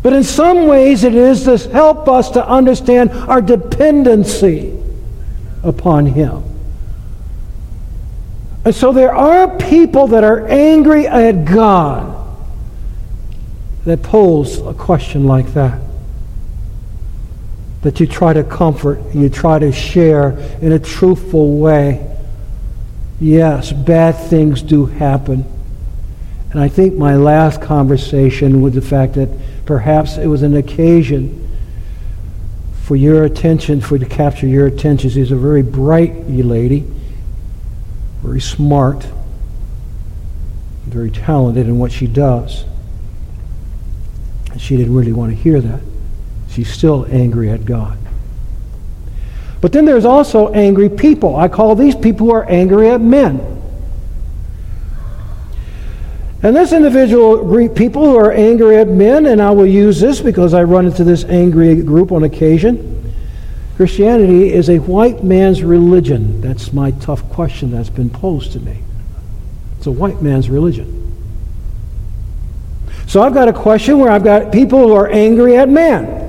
But 0.04 0.14
in 0.14 0.24
some 0.24 0.68
ways, 0.68 1.04
it 1.04 1.16
is 1.16 1.44
to 1.44 1.58
help 1.72 2.08
us 2.08 2.32
to 2.32 2.46
understand 2.46 3.12
our 3.12 3.42
dependency 3.42 4.78
upon 5.64 6.08
Him. 6.08 6.44
And 8.66 8.76
so 8.76 8.92
there 8.92 9.16
are 9.16 9.58
people 9.58 10.08
that 10.08 10.24
are 10.24 10.46
angry 10.48 11.08
at 11.08 11.46
God 11.46 12.14
that 13.86 14.04
pose 14.04 14.60
a 14.60 14.74
question 14.74 15.26
like 15.26 15.54
that 15.54 15.87
that 17.82 18.00
you 18.00 18.08
try 18.08 18.34
to 18.34 18.44
comfort, 18.44 19.00
you 19.14 19.30
try 19.30 19.60
to 19.60 19.72
share 19.72 20.32
in 20.62 20.72
a 20.72 20.80
truthful 20.80 21.58
way. 21.58 22.16
Yes, 23.20 23.72
bad 23.72 24.14
things 24.14 24.62
do 24.62 24.86
happen. 24.86 25.46
And 26.52 26.60
I 26.60 26.70
think 26.70 26.96
my 26.96 27.16
last 27.16 27.62
conversation 27.62 28.62
with 28.62 28.74
the 28.74 28.82
fact 28.82 29.14
that 29.16 29.30
perhaps 29.66 30.18
it 30.18 30.28
was 30.28 30.44
an 30.44 30.56
occasion 30.56 31.44
for 32.84 32.96
your 32.96 33.26
attention, 33.26 33.82
for 33.82 33.98
to 33.98 34.06
capture 34.06 34.48
your 34.48 34.66
attention. 34.66 35.10
She's 35.10 35.32
a 35.32 35.36
very 35.36 35.62
bright 35.62 36.30
lady, 36.30 36.86
very 38.22 38.40
smart, 38.40 39.06
very 40.86 41.12
talented 41.12 41.68
in 41.68 41.80
what 41.80 41.92
she 41.92 42.08
does. 42.08 42.64
And 44.52 44.62
she 44.62 44.78
didn't 44.78 44.96
really 44.96 45.12
want 45.12 45.32
to 45.32 45.36
hear 45.36 45.60
that. 45.60 45.82
She's 46.58 46.74
still 46.74 47.06
angry 47.12 47.52
at 47.52 47.66
God. 47.66 48.00
But 49.62 49.74
then 49.74 49.86
there's 49.86 50.06
also 50.06 50.52
angry 50.54 50.90
people. 50.90 51.36
I 51.36 51.50
call 51.50 51.76
these 51.76 51.94
people 51.94 52.26
who 52.26 52.34
are 52.34 52.50
angry 52.50 52.90
at 52.90 53.00
men. 53.00 53.40
And 56.42 56.56
this 56.56 56.74
individual 56.74 57.44
group, 57.44 57.76
people 57.76 58.04
who 58.04 58.18
are 58.18 58.32
angry 58.32 58.78
at 58.78 58.88
men, 58.88 59.28
and 59.28 59.40
I 59.40 59.52
will 59.52 59.68
use 59.68 60.00
this 60.00 60.20
because 60.20 60.56
I 60.56 60.64
run 60.64 60.88
into 60.88 61.04
this 61.04 61.26
angry 61.26 61.76
group 61.84 62.12
on 62.12 62.24
occasion. 62.24 63.14
Christianity 63.76 64.52
is 64.52 64.72
a 64.72 64.80
white 64.80 65.24
man's 65.24 65.62
religion. 65.62 66.42
That's 66.42 66.74
my 66.74 66.90
tough 66.90 67.30
question 67.30 67.70
that's 67.70 67.92
been 67.92 68.10
posed 68.10 68.54
to 68.54 68.60
me. 68.60 68.80
It's 69.78 69.86
a 69.86 69.92
white 69.92 70.24
man's 70.24 70.50
religion. 70.50 70.96
So 73.06 73.22
I've 73.22 73.36
got 73.36 73.48
a 73.48 73.54
question 73.54 74.00
where 74.00 74.10
I've 74.10 74.24
got 74.24 74.52
people 74.52 74.80
who 74.80 74.94
are 74.94 75.08
angry 75.08 75.56
at 75.56 75.70
man 75.70 76.27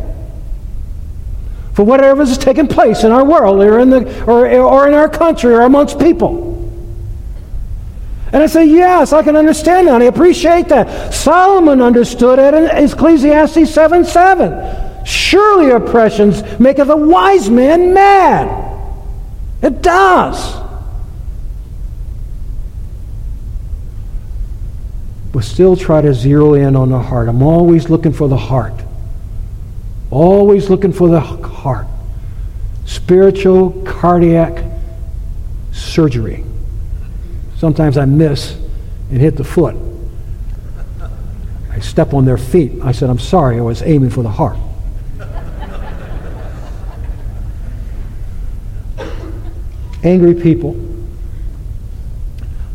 for 1.79 1.85
whatever 1.85 2.23
is 2.23 2.37
taking 2.37 2.67
place 2.67 3.05
in 3.05 3.13
our 3.13 3.25
world 3.25 3.61
or 3.61 3.79
in, 3.79 3.89
the, 3.89 4.25
or, 4.25 4.51
or 4.51 4.89
in 4.89 4.95
our 4.95 5.09
country 5.09 5.55
or 5.55 5.61
amongst 5.61 5.97
people. 6.01 6.57
And 8.33 8.43
I 8.43 8.47
say, 8.47 8.65
yes, 8.65 9.13
I 9.13 9.23
can 9.23 9.37
understand 9.37 9.87
that. 9.87 10.03
I 10.03 10.07
appreciate 10.07 10.71
that. 10.71 11.15
Solomon 11.15 11.81
understood 11.81 12.41
it 12.41 12.53
in 12.53 12.65
Ecclesiastes 12.65 13.73
7 13.73 14.05
7. 14.05 15.07
Surely 15.07 15.71
oppressions 15.71 16.43
maketh 16.59 16.89
a 16.89 16.97
wise 16.97 17.49
man 17.49 17.95
mad. 17.95 18.49
It 19.63 19.81
does. 19.81 20.57
But 25.33 25.45
still 25.45 25.77
try 25.77 26.01
to 26.01 26.13
zero 26.13 26.55
in 26.55 26.75
on 26.75 26.89
the 26.89 26.99
heart. 26.99 27.29
I'm 27.29 27.45
always 27.45 27.89
looking 27.89 28.13
for 28.13 28.29
the 28.29 28.37
heart. 28.37 28.75
Always 30.11 30.71
looking 30.71 30.93
for 30.93 31.09
the 31.09 31.21
heart. 31.21 31.87
Spiritual 32.87 33.83
cardiac 33.85 34.65
surgery. 35.73 36.45
Sometimes 37.57 37.99
I 37.99 38.05
miss 38.05 38.57
and 39.11 39.21
hit 39.21 39.37
the 39.37 39.45
foot. 39.45 39.77
I 41.71 41.81
step 41.81 42.15
on 42.15 42.25
their 42.25 42.39
feet. 42.39 42.73
I 42.83 42.93
said, 42.93 43.11
I'm 43.11 43.19
sorry, 43.19 43.59
I 43.59 43.63
was 43.63 43.83
aiming 43.83 44.11
for 44.11 44.23
the 44.23 44.31
heart. 44.31 44.57
Angry 50.05 50.35
people. 50.35 50.77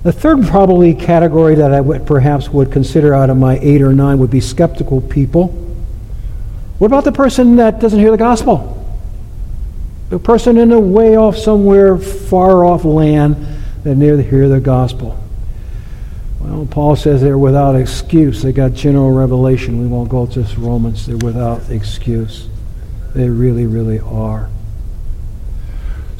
The 0.03 0.11
third 0.11 0.45
probably 0.47 0.93
category 0.93 1.55
that 1.55 1.73
I 1.73 1.79
would 1.79 2.05
perhaps 2.05 2.49
would 2.49 2.71
consider 2.71 3.13
out 3.13 3.29
of 3.29 3.38
my 3.38 3.57
eight 3.59 3.81
or 3.81 3.93
nine 3.93 4.19
would 4.19 4.29
be 4.29 4.41
skeptical 4.41 4.99
people. 4.99 5.62
What 6.84 6.88
about 6.88 7.05
the 7.05 7.13
person 7.13 7.55
that 7.55 7.79
doesn't 7.79 7.97
hear 7.97 8.11
the 8.11 8.17
gospel? 8.17 8.86
The 10.09 10.19
person 10.19 10.57
in 10.57 10.69
a 10.73 10.79
way 10.81 11.15
off 11.15 11.38
somewhere 11.38 11.97
far 11.97 12.65
off 12.65 12.84
land 12.84 13.38
that 13.86 13.95
never 13.95 14.21
hear 14.21 14.49
the 14.49 14.59
gospel. 14.59 15.17
Well, 16.41 16.67
Paul 16.69 16.97
says 16.97 17.21
they're 17.21 17.38
without 17.38 17.77
excuse. 17.77 18.41
They 18.41 18.51
got 18.51 18.73
general 18.73 19.11
revelation. 19.11 19.79
We 19.79 19.88
won't 19.88 20.09
go 20.09 20.25
to 20.25 20.41
Romans. 20.57 21.05
They're 21.05 21.15
without 21.15 21.69
excuse. 21.69 22.49
They 23.15 23.29
really, 23.29 23.65
really 23.65 24.01
are. 24.01 24.49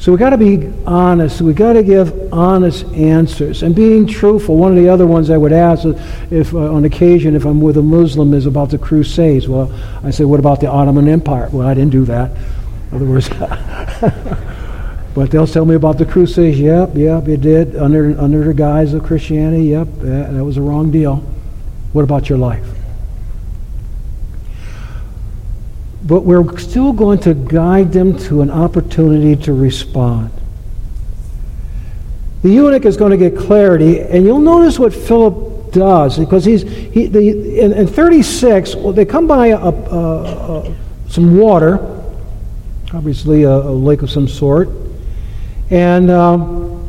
So 0.04 0.12
we 0.12 0.18
got 0.18 0.30
to 0.30 0.36
be 0.36 0.70
honest. 0.86 1.40
We 1.40 1.54
got 1.54 1.72
to 1.72 1.82
give 1.82 2.30
honest 2.30 2.84
answers 2.88 3.62
and 3.62 3.74
being 3.74 4.06
truthful. 4.06 4.54
One 4.54 4.70
of 4.70 4.76
the 4.76 4.86
other 4.86 5.06
ones 5.06 5.30
I 5.30 5.38
would 5.38 5.54
ask, 5.54 5.86
if 6.30 6.52
uh, 6.52 6.74
on 6.74 6.84
occasion, 6.84 7.34
if 7.34 7.46
I'm 7.46 7.58
with 7.62 7.78
a 7.78 7.82
Muslim, 7.82 8.34
is 8.34 8.44
about 8.44 8.68
the 8.68 8.76
Crusades. 8.76 9.48
Well, 9.48 9.72
I 10.02 10.10
say, 10.10 10.26
what 10.26 10.40
about 10.40 10.60
the 10.60 10.66
Ottoman 10.66 11.08
Empire? 11.08 11.48
Well, 11.50 11.66
I 11.66 11.72
didn't 11.72 11.92
do 11.92 12.04
that. 12.04 12.32
In 12.90 12.96
other 12.96 13.06
words, 13.06 13.30
but 15.14 15.30
they'll 15.30 15.46
tell 15.46 15.64
me 15.64 15.74
about 15.74 15.96
the 15.96 16.04
Crusades. 16.04 16.60
Yep, 16.60 16.90
yep, 16.96 17.26
it 17.26 17.40
did 17.40 17.74
under 17.74 18.14
under 18.20 18.44
the 18.44 18.52
guise 18.52 18.92
of 18.92 19.04
Christianity. 19.04 19.64
Yep, 19.68 19.88
that, 20.00 20.34
that 20.34 20.44
was 20.44 20.58
a 20.58 20.60
wrong 20.60 20.90
deal. 20.90 21.24
What 21.94 22.02
about 22.02 22.28
your 22.28 22.36
life? 22.36 22.66
But 26.04 26.20
we're 26.20 26.58
still 26.58 26.92
going 26.92 27.18
to 27.20 27.34
guide 27.34 27.92
them 27.92 28.16
to 28.18 28.42
an 28.42 28.50
opportunity 28.50 29.40
to 29.44 29.52
respond. 29.54 30.30
The 32.42 32.50
eunuch 32.50 32.84
is 32.84 32.98
going 32.98 33.10
to 33.10 33.16
get 33.16 33.38
clarity, 33.38 34.00
and 34.00 34.24
you'll 34.24 34.38
notice 34.38 34.78
what 34.78 34.92
Philip 34.92 35.72
does 35.72 36.18
because 36.18 36.44
he's 36.44 36.62
he, 36.62 37.06
the, 37.06 37.58
in, 37.58 37.72
in 37.72 37.86
36. 37.86 38.76
Well, 38.76 38.92
they 38.92 39.06
come 39.06 39.26
by 39.26 39.48
a, 39.48 39.58
a, 39.58 39.70
a, 39.70 40.76
some 41.08 41.38
water, 41.38 41.78
obviously 42.92 43.44
a, 43.44 43.58
lake 43.58 44.02
of 44.02 44.10
some 44.10 44.28
sort, 44.28 44.68
and 45.70 46.10
um, 46.10 46.86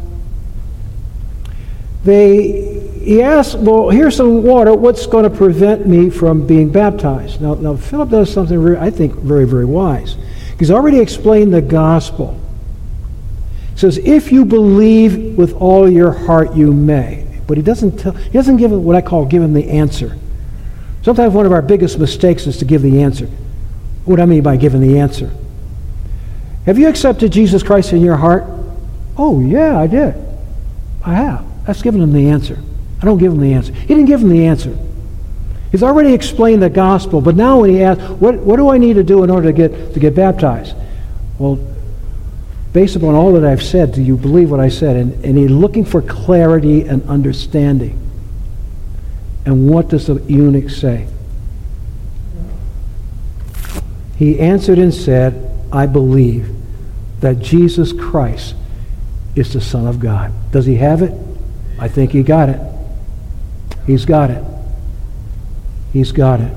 they 2.04 2.75
he 3.06 3.22
asks, 3.22 3.54
Well, 3.54 3.90
here's 3.90 4.16
some 4.16 4.42
water. 4.42 4.74
What's 4.74 5.06
going 5.06 5.24
to 5.24 5.30
prevent 5.30 5.88
me 5.88 6.10
from 6.10 6.48
being 6.48 6.72
baptized? 6.72 7.40
Now, 7.40 7.54
now 7.54 7.76
Philip 7.76 8.10
does 8.10 8.34
something, 8.34 8.62
very, 8.62 8.78
I 8.78 8.90
think, 8.90 9.14
very, 9.14 9.46
very 9.46 9.66
wise. 9.66 10.18
He's 10.58 10.72
already 10.72 11.00
explained 11.00 11.54
the 11.54 11.62
gospel. 11.62 12.40
He 13.74 13.80
says, 13.80 14.00
If 14.00 14.32
you 14.32 14.44
believe 14.44 15.38
with 15.38 15.54
all 15.54 15.88
your 15.88 16.12
heart, 16.12 16.56
you 16.56 16.74
may. 16.74 17.28
But 17.46 17.58
he 17.58 17.64
doesn't, 17.64 17.98
tell, 17.98 18.14
he 18.14 18.32
doesn't 18.32 18.58
give 18.58 18.72
what 18.72 18.96
I 18.96 19.02
call 19.02 19.26
give 19.26 19.44
him 19.44 19.54
the 19.54 19.70
answer. 19.70 20.18
Sometimes 21.04 21.32
one 21.32 21.46
of 21.46 21.52
our 21.52 21.62
biggest 21.62 22.00
mistakes 22.00 22.48
is 22.48 22.58
to 22.58 22.66
give 22.66 22.82
the 22.82 23.04
answer. 23.04 23.28
What 24.06 24.16
do 24.16 24.24
I 24.24 24.26
mean 24.26 24.42
by 24.42 24.58
giving 24.58 24.82
the 24.82 24.98
answer? 24.98 25.32
Have 26.66 26.80
you 26.80 26.88
accepted 26.88 27.32
Jesus 27.32 27.62
Christ 27.62 27.94
in 27.94 28.02
your 28.02 28.16
heart? 28.16 28.46
Oh, 29.16 29.40
yeah, 29.40 29.80
I 29.80 29.86
did. 29.86 30.16
I 31.04 31.14
have. 31.14 31.46
That's 31.68 31.84
giving 31.84 32.02
him 32.02 32.12
the 32.12 32.30
answer. 32.30 32.58
I 33.02 33.06
don't 33.06 33.18
give 33.18 33.32
him 33.32 33.40
the 33.40 33.54
answer. 33.54 33.74
He 33.74 33.88
didn't 33.88 34.06
give 34.06 34.22
him 34.22 34.30
the 34.30 34.46
answer. 34.46 34.78
He's 35.72 35.84
already 35.84 36.14
explained 36.14 36.62
the 36.62 36.70
gospel, 36.70 37.20
but 37.20 37.36
now 37.36 37.62
when 37.62 37.70
he 37.70 37.84
asks, 37.84 38.02
what, 38.04 38.36
what 38.38 38.56
do 38.56 38.70
I 38.70 38.78
need 38.78 38.94
to 38.94 39.04
do 39.04 39.24
in 39.24 39.30
order 39.30 39.52
to 39.52 39.54
get, 39.54 39.94
to 39.94 40.00
get 40.00 40.16
baptized? 40.16 40.76
Well, 41.38 41.60
based 42.72 42.96
upon 42.96 43.16
all 43.16 43.34
that 43.34 43.44
I've 43.44 43.64
said, 43.64 43.94
do 43.94 44.02
you 44.02 44.16
believe 44.16 44.52
what 44.52 44.60
I 44.60 44.70
said? 44.70 44.96
And, 44.96 45.26
and 45.26 45.38
he's 45.38 45.52
looking 45.52 45.84
for 45.84 46.02
clarity 46.02 46.84
and 46.84 47.08
understanding. 47.10 48.02
And 49.46 49.70
what 49.70 49.90
does 49.90 50.08
the 50.08 50.16
eunuch 50.28 50.70
say? 50.70 51.08
He 54.18 54.40
answered 54.40 54.80
and 54.80 54.94
said, 54.94 55.52
I 55.72 55.88
believe 55.88 56.56
that 57.20 57.40
Jesus 57.40 57.92
Christ 57.92 58.56
is 59.36 59.52
the 59.52 59.62
Son 59.62 59.88
of 59.88 60.00
God. 60.00 60.32
Does 60.52 60.66
he 60.66 60.76
have 60.76 61.02
it? 61.02 61.12
I 61.78 61.90
think 61.90 62.12
he 62.12 62.24
got 62.24 62.48
it. 62.48 62.62
He's 63.86 64.06
got 64.06 64.32
it. 64.32 64.44
He's 65.94 66.12
got 66.12 66.42
it. 66.42 66.56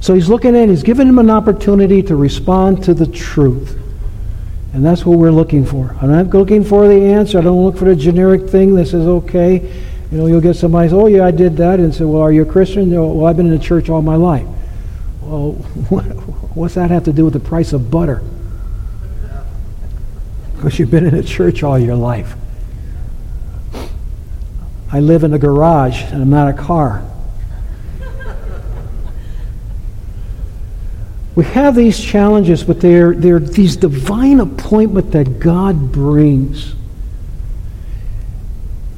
So 0.00 0.14
he's 0.14 0.28
looking 0.28 0.56
at, 0.56 0.68
he's 0.68 0.82
given 0.82 1.08
him 1.08 1.20
an 1.20 1.30
opportunity 1.30 2.02
to 2.02 2.16
respond 2.16 2.82
to 2.84 2.94
the 2.94 3.06
truth. 3.06 3.78
And 4.72 4.84
that's 4.84 5.04
what 5.04 5.18
we're 5.18 5.30
looking 5.30 5.64
for. 5.64 5.96
I'm 6.00 6.10
not 6.10 6.26
looking 6.30 6.64
for 6.64 6.88
the 6.88 6.94
answer. 6.94 7.38
I 7.38 7.42
don't 7.42 7.64
look 7.64 7.76
for 7.76 7.84
the 7.84 7.94
generic 7.94 8.48
thing 8.48 8.74
that 8.74 8.86
says, 8.86 9.06
okay, 9.06 9.58
you 10.10 10.18
know, 10.18 10.26
you'll 10.26 10.40
get 10.40 10.56
somebody 10.56 10.88
says, 10.88 10.94
oh, 10.94 11.06
yeah, 11.06 11.24
I 11.24 11.30
did 11.30 11.56
that. 11.58 11.78
And 11.78 11.94
say, 11.94 12.04
well, 12.04 12.22
are 12.22 12.32
you 12.32 12.42
a 12.42 12.46
Christian? 12.46 12.90
well, 12.90 13.26
I've 13.26 13.36
been 13.36 13.46
in 13.46 13.56
the 13.56 13.62
church 13.62 13.88
all 13.90 14.02
my 14.02 14.16
life. 14.16 14.46
Well, 15.20 15.52
what, 15.88 16.02
what's 16.56 16.74
that 16.74 16.90
have 16.90 17.04
to 17.04 17.12
do 17.12 17.24
with 17.24 17.34
the 17.34 17.40
price 17.40 17.72
of 17.72 17.90
butter? 17.90 18.22
Because 20.56 20.78
you've 20.78 20.90
been 20.90 21.06
in 21.06 21.14
a 21.14 21.22
church 21.22 21.62
all 21.62 21.78
your 21.78 21.96
life. 21.96 22.34
I 24.92 25.00
live 25.00 25.24
in 25.24 25.32
a 25.32 25.38
garage 25.38 26.02
and 26.12 26.22
I'm 26.22 26.30
not 26.30 26.48
a 26.48 26.52
car. 26.52 27.02
We 31.34 31.44
have 31.44 31.74
these 31.74 31.98
challenges, 31.98 32.62
but 32.62 32.80
they're, 32.80 33.14
they're 33.14 33.38
these 33.38 33.76
divine 33.76 34.38
appointment 34.38 35.12
that 35.12 35.40
God 35.40 35.90
brings. 35.90 36.74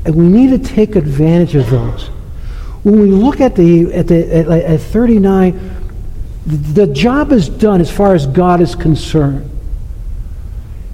And 0.04 0.16
we 0.16 0.24
need 0.24 0.50
to 0.50 0.58
take 0.58 0.96
advantage 0.96 1.54
of 1.54 1.70
those. 1.70 2.08
When 2.82 3.00
we 3.00 3.06
look 3.06 3.40
at 3.40 3.56
the 3.56 3.94
at 3.94 4.08
the 4.08 4.36
at, 4.36 4.48
at 4.48 4.80
39, 4.80 5.58
the 6.44 6.86
job 6.88 7.32
is 7.32 7.48
done 7.48 7.80
as 7.80 7.90
far 7.90 8.14
as 8.14 8.26
God 8.26 8.60
is 8.60 8.74
concerned. 8.74 9.50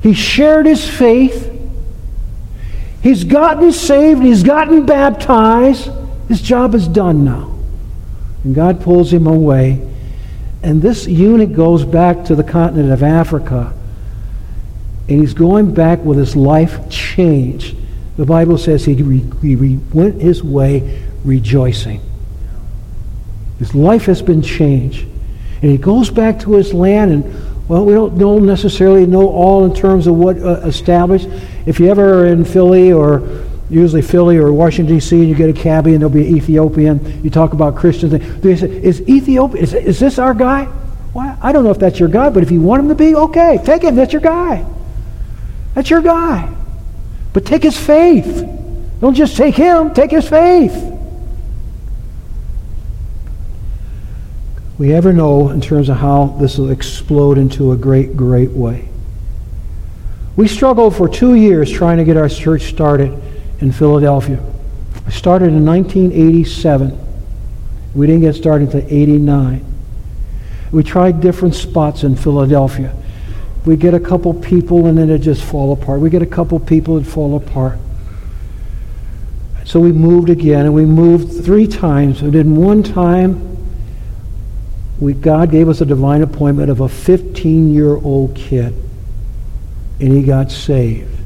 He 0.01 0.15
shared 0.15 0.67
his 0.67 0.89
faith. 0.89 1.50
He's 3.03 3.25
gotten 3.25 3.73
saved, 3.73 4.23
he's 4.23 4.43
gotten 4.43 4.85
baptized. 4.87 5.91
His 6.29 6.41
job 6.41 6.75
is 6.75 6.87
done 6.87 7.25
now. 7.25 7.59
And 8.45 8.55
God 8.55 8.81
pulls 8.81 9.13
him 9.13 9.27
away. 9.27 9.87
And 10.63 10.83
this 10.83 11.07
eunuch 11.07 11.55
goes 11.55 11.85
back 11.85 12.25
to 12.27 12.35
the 12.35 12.45
continent 12.45 12.93
of 12.93 13.03
Africa. 13.03 13.73
And 15.09 15.21
he's 15.21 15.35
going 15.35 15.73
back 15.73 16.05
with 16.05 16.19
his 16.19 16.37
life 16.37 16.89
changed. 16.91 17.77
The 18.17 18.27
Bible 18.27 18.59
says 18.59 18.85
he, 18.85 18.95
re, 18.95 19.25
he 19.41 19.57
re, 19.57 19.79
went 19.93 20.21
his 20.21 20.43
way 20.43 21.03
rejoicing. 21.25 22.01
His 23.59 23.75
life 23.75 24.05
has 24.05 24.23
been 24.23 24.43
changed. 24.43 25.07
And 25.63 25.71
he 25.71 25.79
goes 25.79 26.11
back 26.11 26.41
to 26.41 26.55
his 26.55 26.73
land 26.73 27.11
and 27.11 27.50
well, 27.71 27.85
we 27.85 27.95
don't 27.95 28.17
know 28.17 28.41
necessarily 28.41 29.07
know 29.07 29.29
all 29.29 29.65
in 29.65 29.73
terms 29.73 30.09
of 30.09 30.17
what 30.17 30.37
uh, 30.39 30.55
established. 30.67 31.29
If 31.67 31.79
you 31.79 31.89
ever 31.89 32.23
are 32.23 32.27
in 32.27 32.45
Philly 32.45 32.91
or 32.91 33.45
usually 33.71 34.03
Philly 34.03 34.39
or 34.39 34.53
Washington 34.53 34.97
D.C. 34.97 35.17
and 35.17 35.29
you 35.29 35.37
get 35.37 35.49
a 35.49 35.53
cabbie 35.53 35.93
and 35.93 36.01
there'll 36.01 36.13
be 36.13 36.27
an 36.27 36.37
Ethiopian, 36.37 37.23
you 37.23 37.31
talk 37.31 37.53
about 37.53 37.77
Christians. 37.77 38.11
They 38.41 38.57
say, 38.57 38.69
"Is 38.69 39.03
Ethiopia? 39.03 39.63
Is, 39.63 39.73
is 39.73 40.01
this 40.01 40.19
our 40.19 40.35
guy?" 40.35 40.67
Well, 41.15 41.39
I 41.41 41.53
don't 41.53 41.63
know 41.63 41.71
if 41.71 41.79
that's 41.79 42.01
your 42.01 42.09
guy, 42.09 42.31
but 42.31 42.43
if 42.43 42.51
you 42.51 42.61
want 42.61 42.83
him 42.83 42.89
to 42.89 42.97
be, 42.97 43.15
okay, 43.15 43.61
take 43.65 43.83
him. 43.83 43.95
That's 43.95 44.13
your 44.13 44.23
guy. 44.23 44.67
That's 45.75 45.91
your 45.91 46.01
guy. 46.01 46.53
But 47.33 47.47
take 47.47 47.63
his 47.63 47.79
faith. 47.79 48.45
Don't 49.01 49.15
just 49.15 49.37
take 49.37 49.55
him. 49.55 49.95
Take 49.95 50.11
his 50.11 50.29
faith. 50.29 50.75
We 54.81 54.95
ever 54.95 55.13
know 55.13 55.51
in 55.51 55.61
terms 55.61 55.91
of 55.91 55.99
how 55.99 56.29
this 56.41 56.57
will 56.57 56.71
explode 56.71 57.37
into 57.37 57.73
a 57.73 57.77
great, 57.77 58.17
great 58.17 58.49
way. 58.49 58.89
We 60.37 60.49
struggled 60.49 60.97
for 60.97 61.07
two 61.07 61.35
years 61.35 61.71
trying 61.71 61.99
to 61.99 62.05
get 62.05 62.17
our 62.17 62.31
church 62.31 62.63
started 62.63 63.13
in 63.61 63.73
Philadelphia. 63.73 64.43
Started 65.11 65.49
in 65.49 65.67
1987. 65.67 66.99
We 67.95 68.07
didn't 68.07 68.23
get 68.23 68.35
started 68.35 68.73
until 68.73 68.91
89. 68.91 69.67
We 70.73 70.83
tried 70.83 71.21
different 71.21 71.55
spots 71.55 72.03
in 72.03 72.17
Philadelphia. 72.17 72.97
We 73.67 73.77
get 73.77 73.93
a 73.93 74.01
couple 74.01 74.33
people 74.33 74.87
and 74.87 74.97
then 74.97 75.11
it 75.11 75.19
just 75.19 75.45
fall 75.45 75.75
apart. 75.75 76.01
We 76.01 76.09
get 76.09 76.23
a 76.23 76.27
couple 76.27 76.59
people 76.59 76.97
and 76.97 77.07
fall 77.07 77.37
apart. 77.37 77.79
So 79.67 79.79
we 79.79 79.93
moved 79.93 80.31
again 80.31 80.65
and 80.65 80.73
we 80.73 80.87
moved 80.87 81.45
three 81.45 81.67
times. 81.67 82.23
And 82.23 82.33
then 82.33 82.57
one 82.57 82.83
time 82.83 83.51
we, 85.01 85.15
God 85.15 85.51
gave 85.51 85.69
us 85.69 85.81
a 85.81 85.87
divine 85.87 86.23
appointment 86.23 86.71
of 86.71 86.81
a 86.81 86.89
15 86.89 87.73
year 87.73 87.97
old 87.97 88.37
kid, 88.37 88.75
and 89.99 90.13
he 90.13 90.23
got 90.23 90.51
saved. 90.51 91.19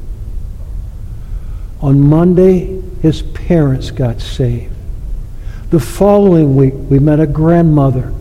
On 1.81 1.99
Monday, 1.99 2.81
his 3.01 3.21
parents 3.21 3.91
got 3.91 4.21
saved. 4.21 4.73
The 5.71 5.79
following 5.79 6.55
week, 6.55 6.73
we 6.89 6.99
met 6.99 7.19
a 7.19 7.27
grandmother, 7.27 8.13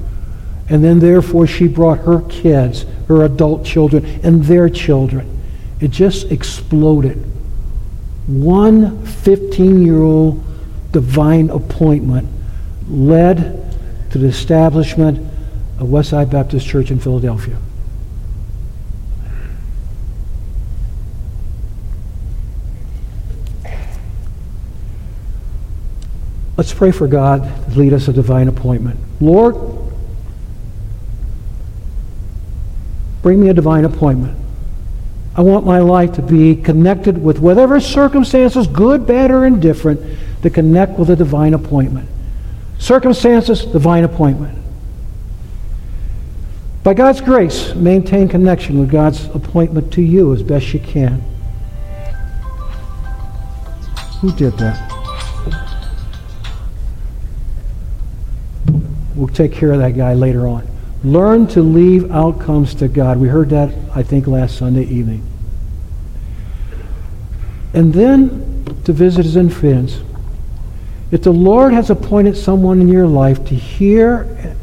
and 0.68 0.82
then 0.82 0.98
therefore 0.98 1.46
she 1.46 1.68
brought 1.68 1.98
her 2.00 2.22
kids, 2.22 2.84
her 3.07 3.24
adult 3.24 3.64
children, 3.64 4.05
and 4.24 4.42
their 4.44 4.68
children. 4.68 5.40
It 5.80 5.92
just 5.92 6.32
exploded. 6.32 7.24
One 8.26 9.07
15 9.07 9.84
year 9.84 10.02
old 10.02 10.42
divine 10.90 11.50
appointment 11.50 12.28
led 12.88 13.61
to 14.11 14.18
the 14.18 14.26
establishment 14.26 15.34
of 15.79 15.89
Westside 15.89 16.31
Baptist 16.31 16.66
Church 16.66 16.91
in 16.91 16.99
Philadelphia. 16.99 17.59
Let's 26.57 26.72
pray 26.72 26.93
for 26.93 27.09
God 27.09 27.43
to 27.72 27.79
lead 27.79 27.93
us 27.93 28.07
a 28.07 28.12
divine 28.12 28.47
appointment. 28.47 29.01
Lord, 29.20 29.57
bring 33.22 33.41
me 33.41 33.49
a 33.49 33.55
divine 33.55 33.85
appointment. 33.85 34.39
I 35.37 35.41
want 35.41 35.66
my 35.66 35.81
life 35.81 36.12
to 36.12 36.22
be 36.22 36.55
connected 36.55 37.20
with 37.20 37.41
whatever 37.41 37.81
circumstances, 37.81 38.68
good, 38.68 39.05
bad, 39.05 39.33
or 39.33 39.45
indifferent, 39.45 40.01
to 40.43 40.51
connect 40.51 40.97
with 40.97 41.11
a 41.11 41.16
divine 41.16 41.55
appointment. 41.55 42.09
Circumstances, 42.79 43.64
divine 43.64 44.05
appointment. 44.05 44.63
By 46.85 46.93
God's 46.93 47.22
grace, 47.22 47.74
maintain 47.74 48.28
connection 48.28 48.78
with 48.78 48.91
God's 48.91 49.24
appointment 49.35 49.91
to 49.95 50.03
you 50.03 50.35
as 50.35 50.43
best 50.43 50.74
you 50.74 50.80
can. 50.80 51.22
Who 54.20 54.30
did 54.32 54.53
that? 54.59 54.93
We'll 59.14 59.28
take 59.28 59.51
care 59.51 59.72
of 59.72 59.78
that 59.78 59.97
guy 59.97 60.12
later 60.12 60.47
on. 60.47 60.68
Learn 61.03 61.47
to 61.49 61.62
leave 61.62 62.11
outcomes 62.11 62.74
to 62.74 62.89
God. 62.89 63.18
We 63.18 63.28
heard 63.28 63.49
that, 63.49 63.74
I 63.95 64.03
think, 64.03 64.26
last 64.26 64.59
Sunday 64.59 64.85
evening. 64.85 65.26
And 67.72 67.95
then 67.95 68.66
to 68.85 68.93
visit 68.93 69.24
his 69.24 69.57
friends. 69.57 70.03
If 71.11 71.22
the 71.22 71.32
Lord 71.32 71.72
has 71.72 71.89
appointed 71.89 72.37
someone 72.37 72.82
in 72.82 72.89
your 72.89 73.07
life 73.07 73.43
to 73.47 73.55
hear 73.55 74.57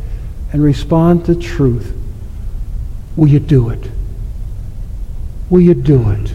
and 0.54 0.62
respond 0.62 1.26
to 1.26 1.34
truth, 1.34 1.98
will 3.16 3.28
you 3.28 3.40
do 3.40 3.70
it? 3.70 3.92
Will 5.50 5.62
you 5.62 5.74
do 5.74 6.10
it? 6.12 6.34